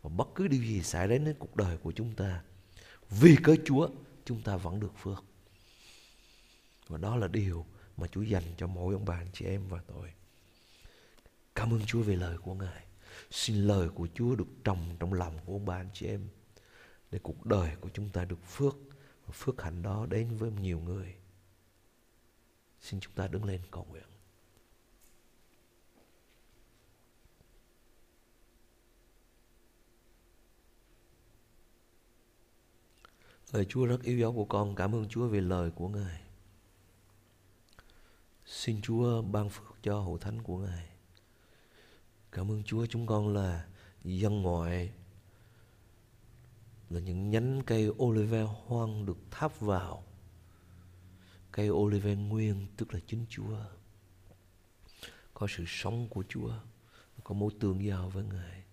Và 0.02 0.10
bất 0.10 0.28
cứ 0.34 0.48
điều 0.48 0.62
gì 0.62 0.82
xảy 0.82 1.08
đến 1.08 1.24
đến 1.24 1.36
cuộc 1.38 1.56
đời 1.56 1.76
của 1.76 1.92
chúng 1.92 2.14
ta, 2.14 2.42
vì 3.10 3.36
cớ 3.42 3.56
Chúa 3.64 3.88
chúng 4.24 4.42
ta 4.42 4.56
vẫn 4.56 4.80
được 4.80 4.92
phước. 4.98 5.24
Và 6.88 6.98
đó 6.98 7.16
là 7.16 7.28
điều 7.28 7.66
mà 7.96 8.06
Chúa 8.06 8.22
dành 8.22 8.42
cho 8.56 8.66
mỗi 8.66 8.94
ông 8.94 9.04
bà, 9.04 9.16
anh 9.16 9.30
chị 9.32 9.44
em 9.44 9.68
và 9.68 9.80
tôi. 9.86 10.12
Cảm 11.54 11.72
ơn 11.72 11.86
Chúa 11.86 12.02
về 12.02 12.16
lời 12.16 12.38
của 12.38 12.54
Ngài. 12.54 12.86
Xin 13.30 13.56
lời 13.56 13.88
của 13.88 14.08
Chúa 14.14 14.34
được 14.34 14.48
trồng 14.64 14.96
trong 15.00 15.12
lòng 15.12 15.38
của 15.44 15.52
ông 15.52 15.66
bà, 15.66 15.76
anh 15.76 15.90
chị 15.94 16.06
em, 16.06 16.28
để 17.10 17.18
cuộc 17.22 17.46
đời 17.46 17.76
của 17.80 17.88
chúng 17.94 18.10
ta 18.10 18.24
được 18.24 18.46
phước, 18.46 18.76
và 19.26 19.32
phước 19.32 19.62
hạnh 19.62 19.82
đó 19.82 20.06
đến 20.10 20.36
với 20.36 20.50
nhiều 20.50 20.80
người. 20.80 21.14
Xin 22.80 23.00
chúng 23.00 23.12
ta 23.12 23.28
đứng 23.28 23.44
lên 23.44 23.60
cầu 23.70 23.86
nguyện. 23.90 24.04
Lời 33.54 33.66
Chúa 33.68 33.86
rất 33.86 34.02
yêu 34.02 34.18
dấu 34.18 34.32
của 34.32 34.44
con. 34.44 34.74
Cảm 34.74 34.94
ơn 34.94 35.08
Chúa 35.08 35.28
vì 35.28 35.40
lời 35.40 35.70
của 35.70 35.88
Ngài. 35.88 36.20
Xin 38.46 38.82
Chúa 38.82 39.22
ban 39.22 39.50
phước 39.50 39.76
cho 39.82 40.00
hậu 40.00 40.18
thánh 40.18 40.42
của 40.42 40.58
Ngài. 40.58 40.88
Cảm 42.32 42.50
ơn 42.50 42.62
Chúa 42.62 42.86
chúng 42.86 43.06
con 43.06 43.34
là 43.34 43.66
dân 44.04 44.42
ngoại, 44.42 44.92
là 46.90 47.00
những 47.00 47.30
nhánh 47.30 47.62
cây 47.66 47.88
olive 47.88 48.42
hoang 48.42 49.06
được 49.06 49.18
thắp 49.30 49.60
vào 49.60 50.04
cây 51.52 51.70
olive 51.70 52.14
nguyên, 52.14 52.66
tức 52.76 52.94
là 52.94 53.00
chính 53.06 53.26
Chúa 53.28 53.56
có 55.34 55.46
sự 55.50 55.64
sống 55.66 56.08
của 56.08 56.24
Chúa, 56.28 56.52
có 57.24 57.34
mối 57.34 57.52
tương 57.60 57.84
giao 57.84 58.08
với 58.08 58.24
Ngài 58.24 58.64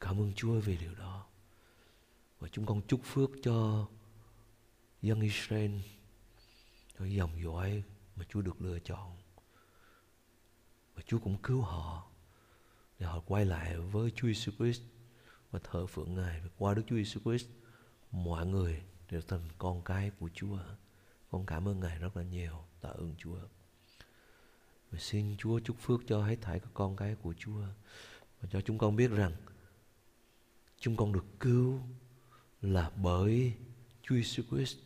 cảm 0.00 0.20
ơn 0.20 0.32
Chúa 0.36 0.60
về 0.60 0.76
điều 0.80 0.94
đó 0.94 1.26
và 2.40 2.48
chúng 2.52 2.66
con 2.66 2.82
chúc 2.88 3.00
phước 3.04 3.30
cho 3.42 3.86
dân 5.02 5.20
Israel, 5.20 5.80
cho 6.98 7.04
dòng 7.04 7.42
dõi 7.44 7.82
mà 8.16 8.24
Chúa 8.28 8.40
được 8.40 8.62
lựa 8.62 8.78
chọn. 8.78 9.16
Và 10.94 11.02
Chúa 11.06 11.18
cũng 11.18 11.36
cứu 11.42 11.60
họ 11.60 12.06
để 12.98 13.06
họ 13.06 13.20
quay 13.20 13.44
lại 13.44 13.76
với 13.76 14.10
Chúa 14.10 14.28
Jesus 14.28 14.52
Christ 14.58 14.82
và 15.50 15.60
thờ 15.64 15.86
phượng 15.86 16.14
Ngài. 16.14 16.40
Và 16.40 16.48
qua 16.58 16.74
Đức 16.74 16.82
Chúa 16.86 16.96
Jesus 16.96 17.20
Christ, 17.20 17.48
mọi 18.10 18.46
người 18.46 18.82
đều 19.10 19.20
thành 19.20 19.48
con 19.58 19.82
cái 19.82 20.10
của 20.20 20.28
Chúa. 20.34 20.58
Con 21.30 21.46
cảm 21.46 21.68
ơn 21.68 21.80
Ngài 21.80 21.98
rất 21.98 22.16
là 22.16 22.22
nhiều. 22.22 22.64
Tạ 22.80 22.88
ơn 22.88 23.14
Chúa. 23.18 23.38
Và 24.90 24.98
xin 24.98 25.36
Chúa 25.38 25.60
chúc 25.60 25.76
phước 25.80 26.00
cho 26.06 26.24
hết 26.24 26.36
thảy 26.40 26.60
các 26.60 26.70
con 26.74 26.96
cái 26.96 27.14
của 27.14 27.34
Chúa. 27.38 27.60
Và 28.40 28.48
cho 28.52 28.60
chúng 28.60 28.78
con 28.78 28.96
biết 28.96 29.10
rằng, 29.10 29.32
chúng 30.78 30.96
con 30.96 31.12
được 31.12 31.24
cứu 31.40 31.80
là 32.72 32.90
bởi 32.90 33.52
Chúa 34.02 34.14
Jesus 34.14 34.42
Christ 34.50 34.78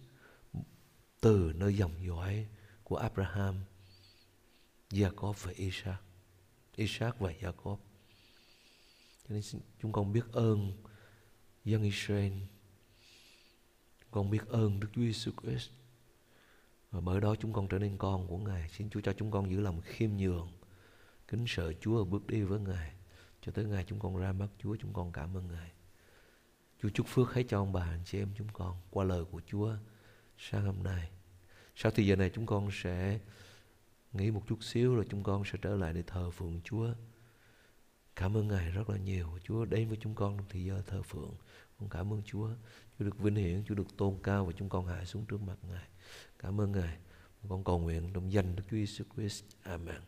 từ 1.20 1.52
nơi 1.56 1.76
dòng 1.76 2.06
dõi 2.06 2.46
của 2.84 2.96
Abraham, 2.96 3.60
Jacob 4.90 5.32
và 5.32 5.52
Isaac. 5.52 6.02
Isaac 6.76 7.18
và 7.18 7.32
Jacob. 7.32 7.76
Cho 9.28 9.34
nên 9.34 9.42
chúng 9.82 9.92
con 9.92 10.12
biết 10.12 10.24
ơn 10.32 10.72
dân 11.64 11.82
Israel. 11.82 12.32
Con 14.10 14.30
biết 14.30 14.46
ơn 14.48 14.80
Đức 14.80 14.88
Chúa 14.94 15.02
Jesus 15.02 15.32
Christ. 15.42 15.70
Và 16.90 17.00
bởi 17.00 17.20
đó 17.20 17.34
chúng 17.34 17.52
con 17.52 17.68
trở 17.68 17.78
nên 17.78 17.96
con 17.96 18.28
của 18.28 18.38
Ngài. 18.38 18.68
Xin 18.68 18.90
Chúa 18.90 19.00
cho 19.00 19.12
chúng 19.12 19.30
con 19.30 19.50
giữ 19.50 19.60
lòng 19.60 19.80
khiêm 19.80 20.10
nhường, 20.16 20.48
kính 21.28 21.44
sợ 21.48 21.72
Chúa 21.80 22.04
và 22.04 22.10
bước 22.10 22.26
đi 22.26 22.42
với 22.42 22.60
Ngài. 22.60 22.92
Cho 23.42 23.52
tới 23.52 23.64
ngày 23.64 23.84
chúng 23.88 23.98
con 23.98 24.16
ra 24.16 24.32
mắt 24.32 24.48
Chúa, 24.58 24.76
chúng 24.76 24.92
con 24.92 25.12
cảm 25.12 25.36
ơn 25.36 25.48
Ngài. 25.48 25.70
Chúa 26.82 26.88
chúc 26.88 27.06
phước 27.06 27.32
hết 27.32 27.42
cho 27.48 27.58
ông 27.58 27.72
bà 27.72 27.82
anh 27.82 28.00
chị 28.04 28.18
em 28.18 28.28
chúng 28.36 28.48
con 28.52 28.76
qua 28.90 29.04
lời 29.04 29.24
của 29.30 29.40
Chúa 29.46 29.74
sáng 30.38 30.64
hôm 30.64 30.82
nay. 30.82 31.10
Sau 31.76 31.92
thì 31.92 32.06
giờ 32.06 32.16
này 32.16 32.30
chúng 32.34 32.46
con 32.46 32.68
sẽ 32.72 33.18
nghỉ 34.12 34.30
một 34.30 34.42
chút 34.48 34.62
xíu 34.62 34.94
rồi 34.94 35.06
chúng 35.10 35.22
con 35.22 35.44
sẽ 35.44 35.58
trở 35.62 35.76
lại 35.76 35.92
để 35.92 36.02
thờ 36.06 36.30
phượng 36.30 36.60
Chúa. 36.64 36.88
Cảm 38.16 38.36
ơn 38.36 38.48
Ngài 38.48 38.70
rất 38.70 38.90
là 38.90 38.96
nhiều. 38.96 39.38
Chúa 39.44 39.64
đến 39.64 39.88
với 39.88 39.98
chúng 40.00 40.14
con 40.14 40.36
trong 40.36 40.46
thời 40.48 40.64
giờ 40.64 40.82
thờ 40.86 41.02
phượng. 41.02 41.34
Con 41.78 41.88
cảm 41.88 42.12
ơn 42.12 42.22
Chúa. 42.22 42.48
Chúa 42.98 43.04
được 43.04 43.18
vinh 43.18 43.34
hiển, 43.34 43.64
Chúa 43.64 43.74
được 43.74 43.96
tôn 43.96 44.18
cao 44.22 44.44
và 44.44 44.52
chúng 44.52 44.68
con 44.68 44.86
hạ 44.86 45.04
xuống 45.04 45.24
trước 45.26 45.42
mặt 45.42 45.56
Ngài. 45.70 45.88
Cảm 46.38 46.60
ơn 46.60 46.72
Ngài. 46.72 46.98
Con 47.48 47.64
cầu 47.64 47.78
nguyện 47.78 48.12
trong 48.14 48.32
danh 48.32 48.56
Đức 48.56 48.62
Chúa 48.70 48.76
Jesus 48.76 49.04
Christ. 49.16 49.44
Amen. 49.62 50.00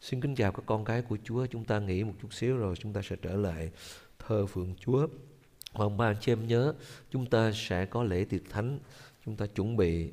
Xin 0.00 0.20
kính 0.20 0.34
chào 0.34 0.52
các 0.52 0.62
con 0.66 0.84
cái 0.84 1.02
của 1.02 1.18
Chúa. 1.24 1.46
Chúng 1.46 1.64
ta 1.64 1.80
nghỉ 1.80 2.04
một 2.04 2.14
chút 2.22 2.32
xíu 2.32 2.56
rồi 2.56 2.76
chúng 2.76 2.92
ta 2.92 3.02
sẽ 3.04 3.16
trở 3.16 3.36
lại 3.36 3.70
thờ 4.18 4.46
phượng 4.46 4.74
Chúa. 4.76 5.08
Hoàng 5.78 5.96
ba 5.96 6.14
chị 6.14 6.32
em 6.32 6.46
nhớ 6.46 6.74
chúng 7.10 7.26
ta 7.26 7.52
sẽ 7.54 7.86
có 7.86 8.02
lễ 8.02 8.24
tiệc 8.24 8.42
thánh. 8.50 8.78
Chúng 9.24 9.36
ta 9.36 9.46
chuẩn 9.46 9.76
bị 9.76 10.12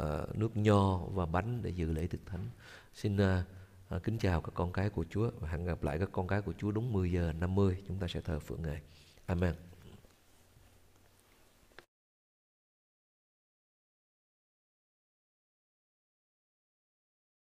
uh, 0.00 0.36
nước 0.36 0.56
nho 0.56 0.96
và 0.96 1.26
bánh 1.26 1.62
để 1.62 1.70
dự 1.70 1.92
lễ 1.92 2.06
tiệc 2.06 2.20
thánh. 2.26 2.48
Xin 2.94 3.16
uh, 3.16 4.02
kính 4.02 4.18
chào 4.18 4.40
các 4.40 4.52
con 4.54 4.72
cái 4.72 4.90
của 4.90 5.04
Chúa 5.10 5.30
và 5.40 5.48
hẹn 5.48 5.64
gặp 5.64 5.82
lại 5.82 5.98
các 5.98 6.08
con 6.12 6.26
cái 6.26 6.40
của 6.40 6.52
Chúa 6.58 6.70
đúng 6.70 6.92
10 6.92 7.12
giờ 7.12 7.32
50 7.40 7.82
chúng 7.88 7.98
ta 7.98 8.08
sẽ 8.08 8.20
thờ 8.20 8.38
phượng 8.38 8.62
Ngài. 8.62 8.80
Amen. 9.26 9.54